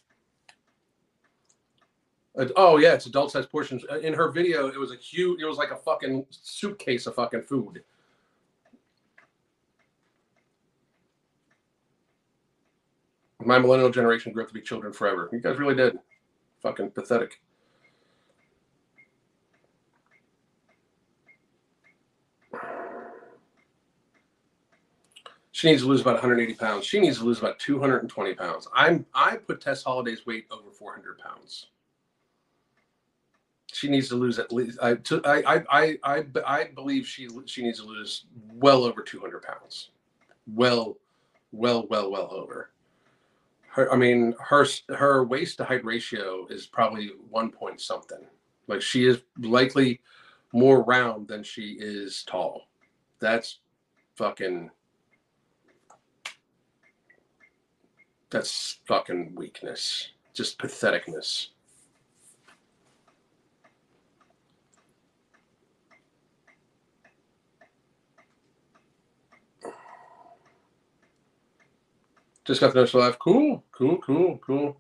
Oh 2.55 2.77
yeah, 2.77 2.93
it's 2.93 3.05
adult 3.05 3.31
size 3.31 3.45
portions. 3.45 3.83
Uh, 3.91 3.99
in 3.99 4.13
her 4.13 4.31
video, 4.31 4.67
it 4.67 4.79
was 4.79 4.91
a 4.91 4.95
huge. 4.95 5.41
It 5.41 5.45
was 5.45 5.57
like 5.57 5.71
a 5.71 5.75
fucking 5.75 6.25
suitcase 6.29 7.05
of 7.05 7.15
fucking 7.15 7.43
food. 7.43 7.83
My 13.45 13.57
millennial 13.57 13.89
generation 13.89 14.31
grew 14.31 14.43
up 14.43 14.49
to 14.49 14.53
be 14.53 14.61
children 14.61 14.93
forever. 14.93 15.29
You 15.31 15.39
guys 15.39 15.57
really 15.57 15.75
did. 15.75 15.97
Fucking 16.61 16.91
pathetic. 16.91 17.39
She 25.51 25.69
needs 25.69 25.83
to 25.83 25.87
lose 25.87 26.01
about 26.01 26.15
180 26.15 26.53
pounds. 26.55 26.85
She 26.85 26.99
needs 26.99 27.19
to 27.19 27.23
lose 27.23 27.39
about 27.39 27.59
220 27.59 28.33
pounds. 28.33 28.67
I'm 28.73 29.05
I 29.13 29.37
put 29.37 29.61
Tess 29.61 29.83
Holliday's 29.83 30.25
weight 30.25 30.45
over 30.49 30.71
400 30.71 31.19
pounds. 31.19 31.67
She 33.71 33.87
needs 33.87 34.09
to 34.09 34.15
lose 34.15 34.39
at 34.39 34.51
least. 34.51 34.79
I 34.81 34.97
I 35.23 35.63
I 35.69 35.97
I 36.03 36.25
I 36.45 36.63
believe 36.75 37.07
she 37.07 37.27
she 37.45 37.63
needs 37.63 37.79
to 37.79 37.85
lose 37.85 38.25
well 38.53 38.83
over 38.83 39.01
200 39.01 39.41
pounds. 39.43 39.89
Well, 40.47 40.97
well, 41.51 41.85
well, 41.89 42.09
well 42.11 42.29
over 42.31 42.71
her 43.71 43.91
i 43.91 43.95
mean 43.95 44.35
her 44.39 44.65
her 44.89 45.23
waist 45.23 45.57
to 45.57 45.63
height 45.63 45.83
ratio 45.85 46.45
is 46.49 46.67
probably 46.67 47.11
one 47.29 47.49
point 47.51 47.79
something. 47.79 48.25
Like 48.67 48.81
she 48.81 49.05
is 49.05 49.21
likely 49.39 50.01
more 50.53 50.83
round 50.83 51.27
than 51.27 51.43
she 51.43 51.77
is 51.79 52.23
tall. 52.23 52.67
That's 53.19 53.59
fucking 54.15 54.69
that's 58.29 58.79
fucking 58.85 59.35
weakness. 59.35 60.09
Just 60.33 60.57
patheticness 60.59 61.47
Just 72.43 72.59
got 72.59 72.73
the 72.73 72.79
notice 72.79 72.93
live. 72.95 73.19
Cool, 73.19 73.63
cool, 73.71 73.97
cool, 73.99 74.39
cool. 74.39 74.77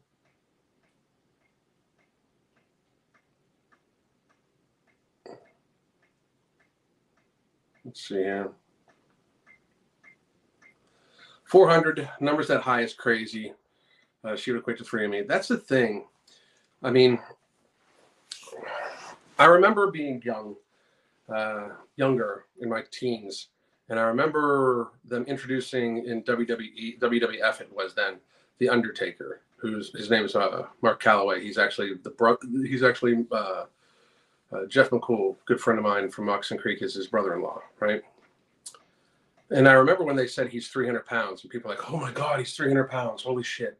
Let's 7.85 8.07
see 8.07 8.15
here. 8.15 8.51
400 11.45 12.09
numbers 12.19 12.47
that 12.47 12.61
high 12.61 12.81
is 12.81 12.93
crazy. 12.93 13.53
Uh, 14.23 14.35
she 14.35 14.51
would 14.51 14.59
equate 14.59 14.77
to 14.77 14.83
three 14.83 15.05
of 15.05 15.11
me. 15.11 15.21
That's 15.23 15.47
the 15.47 15.57
thing. 15.57 16.05
I 16.81 16.89
mean, 16.89 17.19
I 19.37 19.45
remember 19.45 19.91
being 19.91 20.21
young, 20.23 20.55
uh, 21.27 21.69
younger 21.95 22.45
in 22.59 22.69
my 22.69 22.83
teens, 22.89 23.49
and 23.91 23.99
I 23.99 24.03
remember 24.03 24.93
them 25.03 25.25
introducing 25.25 26.05
in 26.05 26.23
WWE, 26.23 26.97
WWF 26.99 27.59
it 27.59 27.75
was 27.75 27.93
then, 27.93 28.15
the 28.57 28.69
Undertaker, 28.69 29.41
whose 29.57 29.91
his 29.93 30.09
name 30.09 30.23
is 30.23 30.33
uh, 30.33 30.65
Mark 30.81 31.03
Calaway. 31.03 31.41
He's 31.41 31.57
actually 31.57 31.95
the 32.01 32.11
bro- 32.11 32.37
he's 32.63 32.83
actually 32.83 33.25
uh, 33.33 33.65
uh, 34.53 34.65
Jeff 34.69 34.91
McCool, 34.91 35.35
good 35.45 35.59
friend 35.59 35.77
of 35.77 35.83
mine 35.83 36.09
from 36.09 36.29
Oxen 36.29 36.57
Creek, 36.57 36.81
is 36.81 36.93
his 36.93 37.07
brother-in-law, 37.07 37.61
right? 37.81 38.01
And 39.49 39.67
I 39.67 39.73
remember 39.73 40.05
when 40.05 40.15
they 40.15 40.27
said 40.27 40.47
he's 40.47 40.69
300 40.69 41.05
pounds, 41.05 41.43
and 41.43 41.51
people 41.51 41.69
are 41.69 41.75
like, 41.75 41.91
"Oh 41.91 41.97
my 41.97 42.13
God, 42.13 42.39
he's 42.39 42.55
300 42.55 42.89
pounds! 42.89 43.23
Holy 43.23 43.43
shit!" 43.43 43.77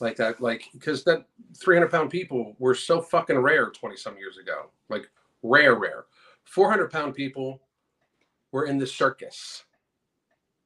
Like 0.00 0.16
that, 0.16 0.40
like 0.40 0.70
because 0.72 1.04
that 1.04 1.26
300 1.58 1.90
pound 1.90 2.08
people 2.08 2.56
were 2.58 2.74
so 2.74 3.02
fucking 3.02 3.36
rare 3.36 3.68
20 3.68 3.96
some 3.96 4.16
years 4.16 4.38
ago, 4.38 4.70
like 4.88 5.10
rare, 5.42 5.74
rare. 5.74 6.06
400 6.44 6.90
pound 6.90 7.14
people 7.14 7.60
were 8.56 8.66
in 8.66 8.78
the 8.78 8.86
circus. 8.86 9.64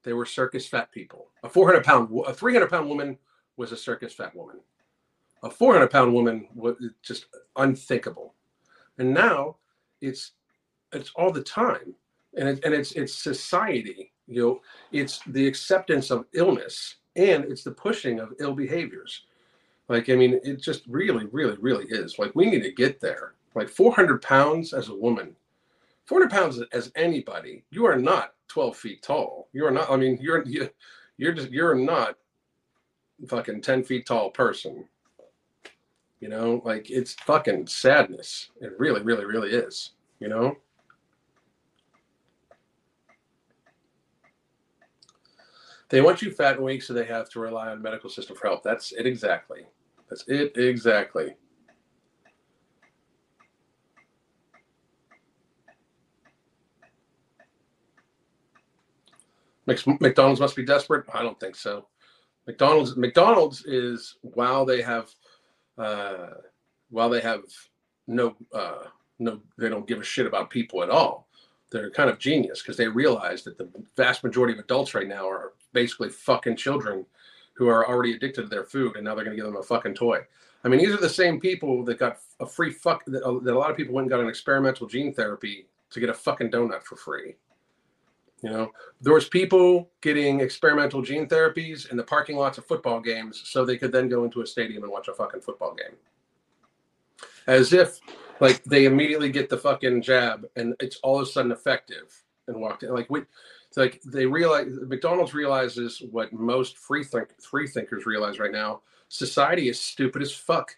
They 0.05 0.13
were 0.13 0.25
circus 0.25 0.67
fat 0.67 0.93
people. 0.93 1.29
A 1.43 1.49
400 1.49 1.85
pound, 1.85 2.09
a 2.27 2.33
300 2.33 2.71
pound 2.71 2.89
woman 2.89 3.19
was 3.57 3.73
a 3.73 3.77
circus 3.77 4.15
fat 4.15 4.35
woman. 4.35 4.61
A 5.43 5.51
400 5.51 5.91
pound 5.91 6.15
woman 6.15 6.47
was 6.55 6.77
just 7.03 7.27
unthinkable. 7.57 8.35
And 8.99 9.13
now 9.13 9.57
it's 10.01 10.33
it's 10.93 11.11
all 11.17 11.33
the 11.33 11.43
time, 11.43 11.95
and 12.37 12.49
it, 12.49 12.65
and 12.65 12.73
it's 12.75 12.93
it's 12.93 13.15
society 13.15 14.13
you 14.31 14.41
know 14.41 14.61
it's 14.93 15.21
the 15.27 15.47
acceptance 15.47 16.11
of 16.11 16.25
illness 16.35 16.97
and 17.17 17.45
it's 17.45 17.65
the 17.65 17.73
pushing 17.73 18.21
of 18.21 18.33
ill 18.39 18.55
behaviors 18.55 19.25
like 19.89 20.09
i 20.09 20.15
mean 20.15 20.39
it 20.45 20.63
just 20.63 20.85
really 20.87 21.27
really 21.33 21.57
really 21.61 21.85
is 21.89 22.19
like 22.19 22.33
we 22.35 22.47
need 22.47 22.63
to 22.63 22.71
get 22.71 23.01
there 23.01 23.35
like 23.57 23.69
400 23.69 24.23
pounds 24.23 24.73
as 24.73 24.89
a 24.89 24.95
woman 24.95 25.35
400 26.11 26.29
pounds 26.29 26.61
as 26.73 26.91
anybody 26.97 27.63
you 27.71 27.87
are 27.87 27.95
not 27.95 28.35
12 28.49 28.77
feet 28.77 29.01
tall 29.01 29.49
you 29.53 29.65
are 29.65 29.71
not 29.71 29.89
i 29.89 29.97
mean 29.97 30.19
you're 30.21 30.45
you're 31.17 31.33
just 31.33 31.53
you're 31.53 31.77
not 31.77 32.17
fucking 33.29 33.63
10 33.63 33.85
feet 33.85 34.07
tall 34.07 34.29
person 34.31 34.89
you 36.19 36.29
know 36.29 36.61
like 36.65 36.91
it's 36.91 37.13
fucking 37.15 37.65
sadness 37.69 38.51
it 38.61 38.73
really 38.77 39.03
really 39.03 39.25
really 39.25 39.51
is 39.51 39.93
you 40.19 40.27
know 40.29 40.57
They 45.91 46.01
want 46.01 46.23
you 46.23 46.31
fat 46.31 46.55
and 46.55 46.65
weak, 46.65 46.85
so 46.85 46.95
they 46.95 47.05
have 47.07 47.29
to 47.31 47.41
rely 47.41 47.69
on 47.69 47.83
medical 47.83 48.09
system 48.09 48.37
for 48.37 48.47
help. 48.47 48.63
That's 48.63 48.93
it 48.93 49.07
exactly. 49.07 49.67
That's 50.09 50.25
it 50.29 50.57
exactly. 50.57 51.35
McDonald's 60.01 60.41
must 60.41 60.57
be 60.57 60.65
desperate. 60.65 61.07
I 61.13 61.23
don't 61.23 61.39
think 61.39 61.57
so. 61.57 61.87
McDonald's 62.47 62.97
McDonald's 62.97 63.65
is 63.65 64.17
while 64.23 64.65
they 64.65 64.83
have 64.83 65.11
uh, 65.79 66.29
while 66.91 67.09
they 67.09 67.21
have 67.21 67.43
no 68.07 68.37
uh, 68.53 68.85
no 69.19 69.41
they 69.59 69.69
don't 69.69 69.87
give 69.87 70.01
a 70.01 70.05
shit 70.05 70.27
about 70.27 70.51
people 70.51 70.83
at 70.83 70.91
all. 70.91 71.29
They're 71.71 71.91
kind 71.91 72.11
of 72.11 72.19
genius 72.19 72.63
because 72.63 72.77
they 72.77 72.89
realize 72.89 73.45
that 73.45 73.57
the 73.57 73.69
vast 73.97 74.25
majority 74.25 74.55
of 74.55 74.59
adults 74.59 74.95
right 74.95 75.07
now 75.07 75.29
are 75.29 75.53
basically 75.73 76.09
fucking 76.09 76.57
children 76.57 77.07
who 77.55 77.69
are 77.69 77.87
already 77.87 78.15
addicted 78.15 78.43
to 78.43 78.49
their 78.49 78.65
food, 78.65 78.97
and 78.97 79.05
now 79.05 79.15
they're 79.15 79.25
going 79.25 79.37
to 79.37 79.41
give 79.41 79.51
them 79.51 79.61
a 79.61 79.63
fucking 79.63 79.95
toy. 79.95 80.21
I 80.65 80.69
mean, 80.69 80.81
these 80.81 80.93
are 80.93 81.01
the 81.01 81.09
same 81.09 81.41
people 81.41 81.85
that 81.85 81.99
got 81.99 82.19
a 82.41 82.47
free 82.47 82.73
fuck 82.73 83.05
that 83.07 83.25
a, 83.25 83.41
that 83.41 83.55
a 83.55 83.59
lot 83.59 83.71
of 83.71 83.77
people 83.77 83.95
went 83.95 84.05
and 84.07 84.11
got 84.11 84.21
an 84.21 84.29
experimental 84.29 84.87
gene 84.87 85.15
therapy 85.15 85.67
to 85.91 86.01
get 86.01 86.09
a 86.09 86.15
fucking 86.15 86.51
donut 86.51 86.83
for 86.83 86.97
free. 86.97 87.37
You 88.43 88.51
know, 88.51 88.71
there 89.01 89.13
was 89.13 89.29
people 89.29 89.91
getting 90.01 90.41
experimental 90.41 91.03
gene 91.03 91.29
therapies 91.29 91.91
in 91.91 91.97
the 91.97 92.03
parking 92.03 92.37
lots 92.37 92.57
of 92.57 92.65
football 92.65 93.01
games 93.01 93.43
so 93.45 93.65
they 93.65 93.77
could 93.77 93.93
then 93.93 94.09
go 94.09 94.25
into 94.25 94.41
a 94.41 94.47
stadium 94.47 94.83
and 94.83 94.91
watch 94.91 95.09
a 95.09 95.13
fucking 95.13 95.43
football 95.43 95.75
game. 95.75 95.97
As 97.47 97.73
if 97.73 97.99
like 98.41 98.65
they 98.65 98.87
immediately 98.87 99.31
get 99.31 99.51
the 99.51 99.59
fucking 99.59 100.01
jab 100.03 100.47
and 100.57 100.75
it's 100.81 100.97
all 101.03 101.21
of 101.21 101.29
a 101.29 101.31
sudden 101.31 101.53
effective 101.53 102.23
and 102.47 102.61
walked 102.61 102.83
in. 102.83 102.95
Like 102.95 103.11
we 103.11 103.23
like 103.77 104.01
they 104.03 104.27
realize 104.27 104.69
McDonald's 104.87 105.35
realizes 105.35 106.03
what 106.11 106.33
most 106.33 106.79
free 106.79 107.05
think 107.05 107.41
free 107.41 107.67
thinkers 107.67 108.07
realize 108.07 108.39
right 108.39 108.53
now. 108.53 108.81
Society 109.09 109.69
is 109.69 109.81
stupid 109.81 110.23
as 110.23 110.33
fuck. 110.33 110.77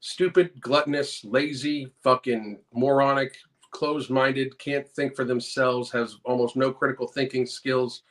Stupid, 0.00 0.60
gluttonous, 0.60 1.24
lazy, 1.24 1.92
fucking 2.02 2.58
moronic, 2.74 3.36
closed-minded, 3.72 4.58
can't 4.58 4.88
think 4.88 5.16
for 5.16 5.24
themselves, 5.24 5.90
has 5.90 6.18
almost 6.24 6.54
no 6.56 6.72
critical 6.72 7.06
thinking 7.06 7.44
skills, 7.44 8.02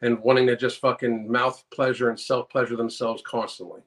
and 0.00 0.18
wanting 0.20 0.46
to 0.46 0.56
just 0.56 0.80
fucking 0.80 1.30
mouth 1.30 1.62
pleasure 1.70 2.08
and 2.08 2.18
self-pleasure 2.18 2.76
themselves 2.76 3.22
constantly. 3.26 3.82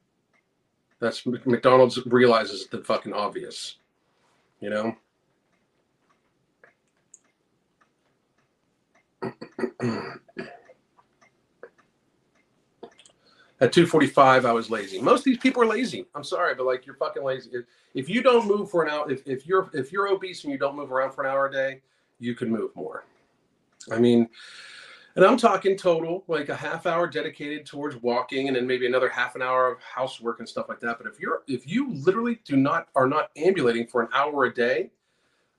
That's 0.99 1.25
McDonald's 1.25 2.05
realizes 2.05 2.67
the 2.67 2.84
fucking 2.84 3.13
obvious. 3.13 3.77
You 4.59 4.69
know? 4.69 4.95
At 13.62 13.72
245, 13.72 14.45
I 14.45 14.51
was 14.51 14.72
lazy. 14.72 14.99
Most 14.99 15.20
of 15.20 15.26
these 15.26 15.38
people 15.38 15.62
are 15.62 15.68
lazy. 15.68 16.07
I'm 16.16 16.24
sorry, 16.24 16.55
but 16.55 16.66
like 16.66 16.88
you're 16.88 16.95
fucking 16.95 17.24
lazy. 17.24 17.51
If, 17.53 17.66
if 17.93 18.09
you 18.09 18.24
don't 18.24 18.47
move 18.47 18.72
for 18.72 18.84
an 18.84 18.89
hour, 18.89 19.12
if, 19.12 19.22
if 19.28 19.45
you're 19.45 19.70
if 19.74 19.91
you're 19.91 20.07
obese 20.07 20.43
and 20.43 20.51
you 20.51 20.57
don't 20.57 20.76
move 20.76 20.91
around 20.91 21.12
for 21.12 21.24
an 21.24 21.30
hour 21.30 21.45
a 21.45 21.51
day, 21.51 21.82
you 22.18 22.34
can 22.34 22.49
move 22.49 22.76
more. 22.76 23.05
I 23.91 23.99
mean, 23.99 24.28
and 25.16 25.24
I'm 25.24 25.38
talking 25.38 25.78
total, 25.78 26.24
like 26.28 26.49
a 26.49 26.55
half 26.55 26.88
hour 26.88 27.05
dedicated 27.05 27.68
towards 27.68 27.97
walking 27.97 28.47
and 28.47 28.55
then 28.55 28.66
maybe 28.66 28.88
another 28.88 29.09
half 29.09 29.36
an 29.36 29.43
hour 29.43 29.72
of 29.72 29.80
housework 29.80 30.39
and 30.39 30.49
stuff 30.49 30.68
like 30.68 30.80
that. 30.80 30.97
But 30.97 31.05
if 31.05 31.20
you're 31.20 31.43
if 31.47 31.68
you 31.68 31.93
literally 31.93 32.39
do 32.43 32.57
not 32.57 32.88
are 32.95 33.07
not 33.07 33.30
ambulating 33.38 33.86
for 33.86 34.01
an 34.01 34.07
hour 34.12 34.45
a 34.45 34.53
day, 34.53 34.89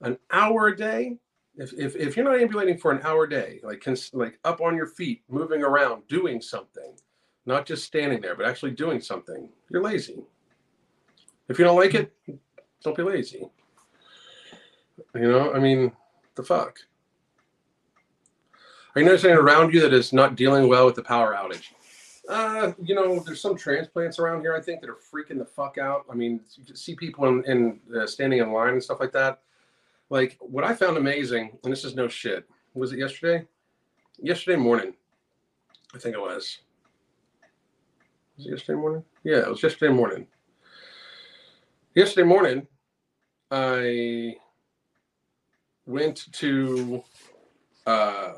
an 0.01 0.19
hour 0.33 0.67
a 0.67 0.77
day, 0.77 1.19
if, 1.57 1.73
if, 1.75 1.95
if 1.95 2.17
you're 2.17 2.25
not 2.25 2.41
ambulating 2.41 2.79
for 2.79 2.91
an 2.91 3.01
hour 3.05 3.25
a 3.25 3.31
day, 3.31 3.61
like 3.63 3.87
like 4.13 4.41
up 4.45 4.61
on 4.61 4.75
your 4.75 4.89
feet, 4.89 5.23
moving 5.29 5.63
around, 5.63 6.03
doing 6.09 6.41
something, 6.41 6.97
not 7.47 7.67
just 7.67 7.85
standing 7.85 8.21
there, 8.21 8.35
but 8.35 8.47
actually 8.47 8.73
doing 8.73 9.01
something, 9.01 9.49
you're 9.71 9.83
lazy. 9.83 10.23
If 11.49 11.59
you 11.59 11.65
don't 11.65 11.77
like 11.77 11.95
it, 11.95 12.13
don't 12.83 12.97
be 12.97 13.03
lazy. 13.03 13.49
You 15.15 15.31
know, 15.31 15.53
I 15.53 15.59
mean, 15.59 15.93
the 16.35 16.43
fuck. 16.43 16.79
Are 18.95 19.01
you 19.01 19.07
noticing 19.07 19.33
around 19.33 19.73
you 19.73 19.81
that 19.81 19.93
is 19.93 20.13
not 20.13 20.37
dealing 20.37 20.69
well 20.69 20.87
with 20.87 20.95
the 20.95 21.03
power 21.03 21.35
outage? 21.35 21.69
Uh, 22.29 22.73
you 22.83 22.95
know, 22.95 23.19
there's 23.21 23.41
some 23.41 23.57
transplants 23.57 24.19
around 24.19 24.43
here. 24.43 24.55
I 24.55 24.61
think 24.61 24.81
that 24.81 24.91
are 24.91 24.99
freaking 25.13 25.39
the 25.39 25.45
fuck 25.45 25.77
out. 25.79 26.05
I 26.11 26.15
mean, 26.15 26.41
you 26.57 26.77
see 26.77 26.95
people 26.95 27.27
in, 27.27 27.45
in 27.45 27.81
uh, 27.97 28.07
standing 28.07 28.39
in 28.39 28.53
line 28.53 28.75
and 28.75 28.83
stuff 28.83 29.01
like 29.01 29.13
that 29.13 29.41
like 30.13 30.37
what 30.41 30.63
I 30.63 30.75
found 30.75 30.99
amazing, 30.99 31.59
and 31.65 31.73
this 31.73 31.87
is 31.87 31.97
no 31.97 32.07
shit. 32.07 32.47
Was 32.75 32.93
it 32.93 32.99
yesterday? 32.99 33.47
Yesterday 34.21 34.57
morning, 34.57 34.93
I 35.95 35.99
think 35.99 36.15
it 36.15 36.21
was. 36.21 36.59
Was 38.37 38.47
yesterday 38.47 38.79
morning? 38.79 39.05
Yeah, 39.25 39.39
it 39.39 39.49
was 39.49 39.63
yesterday 39.63 39.93
morning. 39.93 40.27
Yesterday 41.95 42.27
morning, 42.27 42.67
I 43.51 44.37
went 45.87 46.33
to. 46.33 47.03
Uh, 47.87 48.33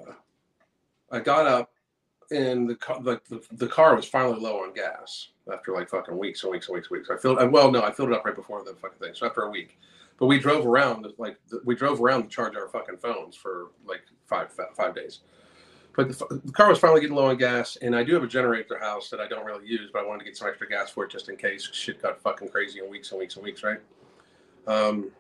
I 1.11 1.21
got 1.21 1.47
up, 1.47 1.71
and 2.31 2.69
the 2.69 2.75
car, 2.75 3.01
the, 3.03 3.21
the, 3.29 3.41
the 3.53 3.69
car 3.69 3.95
was 3.95 4.07
finally 4.07 4.41
low 4.41 4.65
on 4.65 4.75
gas 4.75 5.29
after 5.53 5.73
like 5.73 5.89
fucking 5.89 6.19
weeks 6.19 6.43
and 6.43 6.51
weeks 6.51 6.67
and 6.67 6.75
weeks 6.75 6.89
and 6.91 6.99
weeks. 6.99 7.11
I 7.11 7.17
filled. 7.17 7.53
Well, 7.53 7.71
no, 7.71 7.83
I 7.83 7.93
filled 7.93 8.11
it 8.11 8.17
up 8.17 8.25
right 8.25 8.35
before 8.35 8.65
the 8.65 8.75
fucking 8.75 8.99
thing. 8.99 9.15
So 9.15 9.27
after 9.27 9.43
a 9.43 9.51
week, 9.51 9.79
but 10.19 10.27
we 10.27 10.41
drove 10.41 10.67
around 10.67 11.07
like 11.19 11.37
we 11.65 11.77
drove 11.77 12.01
around 12.01 12.25
to 12.25 12.29
charge 12.29 12.57
our 12.57 12.69
fucking 12.69 12.99
phones 12.99 13.37
for 13.37 13.69
like 13.87 14.03
five 14.27 14.51
five 14.77 14.95
days. 14.95 15.21
But 15.95 16.09
the, 16.09 16.41
the, 16.45 16.53
car 16.53 16.69
was 16.69 16.79
finally 16.79 17.01
getting 17.01 17.17
low 17.17 17.27
on 17.27 17.37
gas, 17.37 17.77
and 17.77 17.95
I 17.95 18.03
do 18.03 18.15
have 18.15 18.25
a 18.25 18.29
generator 18.29 18.79
house 18.79 19.11
that 19.11 19.21
I 19.21 19.29
don't 19.29 19.45
really 19.45 19.67
use, 19.67 19.91
but 19.93 20.03
I 20.03 20.07
wanted 20.07 20.21
to 20.21 20.25
get 20.25 20.37
some 20.37 20.49
extra 20.49 20.69
gas 20.69 20.91
for 20.91 21.05
it 21.05 21.11
just 21.11 21.29
in 21.29 21.37
case 21.37 21.69
shit 21.73 22.03
got 22.03 22.21
fucking 22.21 22.49
crazy 22.49 22.81
in 22.81 22.91
weeks 22.91 23.13
and 23.13 23.21
weeks 23.21 23.37
and 23.37 23.45
weeks, 23.45 23.63
right? 23.63 23.79
Um, 24.67 25.11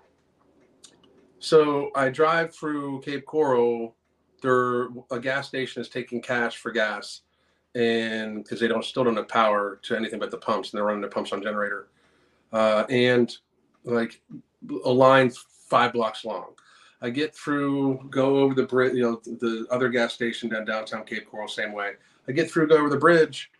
so 1.38 1.90
I 1.94 2.08
drive 2.08 2.54
through 2.54 3.02
Cape 3.02 3.24
Coral. 3.24 3.94
There, 4.42 4.88
a 5.10 5.20
gas 5.20 5.48
station 5.48 5.80
is 5.80 5.88
taking 5.88 6.20
cash 6.20 6.56
for 6.56 6.72
gas, 6.72 7.20
and 7.74 8.42
because 8.42 8.58
they 8.58 8.68
don't 8.68 8.84
still 8.84 9.04
don't 9.04 9.16
have 9.16 9.28
power 9.28 9.78
to 9.82 9.96
anything 9.96 10.18
but 10.18 10.30
the 10.30 10.38
pumps, 10.38 10.72
and 10.72 10.78
they're 10.78 10.86
running 10.86 11.02
the 11.02 11.08
pumps 11.08 11.32
on 11.32 11.42
generator, 11.42 11.88
uh, 12.52 12.84
and 12.90 13.38
like 13.84 14.20
a 14.84 14.90
line 14.90 15.30
five 15.68 15.92
blocks 15.92 16.24
long. 16.24 16.54
I 17.04 17.10
get 17.10 17.36
through, 17.36 18.00
go 18.08 18.38
over 18.38 18.54
the 18.54 18.62
bridge, 18.62 18.94
you 18.94 19.02
know, 19.02 19.20
the 19.26 19.66
other 19.70 19.90
gas 19.90 20.14
station 20.14 20.48
down 20.48 20.64
downtown 20.64 21.04
Cape 21.04 21.30
Coral, 21.30 21.46
same 21.46 21.72
way. 21.72 21.92
I 22.26 22.32
get 22.32 22.50
through, 22.50 22.68
go 22.68 22.78
over 22.78 22.88
the 22.88 22.96
bridge, 22.96 23.50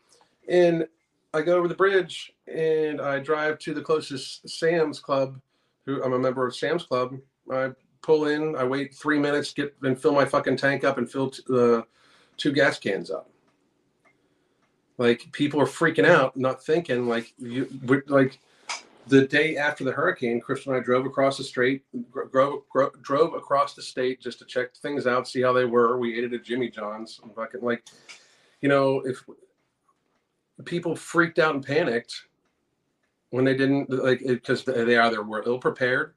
and 0.49 0.89
I 1.35 1.43
go 1.43 1.59
over 1.59 1.69
the 1.69 1.75
bridge 1.75 2.33
and 2.51 3.03
I 3.03 3.19
drive 3.19 3.59
to 3.59 3.75
the 3.75 3.83
closest 3.83 4.49
Sam's 4.49 4.99
Club. 4.99 5.39
Who 5.85 6.03
I'm 6.03 6.15
a 6.15 6.19
member 6.19 6.47
of 6.47 6.57
Sam's 6.57 6.85
Club. 6.85 7.19
I 7.53 7.73
pull 8.01 8.29
in, 8.29 8.57
I 8.57 8.65
wait 8.65 8.95
three 8.95 9.19
minutes, 9.19 9.53
get 9.53 9.75
and 9.83 10.01
fill 10.01 10.15
my 10.15 10.25
fucking 10.25 10.57
tank 10.57 10.83
up 10.83 10.97
and 10.97 11.11
fill 11.11 11.31
the 11.47 11.81
uh, 11.81 11.83
two 12.39 12.51
gas 12.51 12.79
cans 12.79 13.11
up. 13.11 13.29
Like 14.97 15.31
people 15.33 15.61
are 15.61 15.67
freaking 15.67 16.07
out, 16.07 16.35
not 16.35 16.65
thinking 16.65 17.09
like 17.09 17.35
you 17.37 17.69
would 17.85 18.09
like 18.09 18.39
the 19.07 19.27
day 19.27 19.57
after 19.57 19.85
the 19.85 19.93
hurricane, 19.93 20.41
Crystal 20.41 20.73
and 20.73 20.81
I 20.81 20.85
drove 20.85 21.07
across 21.07 21.37
the 21.37 21.45
street, 21.45 21.83
drove, 22.33 22.63
drove 23.03 23.35
across 23.35 23.75
the 23.75 23.83
state 23.83 24.21
just 24.21 24.39
to 24.39 24.45
check 24.45 24.75
things 24.77 25.07
out, 25.07 25.29
see 25.29 25.43
how 25.43 25.53
they 25.53 25.65
were. 25.65 25.99
We 25.99 26.19
ate 26.19 26.25
at 26.25 26.33
a 26.33 26.39
Jimmy 26.39 26.71
John's. 26.71 27.21
I'm 27.23 27.31
fucking 27.31 27.63
like, 27.63 27.85
you 28.61 28.69
know, 28.69 29.01
if 29.01 29.23
people 30.65 30.97
freaked 30.97 31.39
out 31.39 31.55
and 31.55 31.65
panicked 31.65 32.15
when 33.31 33.45
they 33.45 33.57
didn't 33.57 33.91
like 33.91 34.21
because 34.25 34.65
they 34.65 34.97
either 34.97 35.23
were 35.23 35.43
ill 35.45 35.59
prepared 35.59 36.15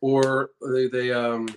or 0.00 0.50
they 0.72 0.88
they 0.88 1.12
um 1.12 1.48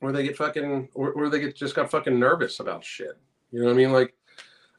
or 0.00 0.12
they 0.12 0.22
get 0.22 0.36
fucking 0.36 0.88
or, 0.94 1.12
or 1.12 1.28
they 1.28 1.40
get 1.40 1.56
just 1.56 1.74
got 1.74 1.90
fucking 1.90 2.18
nervous 2.18 2.60
about 2.60 2.84
shit. 2.84 3.18
You 3.50 3.60
know 3.60 3.66
what 3.66 3.74
I 3.74 3.76
mean? 3.76 3.92
Like 3.92 4.14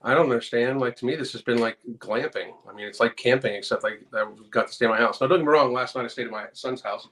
I 0.03 0.13
don't 0.13 0.23
understand. 0.23 0.81
Like 0.81 0.97
to 0.97 1.05
me, 1.05 1.15
this 1.15 1.31
has 1.31 1.41
been 1.41 1.59
like 1.59 1.77
glamping. 1.97 2.53
I 2.69 2.73
mean, 2.73 2.87
it's 2.87 2.99
like 2.99 3.15
camping, 3.15 3.55
except 3.55 3.83
like 3.83 4.01
I 4.13 4.25
got 4.51 4.67
to 4.67 4.73
stay 4.73 4.85
in 4.85 4.91
my 4.91 4.97
house. 4.97 5.21
Now, 5.21 5.27
don't 5.27 5.39
get 5.39 5.45
me 5.45 5.51
wrong. 5.51 5.73
Last 5.73 5.95
night 5.95 6.05
I 6.05 6.07
stayed 6.07 6.25
at 6.25 6.31
my 6.31 6.45
son's 6.51 6.81
house, 6.81 7.07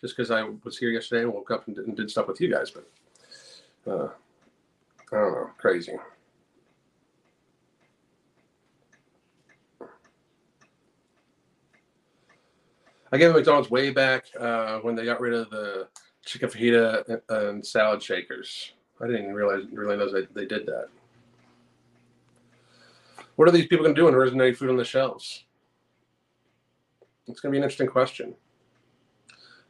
just 0.00 0.14
because 0.16 0.30
I 0.30 0.42
was 0.62 0.76
here 0.76 0.90
yesterday 0.90 1.22
and 1.22 1.32
woke 1.32 1.50
up 1.50 1.66
and 1.66 1.76
did, 1.76 1.86
and 1.86 1.96
did 1.96 2.10
stuff 2.10 2.28
with 2.28 2.40
you 2.40 2.52
guys. 2.52 2.70
But 2.70 2.90
uh, 3.90 4.08
I 5.12 5.16
don't 5.16 5.32
know, 5.32 5.50
crazy. 5.56 5.94
I 13.10 13.16
gave 13.16 13.32
McDonald's 13.32 13.70
way 13.70 13.90
back 13.90 14.24
uh, 14.38 14.80
when 14.80 14.96
they 14.96 15.04
got 15.04 15.20
rid 15.20 15.34
of 15.34 15.48
the 15.48 15.86
chicken 16.26 16.48
fajita 16.48 17.20
and 17.28 17.64
salad 17.64 18.02
shakers. 18.02 18.72
I 19.00 19.06
didn't 19.06 19.32
realize 19.32 19.62
really 19.72 19.96
know 19.96 20.10
they 20.10 20.46
did 20.46 20.66
that. 20.66 20.88
What 23.36 23.48
are 23.48 23.52
these 23.52 23.66
people 23.66 23.84
going 23.84 23.94
to 23.94 24.00
do 24.00 24.04
when 24.04 24.14
there 24.14 24.24
isn't 24.24 24.40
any 24.40 24.52
food 24.52 24.70
on 24.70 24.76
the 24.76 24.84
shelves? 24.84 25.44
It's 27.26 27.40
going 27.40 27.50
to 27.50 27.56
be 27.56 27.58
an 27.58 27.64
interesting 27.64 27.88
question. 27.88 28.34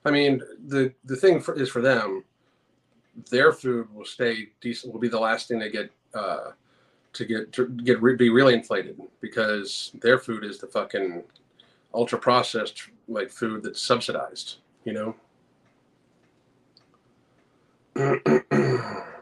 I 0.05 0.11
mean, 0.11 0.43
the 0.67 0.93
the 1.05 1.17
thing 1.17 1.41
for, 1.41 1.55
is 1.55 1.71
for 1.71 1.81
them, 1.81 2.25
their 3.31 3.53
food 3.53 3.93
will 3.95 4.05
stay 4.05 4.49
decent. 4.61 4.93
Will 4.93 5.01
be 5.01 5.09
the 5.09 5.19
last 5.19 5.49
thing 5.49 5.59
they 5.59 5.71
get 5.71 5.91
uh, 6.13 6.51
to 7.15 7.25
get 7.25 7.53
to 7.53 7.69
get 7.69 8.03
be 8.19 8.29
really 8.29 8.53
inflated 8.53 9.01
because 9.23 9.93
their 10.03 10.19
food 10.19 10.45
is 10.45 10.59
the 10.59 10.67
fucking 10.67 11.23
ultra 11.95 12.19
processed 12.19 12.91
like 13.09 13.31
food 13.31 13.63
that's 13.63 13.81
subsidized. 13.81 14.57
You 14.85 15.15
know. 17.97 18.21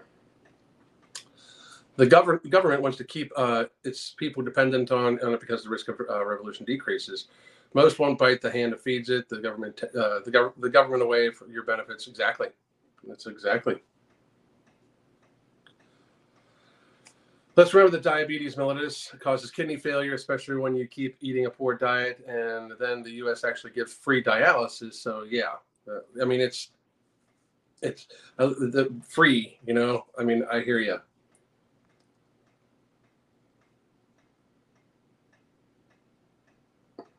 the 2.02 2.08
government 2.08 2.50
government 2.50 2.82
wants 2.82 2.98
to 2.98 3.04
keep 3.04 3.30
uh, 3.36 3.66
its 3.84 4.10
people 4.10 4.42
dependent 4.42 4.90
on, 4.90 5.20
on 5.24 5.34
it 5.34 5.40
because 5.40 5.62
the 5.62 5.70
risk 5.70 5.86
of 5.86 6.00
uh, 6.10 6.24
revolution 6.26 6.66
decreases. 6.66 7.26
Most 7.74 8.00
won't 8.00 8.18
bite 8.18 8.40
the 8.40 8.50
hand 8.50 8.72
that 8.72 8.80
feeds 8.80 9.08
it. 9.08 9.28
The 9.28 9.38
government, 9.38 9.80
uh, 9.84 10.18
the, 10.24 10.30
gov- 10.32 10.52
the 10.58 10.68
government 10.68 11.04
away 11.04 11.30
for 11.30 11.46
your 11.46 11.62
benefits. 11.62 12.08
Exactly. 12.08 12.48
That's 13.06 13.26
exactly. 13.28 13.76
Let's 17.54 17.72
remember 17.72 17.96
that 17.96 18.02
diabetes 18.02 18.56
mellitus 18.56 19.16
causes 19.20 19.52
kidney 19.52 19.76
failure, 19.76 20.14
especially 20.14 20.56
when 20.56 20.74
you 20.74 20.88
keep 20.88 21.16
eating 21.20 21.46
a 21.46 21.50
poor 21.50 21.76
diet. 21.76 22.18
And 22.26 22.72
then 22.80 23.04
the 23.04 23.12
U.S. 23.22 23.44
actually 23.44 23.74
gives 23.74 23.94
free 23.94 24.24
dialysis. 24.24 24.94
So 24.94 25.22
yeah, 25.30 25.52
uh, 25.88 26.00
I 26.20 26.24
mean 26.24 26.40
it's 26.40 26.70
it's 27.80 28.08
uh, 28.40 28.48
the 28.48 28.92
free. 29.08 29.56
You 29.64 29.74
know, 29.74 30.06
I 30.18 30.24
mean 30.24 30.44
I 30.50 30.62
hear 30.62 30.80
you. 30.80 30.98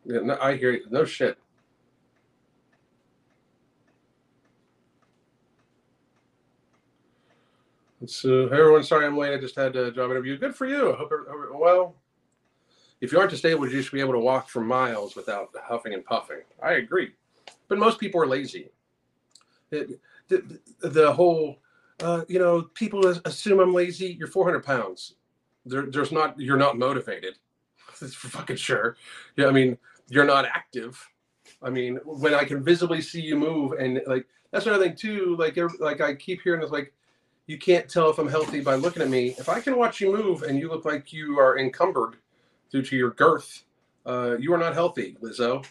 Yeah, 0.05 0.19
no, 0.19 0.37
I 0.41 0.55
hear 0.55 0.71
you. 0.71 0.85
No 0.89 1.05
shit. 1.05 1.37
So, 8.05 8.47
everyone, 8.47 8.83
sorry 8.83 9.05
I'm 9.05 9.17
late. 9.17 9.33
I 9.33 9.37
just 9.37 9.55
had 9.55 9.75
a 9.77 9.89
job 9.91 10.11
interview. 10.11 10.37
Good 10.37 10.55
for 10.55 10.65
you. 10.67 10.91
I 10.91 10.95
hope, 10.97 11.11
well, 11.53 11.95
if 12.99 13.11
you 13.11 13.19
aren't 13.19 13.31
disabled, 13.31 13.71
you 13.71 13.81
should 13.81 13.93
be 13.93 14.01
able 14.01 14.13
to 14.13 14.19
walk 14.19 14.49
for 14.49 14.61
miles 14.61 15.15
without 15.15 15.49
huffing 15.61 15.93
and 15.93 16.03
puffing. 16.03 16.41
I 16.61 16.73
agree. 16.73 17.11
But 17.69 17.77
most 17.77 17.99
people 17.99 18.21
are 18.21 18.27
lazy. 18.27 18.71
It, 19.71 19.99
the, 20.27 20.59
the, 20.81 21.13
whole, 21.13 21.59
uh, 22.01 22.25
you 22.27 22.39
know, 22.39 22.63
people 22.73 23.07
assume 23.25 23.59
I'm 23.59 23.73
lazy. 23.73 24.15
You're 24.19 24.27
400 24.27 24.63
pounds. 24.65 25.15
There, 25.65 25.85
there's 25.85 26.11
not, 26.11 26.39
you're 26.39 26.57
not 26.57 26.77
motivated. 26.77 27.35
That's 28.01 28.13
for 28.13 28.27
fucking 28.27 28.57
sure. 28.57 28.97
Yeah, 29.37 29.47
I 29.47 29.51
mean, 29.51 29.77
you're 30.09 30.25
not 30.25 30.45
active. 30.45 31.09
I 31.61 31.69
mean, 31.69 31.99
when 32.03 32.33
I 32.33 32.43
can 32.43 32.63
visibly 32.63 33.01
see 33.01 33.21
you 33.21 33.37
move, 33.37 33.73
and 33.73 34.01
like 34.07 34.27
that's 34.51 34.65
another 34.65 34.85
thing 34.85 34.95
too. 34.95 35.35
Like, 35.37 35.57
like 35.79 36.01
I 36.01 36.13
keep 36.15 36.41
hearing 36.41 36.61
it's 36.61 36.71
like 36.71 36.93
you 37.47 37.57
can't 37.57 37.89
tell 37.89 38.09
if 38.09 38.17
I'm 38.19 38.27
healthy 38.27 38.61
by 38.61 38.75
looking 38.75 39.01
at 39.01 39.09
me. 39.09 39.35
If 39.37 39.49
I 39.49 39.59
can 39.59 39.77
watch 39.77 39.99
you 39.99 40.15
move 40.15 40.43
and 40.43 40.57
you 40.59 40.69
look 40.69 40.85
like 40.85 41.11
you 41.11 41.39
are 41.39 41.57
encumbered 41.57 42.17
due 42.71 42.81
to 42.81 42.95
your 42.95 43.11
girth, 43.11 43.63
uh, 44.05 44.37
you 44.39 44.53
are 44.53 44.57
not 44.57 44.73
healthy, 44.73 45.17
Lizzo. 45.21 45.65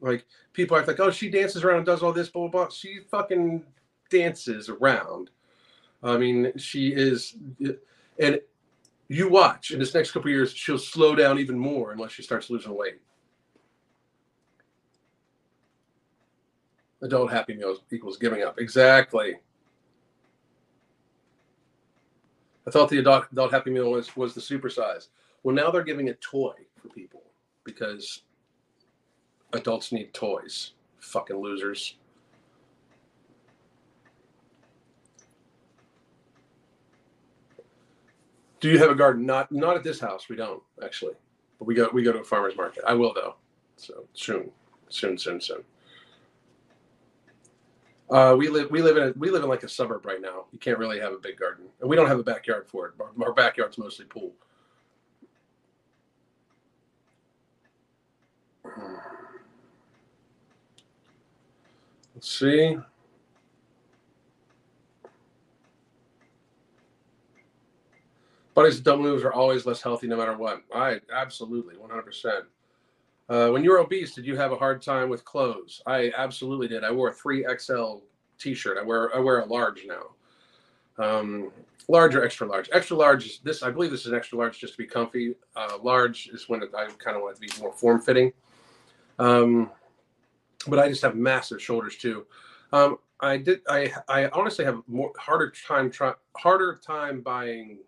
Like 0.00 0.26
people 0.52 0.76
are 0.76 0.84
like, 0.84 1.00
oh, 1.00 1.10
she 1.10 1.30
dances 1.30 1.62
around 1.64 1.78
and 1.78 1.86
does 1.86 2.02
all 2.02 2.12
this, 2.12 2.28
blah 2.28 2.48
blah 2.48 2.64
blah. 2.64 2.70
She 2.70 3.00
fucking 3.10 3.62
dances 4.10 4.68
around. 4.68 5.30
I 6.02 6.16
mean, 6.16 6.52
she 6.56 6.88
is, 6.88 7.36
and 8.18 8.40
you 9.08 9.28
watch 9.28 9.70
in 9.70 9.78
this 9.78 9.94
next 9.94 10.10
couple 10.10 10.30
years, 10.30 10.52
she'll 10.52 10.78
slow 10.78 11.14
down 11.14 11.38
even 11.38 11.56
more 11.58 11.92
unless 11.92 12.12
she 12.12 12.22
starts 12.22 12.50
losing 12.50 12.74
weight. 12.76 13.00
Adult 17.02 17.30
happy 17.30 17.54
meals 17.54 17.80
equals 17.90 18.16
giving 18.16 18.42
up. 18.42 18.58
Exactly. 18.58 19.34
I 22.66 22.70
thought 22.70 22.88
the 22.88 22.98
adult, 22.98 23.26
adult 23.32 23.52
happy 23.52 23.70
meal 23.70 23.90
was 23.90 24.16
was 24.16 24.34
the 24.34 24.40
supersize. 24.40 25.08
Well, 25.42 25.54
now 25.54 25.70
they're 25.70 25.82
giving 25.82 26.08
a 26.08 26.14
toy 26.14 26.54
for 26.80 26.88
people 26.88 27.22
because 27.64 28.22
adults 29.52 29.92
need 29.92 30.14
toys. 30.14 30.72
Fucking 31.00 31.36
losers. 31.36 31.96
Do 38.60 38.70
you 38.70 38.78
have 38.78 38.90
a 38.90 38.94
garden? 38.94 39.26
Not 39.26 39.50
not 39.50 39.76
at 39.76 39.82
this 39.82 39.98
house. 39.98 40.28
We 40.28 40.36
don't 40.36 40.62
actually, 40.84 41.14
but 41.58 41.64
we 41.64 41.74
go 41.74 41.90
we 41.92 42.04
go 42.04 42.12
to 42.12 42.20
a 42.20 42.24
farmer's 42.24 42.56
market. 42.56 42.84
I 42.86 42.94
will 42.94 43.12
though. 43.12 43.34
So 43.76 44.04
soon, 44.12 44.52
soon, 44.88 45.18
soon, 45.18 45.40
soon. 45.40 45.64
Uh, 48.10 48.34
we 48.36 48.48
live 48.48 48.70
we 48.70 48.82
live 48.82 48.96
in 48.96 49.02
a, 49.04 49.12
we 49.16 49.30
live 49.30 49.42
in 49.42 49.48
like 49.48 49.62
a 49.62 49.68
suburb 49.68 50.04
right 50.04 50.20
now. 50.20 50.44
You 50.52 50.58
can't 50.58 50.78
really 50.78 51.00
have 51.00 51.12
a 51.12 51.18
big 51.18 51.38
garden, 51.38 51.66
and 51.80 51.88
we 51.88 51.96
don't 51.96 52.08
have 52.08 52.18
a 52.18 52.22
backyard 52.22 52.66
for 52.68 52.88
it. 52.88 52.94
Our, 53.00 53.26
our 53.26 53.32
backyard's 53.32 53.78
mostly 53.78 54.04
pool. 54.04 54.32
Let's 62.14 62.38
see. 62.38 62.76
Buddies 68.54 68.76
that 68.76 68.84
don't 68.84 69.06
are 69.24 69.32
always 69.32 69.64
less 69.64 69.80
healthy 69.80 70.06
no 70.06 70.16
matter 70.16 70.36
what. 70.36 70.62
I 70.74 71.00
absolutely 71.12 71.74
100%. 71.76 72.42
Uh, 73.32 73.48
when 73.48 73.64
you 73.64 73.70
were 73.70 73.78
obese, 73.78 74.14
did 74.14 74.26
you 74.26 74.36
have 74.36 74.52
a 74.52 74.56
hard 74.56 74.82
time 74.82 75.08
with 75.08 75.24
clothes? 75.24 75.80
I 75.86 76.12
absolutely 76.18 76.68
did. 76.68 76.84
I 76.84 76.90
wore 76.90 77.08
a 77.08 77.14
three 77.14 77.46
XL 77.58 78.00
T-shirt. 78.38 78.76
I 78.76 78.82
wear 78.82 79.16
I 79.16 79.20
wear 79.20 79.40
a 79.40 79.46
large 79.46 79.86
now. 79.86 81.02
Um, 81.02 81.50
large 81.88 82.14
or 82.14 82.22
extra 82.22 82.46
large. 82.46 82.68
Extra 82.74 82.94
large 82.94 83.24
is 83.24 83.40
this. 83.42 83.62
I 83.62 83.70
believe 83.70 83.90
this 83.90 84.02
is 84.02 84.08
an 84.08 84.14
extra 84.14 84.36
large 84.36 84.58
just 84.58 84.74
to 84.74 84.78
be 84.78 84.86
comfy. 84.86 85.34
Uh, 85.56 85.78
large 85.82 86.28
is 86.28 86.46
when 86.50 86.62
I 86.62 86.88
kind 86.98 87.16
of 87.16 87.22
want 87.22 87.38
it 87.38 87.48
to 87.48 87.56
be 87.56 87.62
more 87.62 87.72
form 87.72 88.02
fitting. 88.02 88.34
Um, 89.18 89.70
but 90.68 90.78
I 90.78 90.90
just 90.90 91.00
have 91.00 91.16
massive 91.16 91.62
shoulders 91.62 91.96
too. 91.96 92.26
Um, 92.70 92.98
I 93.20 93.38
did. 93.38 93.62
I 93.66 93.94
I 94.10 94.28
honestly 94.28 94.66
have 94.66 94.82
more 94.86 95.10
harder 95.18 95.50
time 95.66 95.90
try 95.90 96.12
harder 96.36 96.78
time 96.86 97.22
buying 97.22 97.78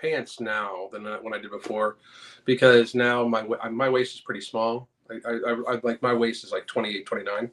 pants 0.00 0.40
now 0.40 0.88
than 0.92 1.04
when 1.04 1.34
I 1.34 1.38
did 1.38 1.50
before, 1.50 1.98
because 2.46 2.94
now 2.94 3.28
my 3.28 3.42
my 3.68 3.90
waist 3.90 4.14
is 4.14 4.22
pretty 4.22 4.40
small. 4.40 4.88
I, 5.10 5.14
I, 5.28 5.74
I 5.74 5.80
like 5.82 6.02
my 6.02 6.14
waist 6.14 6.44
is 6.44 6.52
like 6.52 6.66
28, 6.66 7.06
29. 7.06 7.50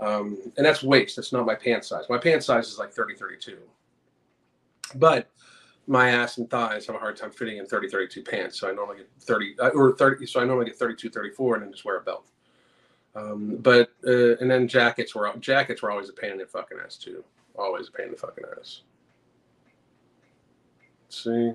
Um, 0.00 0.38
and 0.56 0.66
that's 0.66 0.82
waist. 0.82 1.16
That's 1.16 1.32
not 1.32 1.46
my 1.46 1.54
pant 1.54 1.84
size. 1.84 2.04
My 2.08 2.18
pant 2.18 2.42
size 2.42 2.68
is 2.68 2.78
like 2.78 2.92
30, 2.92 3.14
32. 3.14 3.58
But 4.96 5.30
my 5.86 6.10
ass 6.10 6.38
and 6.38 6.48
thighs 6.50 6.86
have 6.86 6.96
a 6.96 6.98
hard 6.98 7.16
time 7.16 7.30
fitting 7.30 7.58
in 7.58 7.66
30, 7.66 7.88
32 7.88 8.22
pants. 8.22 8.58
So 8.58 8.68
I 8.68 8.72
normally 8.72 8.98
get 8.98 9.10
30 9.20 9.56
uh, 9.60 9.68
or 9.68 9.96
30. 9.96 10.26
So 10.26 10.40
I 10.40 10.44
normally 10.44 10.66
get 10.66 10.76
32, 10.76 11.10
34 11.10 11.54
and 11.54 11.64
then 11.64 11.72
just 11.72 11.84
wear 11.84 11.98
a 11.98 12.02
belt. 12.02 12.26
Um, 13.14 13.58
but, 13.60 13.92
uh, 14.06 14.36
and 14.38 14.50
then 14.50 14.66
jackets 14.66 15.14
were, 15.14 15.32
jackets 15.38 15.82
were 15.82 15.90
always 15.90 16.08
a 16.08 16.14
pain 16.14 16.32
in 16.32 16.38
the 16.38 16.46
fucking 16.46 16.78
ass 16.84 16.96
too. 16.96 17.24
Always 17.56 17.88
a 17.88 17.92
pain 17.92 18.06
in 18.06 18.12
the 18.12 18.18
fucking 18.18 18.44
ass. 18.58 18.82
Let's 21.04 21.24
see. 21.24 21.52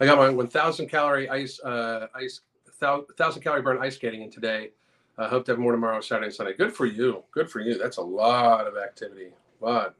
I 0.00 0.06
got 0.06 0.16
my 0.16 0.30
1000 0.30 0.88
calorie 0.88 1.28
ice, 1.28 1.60
uh, 1.60 2.06
ice, 2.14 2.40
thousand 2.80 3.42
calorie 3.42 3.62
burn 3.62 3.78
ice 3.80 3.96
skating 3.96 4.22
in 4.22 4.30
today. 4.30 4.70
I 5.18 5.24
uh, 5.24 5.28
hope 5.28 5.44
to 5.46 5.52
have 5.52 5.58
more 5.58 5.72
tomorrow, 5.72 6.00
Saturday 6.00 6.26
and 6.26 6.34
Sunday. 6.34 6.54
Good 6.54 6.72
for 6.72 6.86
you. 6.86 7.22
Good 7.30 7.50
for 7.50 7.60
you. 7.60 7.76
That's 7.76 7.98
a 7.98 8.02
lot 8.02 8.66
of 8.66 8.76
activity. 8.76 9.28
A 9.60 9.64
lot. 9.64 9.94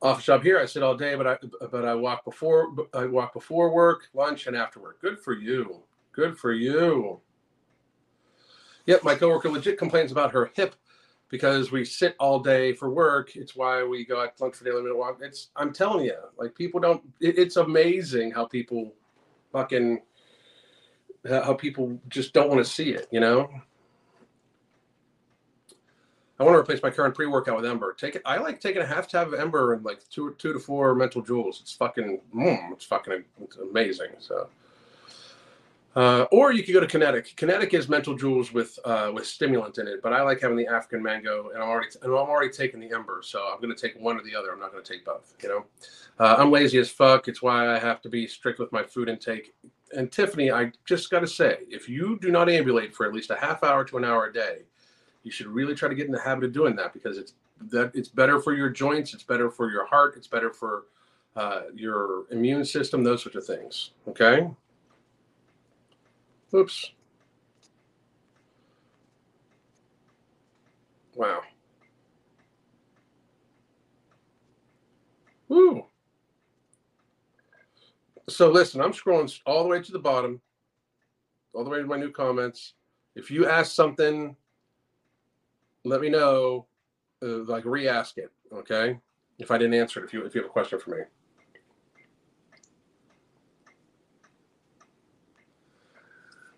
Office 0.00 0.24
job 0.24 0.42
here. 0.42 0.58
I 0.58 0.64
sit 0.64 0.82
all 0.82 0.96
day, 0.96 1.14
but 1.14 1.26
I 1.26 1.38
but 1.70 1.84
I 1.84 1.94
walk 1.94 2.24
before 2.24 2.74
I 2.94 3.06
walk 3.06 3.34
before 3.34 3.72
work, 3.74 4.08
lunch, 4.14 4.46
and 4.46 4.56
after 4.56 4.80
work. 4.80 5.00
Good 5.00 5.18
for 5.18 5.34
you. 5.34 5.82
Good 6.12 6.38
for 6.38 6.52
you. 6.52 7.20
Yep, 8.86 9.02
my 9.02 9.14
coworker 9.16 9.50
legit 9.50 9.78
complains 9.78 10.12
about 10.12 10.32
her 10.32 10.50
hip 10.54 10.76
because 11.28 11.72
we 11.72 11.84
sit 11.84 12.14
all 12.18 12.38
day 12.38 12.72
for 12.72 12.88
work. 12.88 13.34
It's 13.36 13.56
why 13.56 13.82
we 13.82 14.04
go 14.04 14.22
at 14.22 14.40
lunch 14.40 14.54
for 14.56 14.64
daily 14.64 14.82
minute 14.82 14.96
walk. 14.96 15.18
It's 15.20 15.48
I'm 15.56 15.72
telling 15.72 16.06
you, 16.06 16.16
like 16.38 16.54
people 16.54 16.80
don't. 16.80 17.02
It, 17.20 17.38
it's 17.38 17.56
amazing 17.56 18.30
how 18.30 18.46
people 18.46 18.94
fucking 19.56 20.02
how 21.26 21.54
people 21.54 21.98
just 22.08 22.34
don't 22.34 22.50
want 22.50 22.62
to 22.62 22.70
see 22.70 22.90
it, 22.90 23.08
you 23.10 23.20
know. 23.20 23.48
I 26.38 26.44
want 26.44 26.54
to 26.54 26.58
replace 26.58 26.82
my 26.82 26.90
current 26.90 27.14
pre-workout 27.14 27.56
with 27.56 27.64
Ember. 27.64 27.94
Take 27.94 28.16
it. 28.16 28.22
I 28.26 28.36
like 28.36 28.60
taking 28.60 28.82
a 28.82 28.86
half 28.86 29.08
tab 29.08 29.28
of 29.28 29.34
Ember 29.34 29.72
and 29.72 29.82
like 29.82 30.06
two, 30.10 30.34
two 30.36 30.52
to 30.52 30.58
four 30.58 30.94
mental 30.94 31.22
jewels. 31.22 31.60
It's 31.62 31.72
fucking, 31.72 32.20
mm, 32.34 32.72
it's 32.72 32.84
fucking 32.84 33.24
amazing. 33.62 34.08
So, 34.18 34.48
uh, 35.96 36.26
or 36.30 36.52
you 36.52 36.62
could 36.62 36.72
go 36.72 36.80
to 36.80 36.86
Kinetic. 36.86 37.34
Kinetic 37.36 37.74
is 37.74 37.88
mental 37.88 38.14
jewels 38.14 38.52
with 38.52 38.78
uh, 38.84 39.10
with 39.12 39.26
stimulant 39.26 39.78
in 39.78 39.88
it, 39.88 40.02
but 40.02 40.12
I 40.12 40.22
like 40.22 40.40
having 40.40 40.56
the 40.56 40.68
African 40.68 41.02
mango, 41.02 41.50
and 41.52 41.62
I'm 41.62 41.68
already 41.68 41.88
and 42.02 42.12
I'm 42.12 42.18
already 42.18 42.52
taking 42.52 42.78
the 42.78 42.94
Ember, 42.94 43.20
so 43.24 43.50
I'm 43.52 43.60
going 43.60 43.74
to 43.74 43.80
take 43.80 44.00
one 44.00 44.16
or 44.16 44.22
the 44.22 44.36
other. 44.36 44.52
I'm 44.52 44.60
not 44.60 44.70
going 44.70 44.84
to 44.84 44.92
take 44.92 45.04
both. 45.04 45.34
You 45.42 45.48
know, 45.48 45.64
uh, 46.20 46.36
I'm 46.38 46.52
lazy 46.52 46.78
as 46.78 46.90
fuck. 46.90 47.26
It's 47.26 47.42
why 47.42 47.74
I 47.74 47.78
have 47.78 48.00
to 48.02 48.08
be 48.08 48.28
strict 48.28 48.60
with 48.60 48.70
my 48.70 48.84
food 48.84 49.08
intake 49.08 49.52
and 49.94 50.10
Tiffany, 50.10 50.50
I 50.50 50.72
just 50.84 51.10
got 51.10 51.20
to 51.20 51.26
say, 51.26 51.58
if 51.68 51.88
you 51.88 52.18
do 52.20 52.30
not 52.30 52.48
ambulate 52.48 52.94
for 52.94 53.06
at 53.06 53.12
least 53.12 53.30
a 53.30 53.36
half 53.36 53.62
hour 53.62 53.84
to 53.84 53.96
an 53.96 54.04
hour 54.04 54.26
a 54.26 54.32
day, 54.32 54.62
you 55.22 55.30
should 55.30 55.46
really 55.46 55.74
try 55.74 55.88
to 55.88 55.94
get 55.94 56.06
in 56.06 56.12
the 56.12 56.20
habit 56.20 56.44
of 56.44 56.52
doing 56.52 56.76
that 56.76 56.92
because 56.92 57.18
it's 57.18 57.34
that 57.70 57.90
it's 57.94 58.08
better 58.08 58.40
for 58.40 58.54
your 58.54 58.68
joints, 58.68 59.14
it's 59.14 59.22
better 59.22 59.50
for 59.50 59.70
your 59.70 59.86
heart, 59.86 60.14
it's 60.16 60.26
better 60.26 60.52
for 60.52 60.84
uh, 61.36 61.62
your 61.74 62.24
immune 62.30 62.64
system, 62.64 63.02
those 63.02 63.22
sorts 63.22 63.36
of 63.36 63.46
things. 63.46 63.92
Okay. 64.08 64.48
Oops. 66.54 66.90
Wow. 71.14 71.42
Woo 75.48 75.86
so 78.28 78.50
listen, 78.50 78.80
I'm 78.80 78.92
scrolling 78.92 79.40
all 79.46 79.62
the 79.62 79.68
way 79.68 79.80
to 79.80 79.92
the 79.92 79.98
bottom, 79.98 80.40
all 81.54 81.64
the 81.64 81.70
way 81.70 81.78
to 81.78 81.86
my 81.86 81.96
new 81.96 82.10
comments. 82.10 82.74
If 83.14 83.30
you 83.30 83.46
ask 83.46 83.72
something, 83.72 84.36
let 85.84 86.00
me 86.00 86.08
know. 86.08 86.66
Uh, 87.22 87.44
like 87.44 87.64
re-ask 87.64 88.18
it, 88.18 88.30
okay? 88.52 88.98
If 89.38 89.50
I 89.50 89.56
didn't 89.56 89.74
answer 89.74 90.00
it, 90.00 90.04
if 90.04 90.12
you 90.12 90.26
if 90.26 90.34
you 90.34 90.42
have 90.42 90.50
a 90.50 90.52
question 90.52 90.78
for 90.78 90.90
me. 90.90 90.98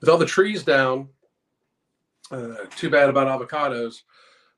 With 0.00 0.08
all 0.08 0.18
the 0.18 0.26
trees 0.26 0.62
down, 0.62 1.08
uh, 2.30 2.54
too 2.76 2.90
bad 2.90 3.08
about 3.08 3.26
avocados. 3.26 4.02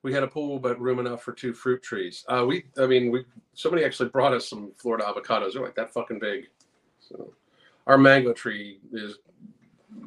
We 0.03 0.13
had 0.13 0.23
a 0.23 0.27
pool, 0.27 0.59
but 0.59 0.79
room 0.79 0.99
enough 0.99 1.21
for 1.21 1.31
two 1.31 1.53
fruit 1.53 1.83
trees. 1.83 2.25
Uh, 2.27 2.43
we, 2.47 2.65
I 2.77 2.87
mean, 2.87 3.11
we 3.11 3.25
somebody 3.53 3.85
actually 3.85 4.09
brought 4.09 4.33
us 4.33 4.49
some 4.49 4.71
Florida 4.77 5.05
avocados. 5.05 5.53
They're 5.53 5.61
like 5.61 5.75
that 5.75 5.93
fucking 5.93 6.19
big. 6.19 6.47
So 6.99 7.33
our 7.87 7.97
mango 7.97 8.33
tree 8.33 8.79
is 8.91 9.19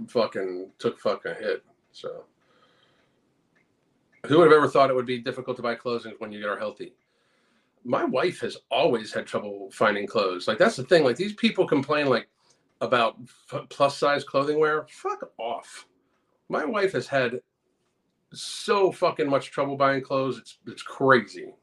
fucking 0.08 0.70
took 0.78 0.98
fucking 0.98 1.34
hit. 1.38 1.62
So 1.92 2.24
who 4.26 4.38
would 4.38 4.50
have 4.50 4.56
ever 4.56 4.68
thought 4.68 4.90
it 4.90 4.96
would 4.96 5.06
be 5.06 5.18
difficult 5.18 5.56
to 5.56 5.62
buy 5.62 5.74
clothes 5.74 6.06
when 6.18 6.32
you 6.32 6.40
get 6.40 6.48
are 6.48 6.58
healthy? 6.58 6.94
My 7.84 8.04
wife 8.04 8.40
has 8.40 8.56
always 8.70 9.12
had 9.12 9.26
trouble 9.26 9.70
finding 9.70 10.06
clothes. 10.06 10.48
Like 10.48 10.58
that's 10.58 10.76
the 10.76 10.84
thing. 10.84 11.04
Like 11.04 11.16
these 11.16 11.34
people 11.34 11.66
complain 11.66 12.06
like 12.06 12.28
about 12.80 13.16
plus 13.68 13.96
size 13.96 14.24
clothing 14.24 14.58
wear. 14.58 14.86
Fuck 14.90 15.30
off. 15.38 15.86
My 16.48 16.64
wife 16.64 16.92
has 16.92 17.06
had 17.06 17.40
so 18.32 18.90
fucking 18.92 19.28
much 19.28 19.50
trouble 19.50 19.76
buying 19.76 20.02
clothes. 20.02 20.38
It's 20.38 20.58
it's 20.66 20.82
crazy. 20.82 21.54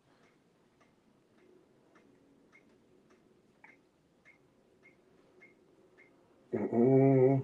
Mm-mm. 6.54 7.44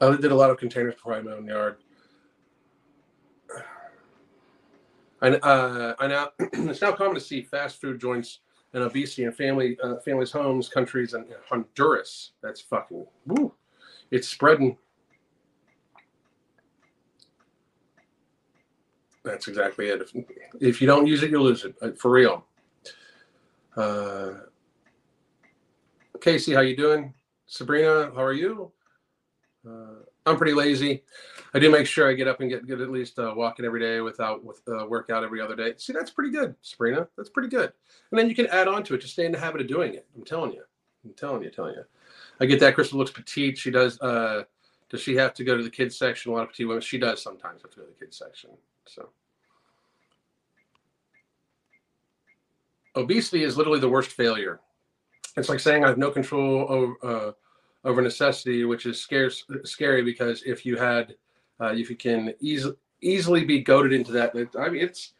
I 0.00 0.16
did 0.16 0.30
a 0.30 0.34
lot 0.34 0.50
of 0.50 0.58
containers 0.58 0.94
had 0.94 1.24
my 1.24 1.32
own 1.32 1.46
yard. 1.46 1.78
And 5.22 5.38
uh, 5.42 5.94
I 5.98 6.06
now 6.06 6.28
it's 6.38 6.82
now 6.82 6.92
common 6.92 7.14
to 7.14 7.20
see 7.20 7.42
fast 7.42 7.80
food 7.80 7.98
joints 7.98 8.40
and 8.76 8.84
obesity 8.84 9.24
in 9.24 9.32
family 9.32 9.78
uh, 9.82 9.96
families' 10.04 10.30
homes, 10.30 10.68
countries, 10.68 11.14
and 11.14 11.24
Honduras. 11.48 12.32
That's 12.42 12.60
fucking 12.60 13.06
woo. 13.26 13.54
It's 14.10 14.28
spreading. 14.28 14.76
That's 19.24 19.48
exactly 19.48 19.88
it. 19.88 20.02
If, 20.02 20.12
if 20.60 20.80
you 20.82 20.86
don't 20.86 21.06
use 21.06 21.22
it, 21.22 21.30
you 21.30 21.40
lose 21.40 21.64
it. 21.64 21.74
Uh, 21.80 21.92
for 21.98 22.10
real. 22.10 22.44
Uh, 23.76 24.34
Casey, 26.20 26.52
how 26.52 26.60
you 26.60 26.76
doing? 26.76 27.14
Sabrina, 27.46 28.12
how 28.14 28.22
are 28.22 28.34
you? 28.34 28.70
Uh, 29.66 30.04
I'm 30.26 30.36
pretty 30.36 30.54
lazy. 30.54 31.04
I 31.54 31.58
do 31.58 31.70
make 31.70 31.86
sure 31.86 32.10
I 32.10 32.14
get 32.14 32.28
up 32.28 32.40
and 32.40 32.50
get, 32.50 32.66
get 32.66 32.80
at 32.80 32.90
least 32.90 33.18
uh, 33.18 33.32
walking 33.34 33.64
every 33.64 33.80
day 33.80 34.00
without 34.00 34.44
with 34.44 34.60
uh, 34.68 34.84
workout 34.86 35.24
every 35.24 35.40
other 35.40 35.54
day. 35.54 35.74
See, 35.78 35.92
that's 35.92 36.10
pretty 36.10 36.30
good, 36.30 36.54
Sabrina. 36.62 37.06
That's 37.16 37.30
pretty 37.30 37.48
good. 37.48 37.72
And 38.10 38.18
then 38.18 38.28
you 38.28 38.34
can 38.34 38.46
add 38.48 38.68
on 38.68 38.82
to 38.84 38.94
it 38.94 39.00
to 39.02 39.08
stay 39.08 39.24
in 39.24 39.32
the 39.32 39.38
habit 39.38 39.60
of 39.60 39.68
doing 39.68 39.94
it. 39.94 40.06
I'm 40.16 40.24
telling 40.24 40.52
you. 40.52 40.62
I'm 41.04 41.14
telling 41.14 41.42
you, 41.42 41.50
telling 41.50 41.74
you. 41.74 41.84
I 42.40 42.46
get 42.46 42.60
that. 42.60 42.74
Crystal 42.74 42.98
looks 42.98 43.12
petite. 43.12 43.56
She 43.56 43.70
does. 43.70 44.00
Uh, 44.00 44.42
does 44.90 45.00
she 45.00 45.16
have 45.16 45.32
to 45.34 45.44
go 45.44 45.56
to 45.56 45.62
the 45.62 45.70
kids 45.70 45.96
section? 45.96 46.32
A 46.32 46.34
lot 46.34 46.42
of 46.42 46.50
petite 46.50 46.68
women. 46.68 46.82
She 46.82 46.98
does 46.98 47.22
sometimes 47.22 47.62
have 47.62 47.70
to 47.70 47.78
go 47.78 47.84
to 47.84 47.92
the 47.92 48.04
kids 48.04 48.18
section. 48.18 48.50
So. 48.86 49.08
Obesity 52.96 53.44
is 53.44 53.56
literally 53.56 53.80
the 53.80 53.88
worst 53.88 54.10
failure 54.10 54.60
it's 55.36 55.48
like 55.48 55.60
saying 55.60 55.84
I 55.84 55.88
have 55.88 55.98
no 55.98 56.10
control 56.10 56.66
over, 56.68 56.94
uh, 57.02 57.32
over 57.86 58.02
necessity, 58.02 58.64
which 58.64 58.84
is 58.84 59.00
scarce, 59.00 59.44
scary 59.64 60.02
because 60.02 60.42
if 60.42 60.66
you 60.66 60.76
had, 60.76 61.14
uh, 61.60 61.72
if 61.72 61.88
you 61.88 61.96
can 61.96 62.34
easily 62.40 62.74
easily 63.00 63.44
be 63.44 63.60
goaded 63.60 63.92
into 63.92 64.12
that, 64.12 64.34
I 64.58 64.68
mean, 64.68 64.82
it's 64.82 65.12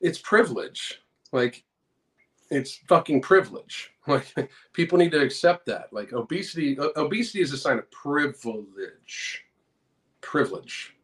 it's 0.00 0.18
privilege. 0.18 1.00
Like 1.30 1.62
it's 2.50 2.76
fucking 2.88 3.22
privilege. 3.22 3.90
Like 4.06 4.34
people 4.74 4.98
need 4.98 5.12
to 5.12 5.22
accept 5.22 5.64
that. 5.64 5.90
Like 5.90 6.12
obesity, 6.12 6.76
obesity 6.94 7.40
is 7.40 7.54
a 7.54 7.56
sign 7.56 7.78
of 7.78 7.90
privilege. 7.90 9.46
Privilege. 10.20 10.94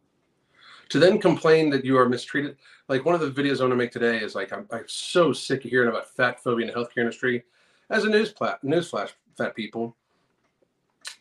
To 0.90 0.98
then 0.98 1.18
complain 1.18 1.70
that 1.70 1.82
you 1.82 1.96
are 1.96 2.10
mistreated. 2.10 2.58
Like 2.88 3.06
one 3.06 3.14
of 3.14 3.22
the 3.22 3.30
videos 3.30 3.60
I 3.60 3.62
want 3.62 3.72
to 3.72 3.76
make 3.76 3.90
today 3.90 4.18
is 4.18 4.34
like 4.34 4.52
I'm, 4.52 4.66
I'm 4.70 4.84
so 4.86 5.32
sick 5.32 5.64
of 5.64 5.70
hearing 5.70 5.88
about 5.88 6.14
fat 6.14 6.42
phobia 6.42 6.66
in 6.66 6.74
the 6.74 6.78
healthcare 6.78 6.98
industry 6.98 7.42
as 7.88 8.04
a 8.04 8.10
news 8.10 8.32
plat 8.32 8.62
newsflash, 8.62 9.12
fat 9.34 9.56
people, 9.56 9.96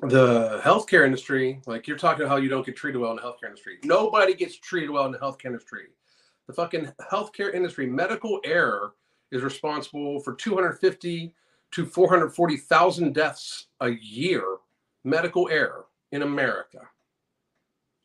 the 0.02 0.60
healthcare 0.64 1.06
industry, 1.06 1.62
like 1.66 1.88
you're 1.88 1.98
talking 1.98 2.28
how 2.28 2.38
you 2.38 2.50
don't 2.50 2.66
get 2.66 2.76
treated 2.76 3.00
well 3.00 3.12
in 3.12 3.18
the 3.18 3.22
healthcare 3.22 3.48
industry. 3.48 3.78
Nobody 3.84 4.34
gets 4.34 4.58
treated 4.58 4.90
well 4.90 5.06
in 5.06 5.12
the 5.12 5.18
healthcare 5.18 5.48
industry. 5.48 5.88
The 6.48 6.54
fucking 6.54 6.92
healthcare 7.12 7.54
industry, 7.54 7.86
medical 7.86 8.40
error 8.44 8.94
is 9.32 9.44
responsible 9.44 10.20
for 10.22 10.34
250 10.34 11.34
to 11.72 11.86
440,000 11.86 13.14
deaths 13.14 13.68
a 13.82 13.90
year, 13.90 14.44
medical 15.04 15.50
error 15.50 15.86
in 16.12 16.24
America. 16.24 16.82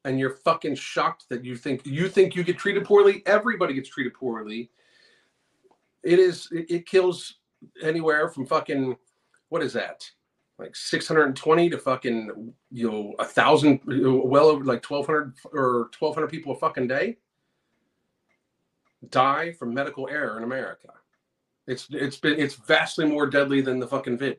And 0.04 0.20
you're 0.20 0.36
fucking 0.44 0.74
shocked 0.74 1.26
that 1.30 1.44
you 1.44 1.56
think 1.56 1.86
you 1.86 2.08
think 2.08 2.34
you 2.34 2.44
get 2.44 2.58
treated 2.58 2.84
poorly. 2.84 3.22
Everybody 3.24 3.72
gets 3.72 3.88
treated 3.88 4.12
poorly 4.12 4.70
it 6.04 6.18
is 6.18 6.48
it, 6.52 6.70
it 6.70 6.86
kills 6.86 7.36
anywhere 7.82 8.28
from 8.28 8.46
fucking 8.46 8.96
what 9.48 9.62
is 9.62 9.72
that 9.72 10.08
like 10.58 10.76
620 10.76 11.70
to 11.70 11.78
fucking 11.78 12.52
you 12.70 12.90
know 12.90 13.14
a 13.18 13.24
thousand 13.24 13.80
well 13.86 14.46
over 14.46 14.64
like 14.64 14.88
1200 14.88 15.34
or 15.52 15.90
1200 15.98 16.28
people 16.28 16.52
a 16.52 16.56
fucking 16.56 16.86
day 16.86 17.16
die 19.10 19.52
from 19.52 19.74
medical 19.74 20.08
error 20.08 20.36
in 20.36 20.44
america. 20.44 20.88
It's 21.66 21.88
it's 21.90 22.18
been 22.18 22.38
it's 22.38 22.54
vastly 22.54 23.06
more 23.06 23.26
deadly 23.26 23.60
than 23.60 23.78
the 23.78 23.86
fucking 23.86 24.18
vid. 24.18 24.38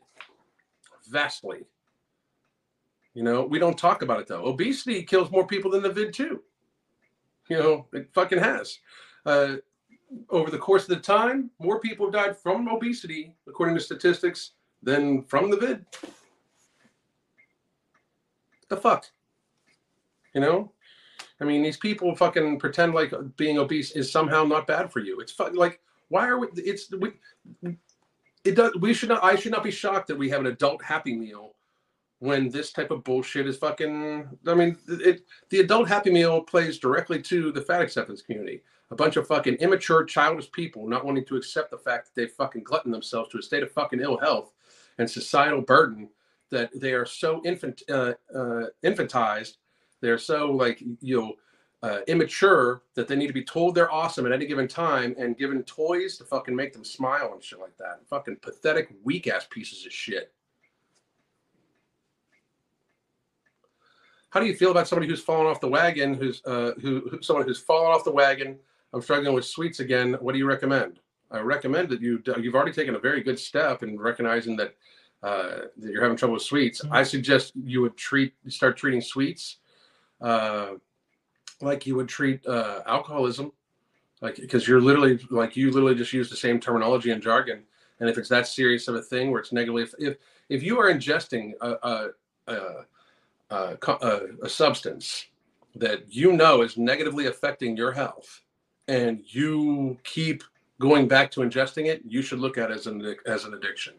Vastly. 1.09 1.65
You 3.13 3.23
know 3.23 3.43
we 3.43 3.59
don't 3.59 3.77
talk 3.77 4.01
about 4.01 4.19
it 4.19 4.27
though. 4.27 4.45
Obesity 4.45 5.03
kills 5.03 5.31
more 5.31 5.47
people 5.47 5.71
than 5.71 5.83
the 5.83 5.91
vid 5.91 6.13
too. 6.13 6.41
You 7.49 7.57
know 7.57 7.87
it 7.93 8.09
fucking 8.13 8.39
has. 8.39 8.79
Uh, 9.25 9.57
over 10.29 10.51
the 10.51 10.57
course 10.57 10.83
of 10.83 10.89
the 10.89 11.01
time 11.01 11.49
more 11.59 11.79
people 11.79 12.05
have 12.05 12.13
died 12.13 12.37
from 12.37 12.67
obesity 12.69 13.35
according 13.47 13.75
to 13.75 13.81
statistics 13.81 14.51
than 14.85 15.23
from 15.23 15.49
the 15.49 15.57
vid 15.57 15.85
the 18.69 18.77
fuck? 18.77 19.05
You 20.33 20.41
know? 20.41 20.71
I 21.39 21.43
mean, 21.43 21.63
these 21.63 21.77
people 21.77 22.15
fucking 22.15 22.59
pretend 22.59 22.93
like 22.93 23.13
being 23.35 23.57
obese 23.57 23.91
is 23.91 24.11
somehow 24.11 24.43
not 24.43 24.67
bad 24.67 24.91
for 24.91 24.99
you. 24.99 25.19
It's 25.19 25.31
fun. 25.31 25.55
Like, 25.55 25.81
why 26.09 26.27
are 26.27 26.39
we? 26.39 26.47
It's 26.55 26.91
we. 26.91 27.11
It 28.43 28.55
does. 28.55 28.73
We 28.79 28.93
should 28.93 29.09
not. 29.09 29.23
I 29.23 29.35
should 29.35 29.51
not 29.51 29.63
be 29.63 29.71
shocked 29.71 30.07
that 30.07 30.17
we 30.17 30.29
have 30.29 30.41
an 30.41 30.47
adult 30.47 30.81
Happy 30.83 31.13
Meal 31.15 31.55
when 32.19 32.49
this 32.49 32.71
type 32.71 32.91
of 32.91 33.03
bullshit 33.03 33.47
is 33.47 33.57
fucking. 33.57 34.29
I 34.47 34.53
mean, 34.53 34.77
it. 34.87 35.25
The 35.49 35.59
adult 35.59 35.89
Happy 35.89 36.11
Meal 36.11 36.41
plays 36.41 36.77
directly 36.77 37.21
to 37.23 37.51
the 37.51 37.61
fat 37.61 37.81
acceptance 37.81 38.21
community. 38.21 38.63
A 38.91 38.95
bunch 38.95 39.17
of 39.17 39.27
fucking 39.27 39.55
immature, 39.55 40.05
childish 40.05 40.49
people 40.51 40.87
not 40.87 41.03
wanting 41.03 41.25
to 41.25 41.35
accept 41.35 41.71
the 41.71 41.77
fact 41.77 42.05
that 42.05 42.21
they 42.21 42.27
fucking 42.27 42.63
glutton 42.63 42.91
themselves 42.91 43.29
to 43.31 43.39
a 43.39 43.41
state 43.41 43.63
of 43.63 43.71
fucking 43.71 43.99
ill 43.99 44.17
health 44.17 44.53
and 44.97 45.09
societal 45.09 45.61
burden 45.61 46.09
that 46.51 46.69
they 46.79 46.93
are 46.93 47.05
so 47.05 47.41
infant 47.45 47.81
uh, 47.89 48.13
uh, 48.33 48.65
infantized, 48.83 49.57
they're 50.01 50.17
so 50.17 50.51
like 50.51 50.81
you 51.01 51.21
know 51.21 51.33
uh, 51.83 51.99
immature 52.07 52.81
that 52.95 53.07
they 53.07 53.15
need 53.15 53.27
to 53.27 53.33
be 53.33 53.43
told 53.43 53.75
they're 53.75 53.91
awesome 53.91 54.25
at 54.25 54.31
any 54.31 54.45
given 54.45 54.67
time 54.67 55.15
and 55.19 55.37
given 55.37 55.61
toys 55.63 56.17
to 56.17 56.23
fucking 56.23 56.55
make 56.55 56.73
them 56.73 56.83
smile 56.83 57.31
and 57.33 57.43
shit 57.43 57.59
like 57.59 57.77
that. 57.77 57.99
Fucking 58.09 58.37
pathetic, 58.41 58.89
weak 59.03 59.27
ass 59.27 59.45
pieces 59.49 59.85
of 59.85 59.91
shit. 59.91 60.31
How 64.29 64.39
do 64.39 64.47
you 64.47 64.55
feel 64.55 64.71
about 64.71 64.87
somebody 64.87 65.07
who's 65.07 65.21
fallen 65.21 65.47
off 65.47 65.61
the 65.61 65.67
wagon? 65.67 66.13
Who's 66.13 66.41
uh, 66.45 66.71
who, 66.81 67.07
who 67.09 67.21
someone 67.21 67.45
who's 67.45 67.59
fallen 67.59 67.93
off 67.93 68.03
the 68.03 68.11
wagon? 68.11 68.57
I'm 68.93 69.01
struggling 69.01 69.33
with 69.33 69.45
sweets 69.45 69.79
again. 69.79 70.13
What 70.19 70.33
do 70.33 70.39
you 70.39 70.45
recommend? 70.45 70.99
I 71.31 71.39
recommend 71.39 71.89
that 71.89 72.01
you 72.01 72.21
you've 72.39 72.55
already 72.55 72.71
taken 72.71 72.95
a 72.95 72.99
very 72.99 73.21
good 73.21 73.39
step 73.39 73.83
in 73.83 73.99
recognizing 73.99 74.55
that 74.57 74.75
uh, 75.23 75.67
that 75.77 75.91
you're 75.91 76.03
having 76.03 76.17
trouble 76.17 76.35
with 76.35 76.43
sweets, 76.43 76.81
mm-hmm. 76.81 76.93
I 76.93 77.03
suggest 77.03 77.53
you 77.55 77.81
would 77.81 77.97
treat 77.97 78.33
start 78.47 78.77
treating 78.77 79.01
sweets 79.01 79.57
uh, 80.21 80.75
like 81.61 81.85
you 81.85 81.95
would 81.95 82.07
treat 82.07 82.45
uh, 82.45 82.81
alcoholism, 82.85 83.51
like 84.21 84.35
because 84.35 84.67
you're 84.67 84.81
literally 84.81 85.19
like 85.29 85.55
you 85.55 85.71
literally 85.71 85.95
just 85.95 86.13
use 86.13 86.29
the 86.29 86.35
same 86.35 86.59
terminology 86.59 87.11
and 87.11 87.21
jargon. 87.21 87.63
And 87.99 88.09
if 88.09 88.17
it's 88.17 88.29
that 88.29 88.47
serious 88.47 88.87
of 88.87 88.95
a 88.95 89.01
thing 89.01 89.31
where 89.31 89.39
it's 89.39 89.53
negatively, 89.53 89.83
if 89.83 89.93
if, 89.97 90.17
if 90.49 90.63
you 90.63 90.79
are 90.79 90.91
ingesting 90.91 91.53
a 91.61 92.11
a, 92.47 92.83
a, 93.49 93.77
a, 93.81 94.19
a 94.43 94.49
substance 94.49 95.25
that 95.75 96.13
you 96.13 96.33
know 96.33 96.61
is 96.61 96.77
negatively 96.77 97.27
affecting 97.27 97.75
your 97.75 97.91
health, 97.91 98.41
and 98.87 99.23
you 99.25 99.97
keep 100.03 100.43
going 100.79 101.07
back 101.07 101.31
to 101.31 101.41
ingesting 101.41 101.85
it, 101.85 102.01
you 102.07 102.21
should 102.21 102.39
look 102.39 102.57
at 102.57 102.71
it 102.71 102.75
as 102.75 102.87
an 102.87 103.15
as 103.25 103.45
an 103.45 103.53
addiction 103.53 103.93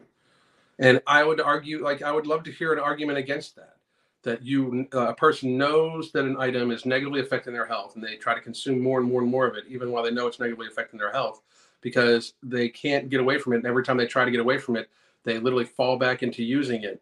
and 0.79 1.01
I 1.07 1.23
would 1.23 1.41
argue, 1.41 1.83
like, 1.83 2.01
I 2.01 2.11
would 2.11 2.27
love 2.27 2.43
to 2.43 2.51
hear 2.51 2.73
an 2.73 2.79
argument 2.79 3.17
against 3.17 3.55
that. 3.55 3.75
That 4.23 4.43
you, 4.43 4.87
uh, 4.93 5.07
a 5.07 5.15
person 5.15 5.57
knows 5.57 6.11
that 6.11 6.25
an 6.25 6.37
item 6.37 6.71
is 6.71 6.85
negatively 6.85 7.21
affecting 7.21 7.53
their 7.53 7.65
health, 7.65 7.95
and 7.95 8.03
they 8.03 8.15
try 8.15 8.33
to 8.33 8.41
consume 8.41 8.81
more 8.81 8.99
and 8.99 9.07
more 9.07 9.21
and 9.21 9.31
more 9.31 9.47
of 9.47 9.55
it, 9.55 9.63
even 9.69 9.91
while 9.91 10.03
they 10.03 10.11
know 10.11 10.27
it's 10.27 10.39
negatively 10.39 10.67
affecting 10.67 10.99
their 10.99 11.11
health, 11.11 11.41
because 11.81 12.33
they 12.43 12.67
can't 12.67 13.09
get 13.09 13.21
away 13.21 13.37
from 13.37 13.53
it. 13.53 13.57
And 13.57 13.65
every 13.65 13.83
time 13.83 13.97
they 13.97 14.05
try 14.05 14.25
to 14.25 14.31
get 14.31 14.39
away 14.39 14.57
from 14.57 14.75
it, 14.75 14.89
they 15.23 15.39
literally 15.39 15.65
fall 15.65 15.97
back 15.97 16.23
into 16.23 16.43
using 16.43 16.83
it. 16.83 17.01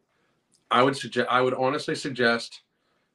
I 0.70 0.84
would 0.84 0.96
suggest, 0.96 1.28
I 1.30 1.42
would 1.42 1.54
honestly 1.54 1.96
suggest 1.96 2.62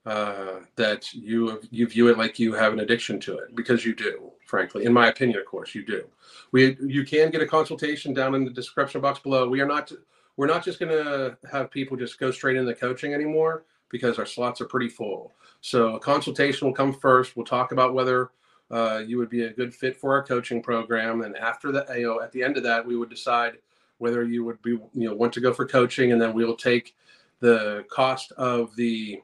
uh, 0.07 0.61
that 0.77 1.13
you 1.13 1.61
you 1.71 1.87
view 1.87 2.09
it 2.09 2.19
like 2.19 2.39
you 2.39 2.55
have 2.55 2.73
an 2.73 2.81
addiction 2.81 3.21
to 3.21 3.39
it 3.39 3.55
because 3.55 3.85
you 3.85 3.95
do. 3.95 4.33
Frankly, 4.51 4.85
in 4.85 4.93
my 4.93 5.07
opinion, 5.07 5.39
of 5.39 5.47
course, 5.47 5.77
you 5.77 5.85
do. 5.85 6.05
We 6.51 6.77
you 6.83 7.05
can 7.05 7.31
get 7.31 7.41
a 7.41 7.47
consultation 7.47 8.13
down 8.13 8.35
in 8.35 8.45
the 8.45 8.51
description 8.51 9.01
box 9.01 9.21
below. 9.21 9.49
We 9.49 9.61
are 9.61 9.67
not 9.67 9.93
we're 10.37 10.49
not 10.49 10.65
just 10.65 10.81
going 10.81 10.91
to 10.91 11.39
have 11.53 11.71
people 11.71 11.97
just 11.97 12.19
go 12.19 12.33
straight 12.33 12.57
into 12.57 12.75
coaching 12.75 13.15
anymore 13.15 13.63
because 13.91 14.19
our 14.19 14.27
slots 14.27 14.61
are 14.61 14.65
pretty 14.65 14.89
full. 14.89 15.33
So 15.61 15.95
a 15.95 16.01
consultation 16.01 16.67
will 16.67 16.75
come 16.75 16.93
first. 16.93 17.37
We'll 17.37 17.47
talk 17.47 17.71
about 17.71 17.95
whether 17.95 18.33
uh, 18.73 19.03
you 19.07 19.19
would 19.19 19.31
be 19.31 19.45
a 19.45 19.53
good 19.53 19.73
fit 19.73 19.97
for 19.97 20.15
our 20.15 20.23
coaching 20.25 20.61
program, 20.61 21.23
and 21.23 21.37
after 21.37 21.71
that, 21.71 21.89
know, 22.01 22.21
at 22.21 22.33
the 22.33 22.43
end 22.43 22.57
of 22.57 22.65
that, 22.65 22.85
we 22.85 22.97
would 22.97 23.11
decide 23.11 23.59
whether 23.99 24.25
you 24.25 24.45
would 24.45 24.61
be, 24.63 24.71
you 24.71 25.09
know, 25.09 25.15
want 25.15 25.33
to 25.35 25.41
go 25.41 25.53
for 25.53 25.65
coaching, 25.65 26.11
and 26.11 26.21
then 26.21 26.33
we'll 26.33 26.57
take 26.57 26.97
the 27.39 27.85
cost 27.89 28.33
of 28.33 28.75
the 28.75 29.23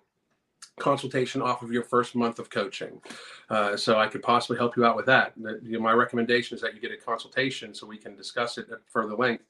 consultation 0.78 1.40
off 1.40 1.62
of 1.62 1.72
your 1.72 1.82
first 1.82 2.14
month 2.14 2.38
of 2.38 2.50
coaching. 2.50 3.00
Uh, 3.48 3.76
so 3.76 3.98
I 3.98 4.06
could 4.08 4.22
possibly 4.22 4.58
help 4.58 4.76
you 4.76 4.84
out 4.84 4.96
with 4.96 5.06
that. 5.06 5.32
You 5.36 5.60
know, 5.62 5.80
my 5.80 5.92
recommendation 5.92 6.54
is 6.54 6.60
that 6.62 6.74
you 6.74 6.80
get 6.80 6.92
a 6.92 6.96
consultation 6.96 7.72
so 7.72 7.86
we 7.86 7.96
can 7.96 8.14
discuss 8.14 8.58
it 8.58 8.68
at 8.70 8.78
further 8.86 9.14
length 9.14 9.44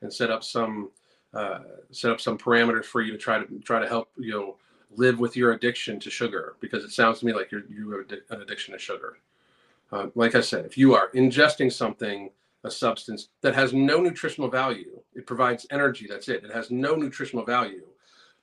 and 0.00 0.12
set 0.12 0.30
up 0.30 0.42
some 0.42 0.90
uh, 1.32 1.60
set 1.92 2.10
up 2.10 2.20
some 2.20 2.36
parameters 2.36 2.84
for 2.84 3.02
you 3.02 3.12
to 3.12 3.18
try 3.18 3.38
to 3.38 3.58
try 3.60 3.78
to 3.78 3.86
help 3.86 4.10
you 4.16 4.32
know 4.32 4.56
live 4.96 5.20
with 5.20 5.36
your 5.36 5.52
addiction 5.52 6.00
to 6.00 6.10
sugar 6.10 6.56
because 6.60 6.82
it 6.82 6.90
sounds 6.90 7.20
to 7.20 7.26
me 7.26 7.32
like 7.32 7.52
you're 7.52 7.62
you 7.68 7.92
have 7.92 8.18
an 8.30 8.42
addiction 8.42 8.72
to 8.72 8.78
sugar. 8.78 9.18
Uh, 9.92 10.06
like 10.14 10.34
I 10.34 10.40
said, 10.40 10.64
if 10.64 10.78
you 10.78 10.94
are 10.94 11.10
ingesting 11.14 11.72
something, 11.72 12.30
a 12.64 12.70
substance 12.70 13.28
that 13.42 13.54
has 13.54 13.72
no 13.72 14.00
nutritional 14.00 14.48
value, 14.48 15.00
it 15.14 15.26
provides 15.26 15.66
energy. 15.70 16.06
That's 16.08 16.28
it. 16.28 16.44
It 16.44 16.52
has 16.52 16.70
no 16.70 16.94
nutritional 16.94 17.44
value. 17.44 17.86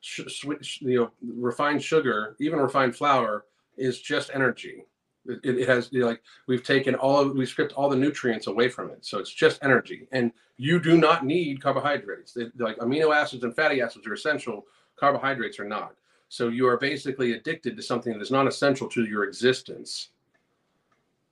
Sh- 0.01 0.81
you 0.81 0.99
know, 0.99 1.11
refined 1.21 1.83
sugar, 1.83 2.35
even 2.39 2.59
refined 2.59 2.95
flour, 2.95 3.45
is 3.77 3.99
just 4.01 4.31
energy. 4.33 4.85
It, 5.25 5.59
it 5.59 5.67
has 5.67 5.89
you 5.91 6.01
know, 6.01 6.07
like 6.07 6.21
we've 6.47 6.63
taken 6.63 6.95
all 6.95 7.27
we've 7.27 7.49
stripped 7.49 7.73
all 7.73 7.89
the 7.89 7.95
nutrients 7.95 8.47
away 8.47 8.69
from 8.69 8.89
it, 8.89 9.05
so 9.05 9.19
it's 9.19 9.33
just 9.33 9.59
energy. 9.63 10.07
And 10.11 10.31
you 10.57 10.79
do 10.79 10.97
not 10.97 11.25
need 11.25 11.61
carbohydrates. 11.61 12.37
Like 12.57 12.77
amino 12.77 13.15
acids 13.15 13.43
and 13.43 13.55
fatty 13.55 13.81
acids 13.81 14.07
are 14.07 14.13
essential. 14.13 14.65
Carbohydrates 14.95 15.59
are 15.59 15.67
not. 15.67 15.93
So 16.29 16.49
you 16.49 16.67
are 16.67 16.77
basically 16.77 17.33
addicted 17.33 17.77
to 17.77 17.83
something 17.83 18.13
that 18.13 18.21
is 18.21 18.31
not 18.31 18.47
essential 18.47 18.89
to 18.89 19.05
your 19.05 19.23
existence. 19.25 20.09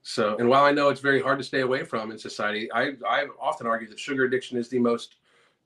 So, 0.04 0.38
and 0.38 0.48
while 0.48 0.64
I 0.64 0.72
know 0.72 0.90
it's 0.90 1.02
very 1.02 1.22
hard 1.22 1.40
to 1.40 1.44
stay 1.44 1.62
away 1.62 1.84
from 1.84 2.12
in 2.12 2.18
society, 2.18 2.72
I 2.72 2.94
I 3.08 3.28
often 3.42 3.66
argue 3.66 3.88
that 3.90 4.00
sugar 4.00 4.26
addiction 4.26 4.58
is 4.58 4.70
the 4.70 4.80
most 4.80 5.16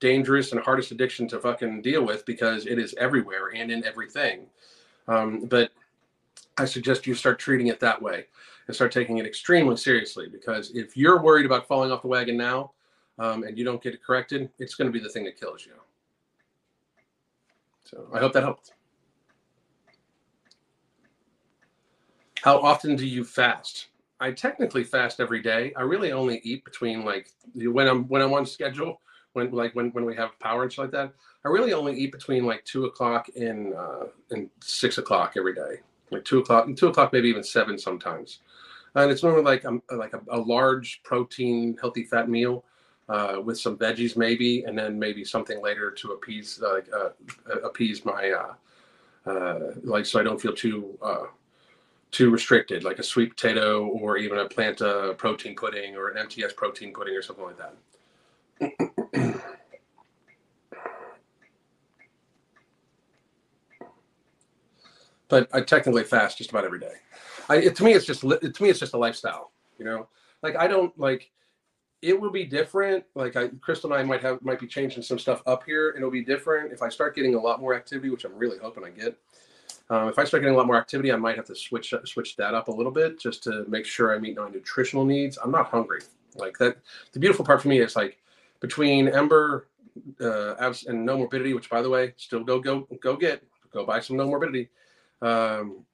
dangerous 0.00 0.52
and 0.52 0.60
hardest 0.60 0.90
addiction 0.90 1.28
to 1.28 1.38
fucking 1.38 1.82
deal 1.82 2.04
with 2.04 2.24
because 2.26 2.66
it 2.66 2.78
is 2.78 2.94
everywhere 2.98 3.52
and 3.54 3.70
in 3.70 3.84
everything. 3.84 4.46
Um, 5.08 5.46
but 5.46 5.70
I 6.58 6.64
suggest 6.64 7.06
you 7.06 7.14
start 7.14 7.38
treating 7.38 7.68
it 7.68 7.80
that 7.80 8.00
way 8.00 8.26
and 8.66 8.74
start 8.74 8.92
taking 8.92 9.18
it 9.18 9.26
extremely 9.26 9.76
seriously 9.76 10.28
because 10.28 10.70
if 10.74 10.96
you're 10.96 11.22
worried 11.22 11.46
about 11.46 11.66
falling 11.66 11.90
off 11.90 12.02
the 12.02 12.08
wagon 12.08 12.36
now 12.36 12.72
um, 13.18 13.44
and 13.44 13.56
you 13.58 13.64
don't 13.64 13.82
get 13.82 13.94
it 13.94 14.02
corrected, 14.02 14.50
it's 14.58 14.74
going 14.74 14.86
to 14.86 14.92
be 14.92 15.02
the 15.02 15.08
thing 15.08 15.24
that 15.24 15.38
kills 15.38 15.66
you. 15.66 15.72
So 17.84 18.08
I 18.12 18.18
hope 18.18 18.32
that 18.34 18.42
helped. 18.42 18.72
How 22.42 22.58
often 22.58 22.96
do 22.96 23.06
you 23.06 23.24
fast? 23.24 23.88
I 24.20 24.32
technically 24.32 24.84
fast 24.84 25.18
every 25.18 25.42
day. 25.42 25.72
I 25.76 25.82
really 25.82 26.12
only 26.12 26.40
eat 26.44 26.64
between 26.64 27.04
like 27.04 27.30
when 27.54 27.88
I'm 27.88 28.04
when 28.04 28.22
I'm 28.22 28.32
on 28.32 28.46
schedule, 28.46 29.00
when 29.32 29.50
like 29.50 29.74
when 29.74 29.90
when 29.90 30.04
we 30.04 30.16
have 30.16 30.38
power 30.40 30.62
and 30.62 30.72
shit 30.72 30.84
like 30.84 30.92
that. 30.92 31.12
I 31.44 31.48
really 31.48 31.72
only 31.72 31.94
eat 31.94 32.12
between 32.12 32.44
like 32.44 32.64
two 32.64 32.84
o'clock 32.84 33.28
and 33.34 33.74
uh, 33.74 34.06
and 34.30 34.50
six 34.60 34.98
o'clock 34.98 35.34
every 35.36 35.54
day 35.54 35.80
like 36.10 36.24
two 36.24 36.40
o'clock, 36.40 36.66
and 36.66 36.76
two 36.76 36.88
o'clock, 36.88 37.12
maybe 37.12 37.28
even 37.28 37.42
seven 37.42 37.78
sometimes. 37.78 38.40
And 38.94 39.10
it's 39.10 39.22
normally 39.22 39.44
like 39.44 39.64
a, 39.64 39.78
like 39.94 40.12
a, 40.14 40.20
a 40.30 40.38
large 40.38 41.02
protein, 41.04 41.76
healthy 41.80 42.04
fat 42.04 42.28
meal 42.28 42.64
uh, 43.08 43.40
with 43.42 43.58
some 43.58 43.76
veggies 43.76 44.16
maybe, 44.16 44.64
and 44.64 44.76
then 44.76 44.98
maybe 44.98 45.24
something 45.24 45.62
later 45.62 45.90
to 45.92 46.12
appease 46.12 46.60
like 46.60 46.86
uh, 46.92 47.10
appease 47.62 48.04
my 48.04 48.32
uh, 48.32 49.30
uh, 49.30 49.72
like 49.84 50.06
so 50.06 50.18
I 50.18 50.24
don't 50.24 50.40
feel 50.40 50.54
too 50.54 50.98
uh, 51.02 51.26
too 52.10 52.30
restricted, 52.30 52.82
like 52.82 52.98
a 52.98 53.04
sweet 53.04 53.30
potato 53.30 53.86
or 53.86 54.16
even 54.16 54.38
a 54.38 54.48
planta 54.48 55.16
protein 55.16 55.54
pudding 55.54 55.96
or 55.96 56.08
an 56.08 56.18
MTS 56.18 56.54
protein 56.54 56.92
pudding 56.92 57.14
or 57.14 57.22
something 57.22 57.44
like 57.44 57.58
that. 57.58 57.74
but 65.30 65.48
I 65.52 65.60
technically 65.60 66.04
fast 66.04 66.38
just 66.38 66.50
about 66.50 66.64
every 66.64 66.80
day. 66.80 66.94
I, 67.48 67.56
it, 67.56 67.76
to 67.76 67.84
me, 67.84 67.92
it's 67.92 68.04
just 68.04 68.20
to 68.20 68.28
me, 68.28 68.68
it's 68.68 68.80
just 68.80 68.94
a 68.94 68.98
lifestyle. 68.98 69.52
You 69.78 69.84
know, 69.86 70.08
like 70.42 70.56
I 70.56 70.66
don't 70.66 70.96
like 70.98 71.30
it 72.02 72.18
will 72.18 72.30
be 72.30 72.44
different. 72.44 73.04
Like 73.14 73.36
I, 73.36 73.48
Crystal 73.60 73.92
and 73.92 74.00
I 74.00 74.04
might 74.04 74.22
have 74.22 74.42
might 74.42 74.60
be 74.60 74.66
changing 74.66 75.02
some 75.02 75.18
stuff 75.18 75.42
up 75.46 75.64
here, 75.64 75.94
it'll 75.96 76.10
be 76.10 76.24
different 76.24 76.72
if 76.72 76.82
I 76.82 76.88
start 76.88 77.14
getting 77.14 77.34
a 77.34 77.40
lot 77.40 77.60
more 77.60 77.74
activity, 77.74 78.10
which 78.10 78.24
I'm 78.24 78.36
really 78.36 78.58
hoping 78.58 78.84
I 78.84 78.90
get. 78.90 79.16
Um, 79.90 80.08
if 80.08 80.18
I 80.18 80.24
start 80.24 80.42
getting 80.42 80.54
a 80.54 80.58
lot 80.58 80.66
more 80.66 80.76
activity, 80.76 81.12
I 81.12 81.16
might 81.16 81.36
have 81.36 81.46
to 81.46 81.54
switch 81.54 81.92
switch 82.04 82.36
that 82.36 82.54
up 82.54 82.68
a 82.68 82.72
little 82.72 82.92
bit 82.92 83.18
just 83.18 83.42
to 83.44 83.64
make 83.68 83.86
sure 83.86 84.14
I 84.14 84.18
meet 84.18 84.36
my 84.36 84.48
nutritional 84.48 85.04
needs. 85.04 85.38
I'm 85.42 85.50
not 85.50 85.66
hungry 85.66 86.00
like 86.36 86.56
that. 86.58 86.78
The 87.12 87.18
beautiful 87.18 87.44
part 87.44 87.60
for 87.60 87.68
me 87.68 87.80
is 87.80 87.96
like 87.96 88.18
between 88.60 89.08
Ember 89.08 89.68
uh, 90.20 90.54
and 90.58 91.06
Nomorbidity, 91.06 91.54
which 91.54 91.68
by 91.68 91.82
the 91.82 91.90
way, 91.90 92.14
still 92.16 92.44
go 92.44 92.60
go 92.60 92.86
go 93.00 93.16
get 93.16 93.42
go 93.72 93.84
buy 93.84 94.00
some 94.00 94.16
Nomorbidity. 94.16 94.68
Um, 95.22 95.84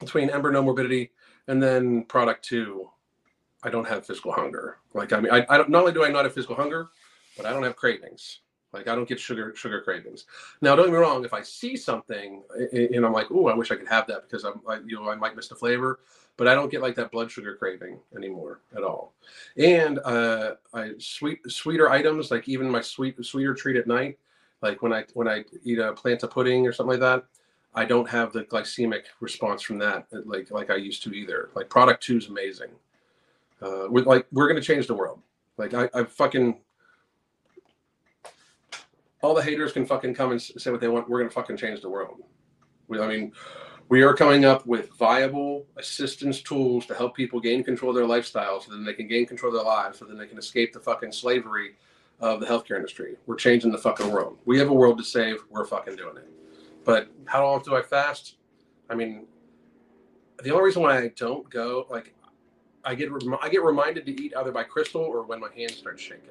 between 0.00 0.30
Ember 0.30 0.52
Nomorbidity 0.52 1.10
and 1.48 1.62
then 1.62 2.04
product 2.04 2.44
two, 2.44 2.90
I 3.62 3.70
don't 3.70 3.86
have 3.86 4.06
physical 4.06 4.32
hunger. 4.32 4.78
Like 4.92 5.12
I 5.12 5.20
mean, 5.20 5.32
I, 5.32 5.46
I 5.48 5.56
don't. 5.56 5.70
Not 5.70 5.80
only 5.80 5.92
do 5.92 6.04
I 6.04 6.10
not 6.10 6.24
have 6.24 6.34
physical 6.34 6.56
hunger, 6.56 6.88
but 7.36 7.46
I 7.46 7.50
don't 7.50 7.62
have 7.62 7.76
cravings. 7.76 8.40
Like 8.72 8.88
I 8.88 8.94
don't 8.94 9.08
get 9.08 9.20
sugar 9.20 9.54
sugar 9.54 9.80
cravings. 9.80 10.26
Now, 10.60 10.74
don't 10.74 10.86
get 10.86 10.92
me 10.92 10.98
wrong. 10.98 11.24
If 11.24 11.32
I 11.32 11.42
see 11.42 11.76
something 11.76 12.42
and 12.72 13.06
I'm 13.06 13.12
like, 13.12 13.28
"Oh, 13.30 13.46
I 13.46 13.54
wish 13.54 13.70
I 13.70 13.76
could 13.76 13.88
have 13.88 14.06
that," 14.08 14.28
because 14.28 14.44
I'm, 14.44 14.60
I, 14.68 14.80
you 14.84 14.96
know, 14.96 15.08
I 15.08 15.14
might 15.14 15.36
miss 15.36 15.48
the 15.48 15.54
flavor, 15.54 16.00
but 16.36 16.48
I 16.48 16.54
don't 16.54 16.70
get 16.70 16.82
like 16.82 16.96
that 16.96 17.12
blood 17.12 17.30
sugar 17.30 17.54
craving 17.54 17.98
anymore 18.16 18.60
at 18.76 18.82
all. 18.82 19.14
And 19.56 20.00
uh, 20.00 20.56
I 20.74 20.92
sweet 20.98 21.38
sweeter 21.50 21.88
items, 21.88 22.30
like 22.30 22.48
even 22.48 22.68
my 22.68 22.80
sweet 22.80 23.24
sweeter 23.24 23.54
treat 23.54 23.76
at 23.76 23.86
night, 23.86 24.18
like 24.60 24.82
when 24.82 24.92
I 24.92 25.04
when 25.14 25.28
I 25.28 25.44
eat 25.62 25.78
a 25.78 25.92
plant 25.92 26.20
planta 26.20 26.30
pudding 26.30 26.66
or 26.66 26.72
something 26.72 26.98
like 26.98 27.00
that, 27.00 27.24
I 27.74 27.84
don't 27.84 28.08
have 28.08 28.32
the 28.32 28.44
glycemic 28.44 29.04
response 29.20 29.62
from 29.62 29.78
that 29.78 30.06
like 30.26 30.50
like 30.50 30.70
I 30.70 30.76
used 30.76 31.02
to 31.04 31.12
either. 31.12 31.50
Like 31.54 31.68
product 31.68 32.02
two 32.02 32.18
is 32.18 32.28
amazing. 32.28 32.70
Uh, 33.60 33.86
with 33.90 34.06
like 34.06 34.26
we're 34.32 34.48
gonna 34.48 34.60
change 34.60 34.86
the 34.86 34.94
world. 34.94 35.20
Like 35.56 35.74
I, 35.74 35.88
I 35.94 36.04
fucking 36.04 36.58
all 39.22 39.34
the 39.34 39.42
haters 39.42 39.72
can 39.72 39.86
fucking 39.86 40.14
come 40.14 40.32
and 40.32 40.40
say 40.40 40.70
what 40.70 40.80
they 40.80 40.88
want. 40.88 41.08
We're 41.08 41.18
gonna 41.18 41.30
fucking 41.30 41.56
change 41.56 41.80
the 41.80 41.88
world. 41.88 42.22
We, 42.88 43.00
I 43.00 43.08
mean, 43.08 43.32
we 43.88 44.02
are 44.02 44.14
coming 44.14 44.44
up 44.44 44.66
with 44.66 44.90
viable 44.90 45.66
assistance 45.76 46.42
tools 46.42 46.86
to 46.86 46.94
help 46.94 47.16
people 47.16 47.40
gain 47.40 47.64
control 47.64 47.90
of 47.90 47.96
their 47.96 48.06
lifestyle, 48.06 48.60
so 48.60 48.70
then 48.70 48.84
they 48.84 48.94
can 48.94 49.08
gain 49.08 49.26
control 49.26 49.50
of 49.50 49.58
their 49.58 49.64
lives, 49.64 49.98
so 49.98 50.04
then 50.04 50.18
they 50.18 50.26
can 50.26 50.38
escape 50.38 50.72
the 50.72 50.80
fucking 50.80 51.12
slavery 51.12 51.76
of 52.20 52.40
the 52.40 52.46
healthcare 52.46 52.76
industry. 52.76 53.16
We're 53.26 53.36
changing 53.36 53.72
the 53.72 53.78
fucking 53.78 54.10
world. 54.10 54.38
We 54.44 54.58
have 54.58 54.68
a 54.68 54.74
world 54.74 54.98
to 54.98 55.04
save. 55.04 55.38
We're 55.50 55.64
fucking 55.64 55.96
doing 55.96 56.16
it. 56.18 56.28
But 56.84 57.08
how 57.26 57.46
often 57.46 57.72
do 57.72 57.76
I 57.76 57.82
fast? 57.82 58.36
I 58.90 58.94
mean, 58.94 59.26
the 60.42 60.50
only 60.50 60.64
reason 60.64 60.82
why 60.82 60.98
I 60.98 61.08
don't 61.16 61.48
go, 61.48 61.86
like, 61.90 62.14
I 62.84 62.94
get 62.94 63.08
I 63.40 63.48
get 63.48 63.62
reminded 63.62 64.04
to 64.06 64.22
eat 64.22 64.34
either 64.36 64.52
by 64.52 64.62
Crystal 64.64 65.00
or 65.00 65.22
when 65.22 65.40
my 65.40 65.48
hands 65.56 65.76
start 65.76 65.98
shaking 65.98 66.28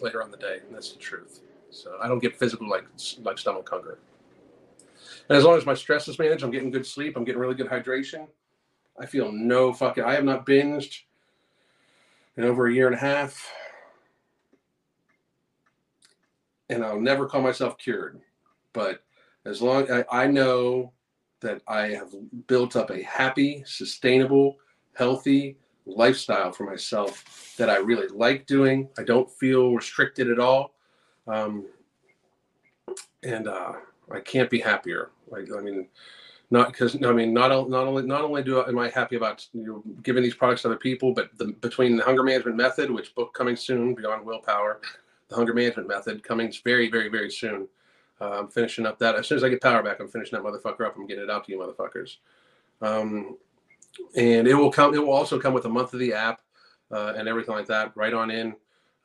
later 0.00 0.22
on 0.22 0.30
the 0.30 0.36
day, 0.36 0.58
and 0.64 0.74
that's 0.74 0.92
the 0.92 0.98
truth. 0.98 1.40
So 1.70 1.98
I 2.00 2.06
don't 2.06 2.20
get 2.20 2.36
physical 2.36 2.68
like 2.68 2.84
like 3.22 3.38
stomach 3.38 3.68
hunger. 3.68 3.98
And 5.28 5.36
as 5.36 5.44
long 5.44 5.56
as 5.56 5.66
my 5.66 5.74
stress 5.74 6.06
is 6.08 6.18
managed, 6.18 6.44
I'm 6.44 6.50
getting 6.50 6.70
good 6.70 6.86
sleep. 6.86 7.16
I'm 7.16 7.24
getting 7.24 7.40
really 7.40 7.54
good 7.54 7.68
hydration. 7.68 8.28
I 8.98 9.06
feel 9.06 9.32
no 9.32 9.72
fucking. 9.72 10.04
I 10.04 10.14
have 10.14 10.24
not 10.24 10.46
binged 10.46 11.02
in 12.36 12.44
over 12.44 12.68
a 12.68 12.72
year 12.72 12.86
and 12.86 12.94
a 12.94 12.98
half, 12.98 13.52
and 16.70 16.84
I'll 16.84 17.00
never 17.00 17.26
call 17.26 17.42
myself 17.42 17.78
cured. 17.78 18.20
But 18.72 19.02
as 19.44 19.62
long 19.62 19.90
I, 19.90 20.04
I 20.10 20.26
know 20.26 20.92
that 21.40 21.62
I 21.68 21.88
have 21.88 22.12
built 22.46 22.76
up 22.76 22.90
a 22.90 23.02
happy, 23.02 23.62
sustainable, 23.66 24.56
healthy 24.94 25.56
lifestyle 25.86 26.52
for 26.52 26.64
myself 26.64 27.54
that 27.56 27.70
I 27.70 27.78
really 27.78 28.08
like 28.08 28.46
doing. 28.46 28.88
I 28.98 29.04
don't 29.04 29.30
feel 29.30 29.74
restricted 29.74 30.30
at 30.30 30.38
all 30.38 30.74
um, 31.28 31.66
and 33.22 33.46
uh, 33.48 33.74
I 34.12 34.20
can't 34.20 34.50
be 34.50 34.58
happier. 34.58 35.10
Like 35.30 35.48
I 35.56 35.60
mean, 35.60 35.86
not 36.50 36.72
because 36.72 36.96
I 37.04 37.12
mean 37.12 37.32
not 37.32 37.48
not 37.68 37.86
only 37.86 38.02
not 38.04 38.22
only 38.22 38.42
do 38.42 38.60
I, 38.60 38.68
am 38.68 38.78
I 38.78 38.88
happy 38.88 39.16
about 39.16 39.46
you 39.52 39.66
know, 39.66 39.82
giving 40.02 40.22
these 40.22 40.34
products 40.34 40.62
to 40.62 40.68
other 40.68 40.76
people, 40.76 41.12
but 41.12 41.30
the, 41.36 41.48
between 41.60 41.96
the 41.96 42.04
hunger 42.04 42.22
management 42.22 42.56
method, 42.56 42.90
which 42.90 43.14
book 43.14 43.34
coming 43.34 43.56
soon, 43.56 43.94
Beyond 43.94 44.24
Willpower, 44.24 44.80
the 45.28 45.36
hunger 45.36 45.54
management 45.54 45.88
method 45.88 46.22
coming 46.22 46.52
very 46.64 46.90
very 46.90 47.08
very 47.08 47.30
soon. 47.30 47.68
I'm 48.20 48.48
finishing 48.48 48.86
up 48.86 48.98
that 48.98 49.14
as 49.16 49.26
soon 49.26 49.36
as 49.36 49.44
I 49.44 49.48
get 49.48 49.62
power 49.62 49.82
back. 49.82 50.00
I'm 50.00 50.08
finishing 50.08 50.36
that 50.36 50.44
motherfucker 50.44 50.86
up. 50.86 50.96
I'm 50.96 51.06
getting 51.06 51.24
it 51.24 51.30
out 51.30 51.44
to 51.46 51.52
you 51.52 51.58
motherfuckers. 51.58 52.16
Um, 52.80 53.36
and 54.16 54.46
it 54.46 54.54
will 54.54 54.70
come. 54.70 54.94
It 54.94 54.98
will 54.98 55.12
also 55.12 55.38
come 55.38 55.54
with 55.54 55.64
a 55.64 55.68
month 55.68 55.92
of 55.92 56.00
the 56.00 56.12
app 56.12 56.40
uh, 56.90 57.14
and 57.16 57.28
everything 57.28 57.54
like 57.54 57.66
that 57.66 57.92
right 57.96 58.14
on 58.14 58.30
in. 58.30 58.54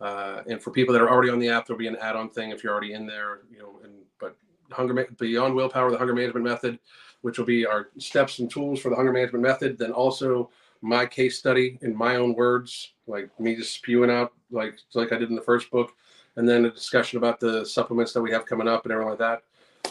Uh, 0.01 0.41
and 0.47 0.61
for 0.61 0.71
people 0.71 0.93
that 0.93 1.01
are 1.01 1.09
already 1.09 1.29
on 1.29 1.39
the 1.39 1.49
app, 1.49 1.65
there'll 1.65 1.79
be 1.79 1.87
an 1.87 1.95
add-on 1.97 2.29
thing 2.29 2.49
if 2.49 2.63
you're 2.63 2.73
already 2.73 2.93
in 2.93 3.05
there. 3.05 3.41
You 3.51 3.59
know, 3.59 3.79
and 3.83 3.93
but 4.19 4.35
hunger 4.71 5.07
beyond 5.17 5.55
willpower, 5.55 5.91
the 5.91 5.97
hunger 5.97 6.13
management 6.13 6.45
method, 6.45 6.79
which 7.21 7.37
will 7.37 7.45
be 7.45 7.65
our 7.65 7.89
steps 7.97 8.39
and 8.39 8.49
tools 8.49 8.79
for 8.79 8.89
the 8.89 8.95
hunger 8.95 9.13
management 9.13 9.43
method. 9.43 9.77
Then 9.77 9.91
also 9.91 10.49
my 10.81 11.05
case 11.05 11.39
study 11.39 11.79
in 11.81 11.95
my 11.95 12.17
own 12.17 12.35
words, 12.35 12.93
like 13.07 13.29
me 13.39 13.55
just 13.55 13.73
spewing 13.73 14.11
out 14.11 14.33
like 14.51 14.75
like 14.93 15.13
I 15.13 15.17
did 15.17 15.29
in 15.29 15.35
the 15.35 15.41
first 15.41 15.71
book, 15.71 15.93
and 16.35 16.47
then 16.47 16.65
a 16.65 16.71
discussion 16.71 17.17
about 17.17 17.39
the 17.39 17.65
supplements 17.65 18.13
that 18.13 18.21
we 18.21 18.31
have 18.31 18.45
coming 18.45 18.67
up 18.67 18.83
and 18.85 18.91
everything 18.91 19.09
like 19.09 19.19
that 19.19 19.43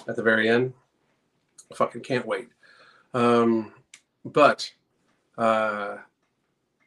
at 0.08 0.16
the 0.16 0.22
very 0.22 0.48
end. 0.48 0.72
I 1.70 1.74
fucking 1.74 2.02
can't 2.02 2.26
wait. 2.26 2.48
Um, 3.14 3.72
but 4.24 4.70
uh, 5.38 5.96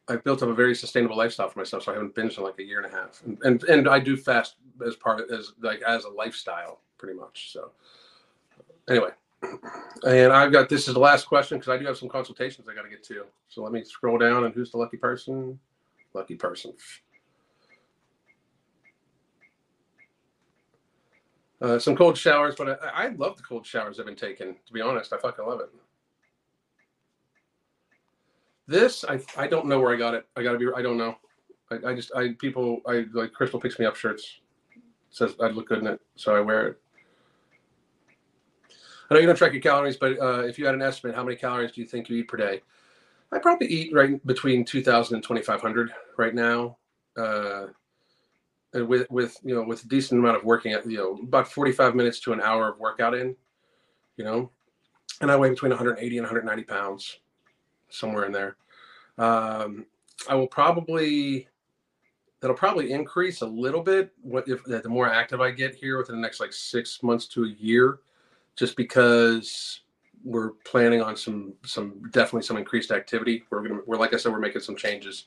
I've 0.07 0.23
built 0.23 0.43
up 0.43 0.49
a 0.49 0.53
very 0.53 0.75
sustainable 0.75 1.17
lifestyle 1.17 1.49
for 1.49 1.59
myself, 1.59 1.83
so 1.83 1.91
I 1.91 1.95
haven't 1.95 2.15
binged 2.15 2.37
in 2.37 2.43
like 2.43 2.59
a 2.59 2.63
year 2.63 2.81
and 2.81 2.93
a 2.93 2.95
half, 2.95 3.21
and 3.25 3.37
and, 3.43 3.63
and 3.63 3.89
I 3.89 3.99
do 3.99 4.15
fast 4.15 4.55
as 4.85 4.95
part 4.95 5.19
of, 5.19 5.31
as 5.31 5.53
like 5.61 5.81
as 5.81 6.05
a 6.05 6.09
lifestyle, 6.09 6.79
pretty 6.97 7.17
much. 7.17 7.51
So 7.51 7.71
anyway, 8.89 9.09
and 10.05 10.31
I've 10.31 10.51
got 10.51 10.69
this 10.69 10.87
is 10.87 10.93
the 10.93 10.99
last 10.99 11.25
question 11.25 11.57
because 11.57 11.73
I 11.73 11.77
do 11.77 11.85
have 11.85 11.97
some 11.97 12.09
consultations 12.09 12.67
I 12.69 12.75
got 12.75 12.83
to 12.83 12.89
get 12.89 13.03
to. 13.05 13.25
So 13.49 13.63
let 13.63 13.71
me 13.71 13.83
scroll 13.83 14.17
down 14.17 14.45
and 14.45 14.53
who's 14.53 14.71
the 14.71 14.77
lucky 14.77 14.97
person? 14.97 15.59
Lucky 16.13 16.35
person. 16.35 16.73
Uh, 21.61 21.79
some 21.79 21.95
cold 21.95 22.17
showers, 22.17 22.55
but 22.55 22.79
I, 22.83 23.05
I 23.05 23.07
love 23.09 23.37
the 23.37 23.43
cold 23.43 23.65
showers 23.65 23.99
I've 23.99 24.05
been 24.05 24.15
taking. 24.15 24.55
To 24.65 24.73
be 24.73 24.81
honest, 24.81 25.13
I 25.13 25.17
fucking 25.17 25.45
love 25.45 25.61
it. 25.61 25.69
This 28.67 29.05
I 29.05 29.19
I 29.37 29.47
don't 29.47 29.67
know 29.67 29.79
where 29.79 29.93
I 29.93 29.97
got 29.97 30.13
it. 30.13 30.27
I 30.35 30.43
gotta 30.43 30.57
be. 30.57 30.67
I 30.75 30.81
don't 30.81 30.97
know. 30.97 31.15
I, 31.71 31.91
I 31.91 31.95
just 31.95 32.11
I 32.15 32.33
people 32.39 32.81
I 32.85 33.05
like 33.13 33.31
Crystal 33.31 33.59
picks 33.59 33.79
me 33.79 33.85
up 33.85 33.95
shirts. 33.95 34.39
Says 35.11 35.35
I'd 35.41 35.53
look 35.53 35.69
good 35.69 35.79
in 35.79 35.87
it, 35.87 36.01
so 36.15 36.35
I 36.35 36.41
wear 36.41 36.67
it. 36.67 36.81
I 39.09 39.13
know 39.13 39.19
you 39.19 39.27
don't 39.27 39.35
track 39.35 39.53
your 39.53 39.61
calories, 39.61 39.97
but 39.97 40.19
uh, 40.19 40.41
if 40.41 40.57
you 40.57 40.65
had 40.65 40.73
an 40.73 40.81
estimate, 40.81 41.15
how 41.15 41.23
many 41.23 41.37
calories 41.37 41.71
do 41.71 41.79
you 41.79 41.87
think 41.87 42.09
you 42.09 42.17
eat 42.17 42.27
per 42.27 42.37
day? 42.37 42.61
I 43.31 43.37
probably 43.37 43.67
eat 43.67 43.93
right 43.93 44.25
between 44.25 44.65
2,000 44.65 45.15
and 45.15 45.23
2,500 45.23 45.91
right 46.17 46.33
now. 46.33 46.77
Uh, 47.15 47.67
with 48.83 49.09
with 49.09 49.37
you 49.43 49.55
know 49.55 49.63
with 49.63 49.83
a 49.83 49.87
decent 49.87 50.19
amount 50.19 50.37
of 50.37 50.43
working 50.43 50.73
at 50.73 50.85
you 50.85 50.97
know 50.97 51.19
about 51.23 51.47
45 51.47 51.95
minutes 51.95 52.19
to 52.21 52.33
an 52.33 52.41
hour 52.41 52.69
of 52.69 52.79
workout 52.79 53.13
in, 53.13 53.35
you 54.17 54.25
know, 54.25 54.49
and 55.21 55.31
I 55.31 55.35
weigh 55.35 55.49
between 55.49 55.71
180 55.71 56.17
and 56.17 56.25
190 56.25 56.63
pounds 56.63 57.19
somewhere 57.89 58.25
in 58.25 58.31
there. 58.31 58.57
Um, 59.17 59.85
I 60.27 60.35
will 60.35 60.47
probably 60.47 61.47
that'll 62.41 62.55
probably 62.55 62.91
increase 62.91 63.41
a 63.41 63.45
little 63.45 63.81
bit 63.81 64.11
what 64.21 64.47
if 64.47 64.63
the 64.65 64.89
more 64.89 65.09
active 65.09 65.41
I 65.41 65.51
get 65.51 65.73
here 65.73 65.97
within 65.97 66.15
the 66.15 66.21
next 66.21 66.39
like 66.39 66.53
six 66.53 67.01
months 67.01 67.27
to 67.27 67.45
a 67.45 67.49
year, 67.49 67.99
just 68.55 68.75
because 68.75 69.81
we're 70.23 70.51
planning 70.65 71.01
on 71.01 71.15
some 71.15 71.53
some 71.65 72.01
definitely 72.11 72.43
some 72.43 72.57
increased 72.57 72.91
activity. 72.91 73.45
We're 73.49 73.67
gonna 73.67 73.81
we're 73.85 73.97
like 73.97 74.13
I 74.13 74.17
said 74.17 74.31
we're 74.31 74.39
making 74.39 74.61
some 74.61 74.75
changes, 74.75 75.25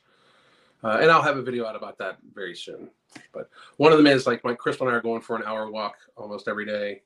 uh, 0.84 0.98
and 1.00 1.10
I'll 1.10 1.22
have 1.22 1.36
a 1.36 1.42
video 1.42 1.66
out 1.66 1.76
about 1.76 1.98
that 1.98 2.18
very 2.34 2.54
soon. 2.54 2.88
But 3.32 3.48
one 3.76 3.92
of 3.92 3.98
them 3.98 4.06
is 4.06 4.26
like 4.26 4.44
my 4.44 4.54
Crystal 4.54 4.86
and 4.86 4.94
I 4.94 4.98
are 4.98 5.02
going 5.02 5.20
for 5.20 5.36
an 5.36 5.42
hour 5.44 5.70
walk 5.70 5.96
almost 6.16 6.48
every 6.48 6.66
day. 6.66 7.02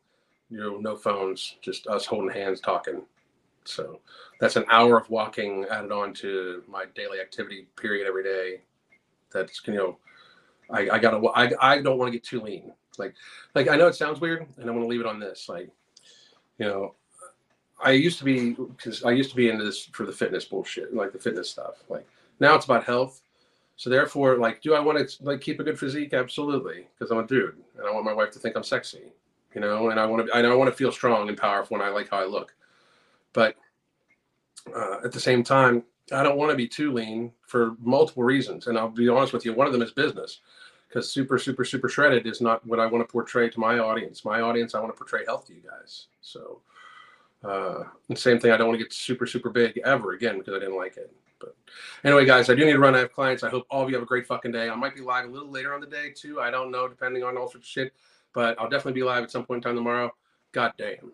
You 0.51 0.59
know, 0.59 0.77
no 0.77 0.97
phones, 0.97 1.57
just 1.63 1.87
us 1.87 2.05
holding 2.05 2.31
hands, 2.31 2.61
talking. 2.61 3.03
So 3.65 4.01
that's 4.41 4.57
an 4.57 4.65
hour 4.71 4.99
of 4.99 5.09
walking 5.09 5.65
added 5.71 5.93
on 5.93 6.13
to 6.15 6.63
my 6.69 6.85
daily 6.95 7.21
activity 7.21 7.67
period 7.77 8.07
every 8.07 8.25
day. 8.25 8.61
That's 9.33 9.63
you 9.67 9.75
know, 9.75 9.99
I, 10.71 10.91
I 10.91 10.99
gotta 10.99 11.27
I, 11.29 11.53
I 11.61 11.81
don't 11.81 11.99
want 11.99 12.13
to 12.13 12.19
get 12.19 12.25
too 12.25 12.41
lean. 12.41 12.73
Like 12.99 13.15
like 13.55 13.69
I 13.69 13.77
know 13.77 13.87
it 13.87 13.95
sounds 13.95 14.21
weird, 14.21 14.47
and 14.59 14.69
I'm 14.69 14.77
gonna 14.77 14.87
leave 14.87 15.01
it 15.01 15.07
on 15.07 15.21
this. 15.21 15.49
Like, 15.49 15.71
you 16.59 16.67
know, 16.67 16.95
I 17.83 17.93
used 17.93 18.19
to 18.19 18.25
be 18.25 18.51
because 18.51 19.05
I 19.05 19.13
used 19.13 19.31
to 19.31 19.37
be 19.37 19.49
into 19.49 19.65
this 19.65 19.87
for 19.87 20.05
the 20.05 20.13
fitness 20.13 20.45
bullshit, 20.45 20.95
like 20.95 21.13
the 21.13 21.19
fitness 21.19 21.49
stuff. 21.49 21.83
Like 21.89 22.07
now 22.41 22.55
it's 22.55 22.65
about 22.65 22.85
health. 22.85 23.23
So 23.83 23.91
therefore, 23.91 24.37
like, 24.37 24.63
do 24.63 24.75
I 24.75 24.79
want 24.79 25.09
to 25.09 25.25
like 25.25 25.41
keep 25.41 25.59
a 25.59 25.65
good 25.65 25.77
physique? 25.77 26.15
Absolutely, 26.15 26.87
because 26.95 27.11
I'm 27.11 27.19
a 27.19 27.27
dude, 27.27 27.57
and 27.77 27.85
I 27.85 27.91
want 27.91 28.05
my 28.05 28.13
wife 28.13 28.31
to 28.31 28.39
think 28.39 28.55
I'm 28.55 28.63
sexy, 28.63 29.11
you 29.57 29.61
know, 29.61 29.91
and 29.91 29.99
I 29.99 30.07
want 30.07 30.25
to 30.25 30.33
I 30.33 30.55
want 30.55 30.71
to 30.71 30.77
feel 30.77 30.93
strong 30.93 31.29
and 31.29 31.37
powerful 31.37 31.77
when 31.77 31.85
I 31.85 31.91
like 31.91 32.09
how 32.09 32.21
I 32.21 32.25
look. 32.25 32.55
But 33.33 33.57
uh, 34.73 34.99
at 35.05 35.11
the 35.11 35.19
same 35.19 35.43
time, 35.43 35.83
I 36.13 36.23
don't 36.23 36.37
want 36.37 36.53
to 36.53 36.57
be 36.57 36.69
too 36.69 36.93
lean 36.93 37.33
for 37.45 37.75
multiple 37.81 38.23
reasons. 38.23 38.69
And 38.69 38.79
I'll 38.79 38.89
be 38.89 39.09
honest 39.09 39.33
with 39.33 39.45
you, 39.45 39.53
one 39.53 39.67
of 39.67 39.73
them 39.73 39.83
is 39.83 39.91
business 39.91 40.43
because 40.89 41.11
super, 41.11 41.37
super, 41.37 41.65
super 41.65 41.89
shredded 41.89 42.25
is 42.25 42.41
not 42.41 42.65
what 42.65 42.79
I 42.79 42.87
want 42.87 43.03
to 43.03 43.13
portray 43.13 43.51
to 43.51 43.59
my 43.59 43.81
audience. 43.81 44.25
My 44.25 44.43
audience, 44.43 44.77
I 44.77 44.79
want 44.79 44.95
to 44.95 44.97
portray 44.97 45.25
health 45.27 45.49
to 45.49 45.55
you 45.55 45.63
guys. 45.69 46.07
So, 46.21 46.61
uh, 47.45 47.85
and 48.09 48.19
same 48.19 48.39
thing, 48.39 48.53
I 48.53 48.57
don't 48.57 48.69
want 48.69 48.79
to 48.79 48.85
get 48.85 48.93
super, 48.93 49.27
super 49.27 49.51
big 49.51 49.81
ever 49.85 50.13
again 50.13 50.39
because 50.39 50.55
I 50.55 50.59
didn't 50.59 50.77
like 50.77 50.97
it. 50.97 51.13
But 51.41 51.57
anyway, 52.05 52.25
guys, 52.25 52.49
I 52.49 52.55
do 52.55 52.65
need 52.65 52.73
to 52.73 52.79
run. 52.79 52.95
I 52.95 53.01
have 53.01 53.13
clients. 53.13 53.43
I 53.43 53.51
hope 53.51 53.67
all 53.69 53.83
of 53.83 53.89
you 53.89 53.97
have 53.97 54.03
a 54.03 54.07
great 54.07 54.27
fucking 54.27 54.53
day. 54.53 54.69
I 54.69 54.75
might 54.77 54.95
be 54.95 55.01
live 55.01 55.25
a 55.25 55.29
little 55.29 55.51
later 55.51 55.75
on 55.75 55.81
the 55.81 55.87
day 55.87 56.11
too. 56.15 56.41
I 56.41 56.51
don't 56.51 56.71
know, 56.71 56.87
depending 56.87 57.25
on 57.25 57.37
all 57.37 57.51
sorts 57.51 57.67
of 57.67 57.71
shit. 57.71 57.93
But 58.33 58.59
I'll 58.59 58.71
definitely 58.71 59.01
be 59.01 59.03
live 59.03 59.25
at 59.25 59.31
some 59.31 59.45
point 59.45 59.59
in 59.59 59.63
time 59.63 59.75
tomorrow. 59.75 60.11
God 60.53 60.73
damn. 60.79 61.13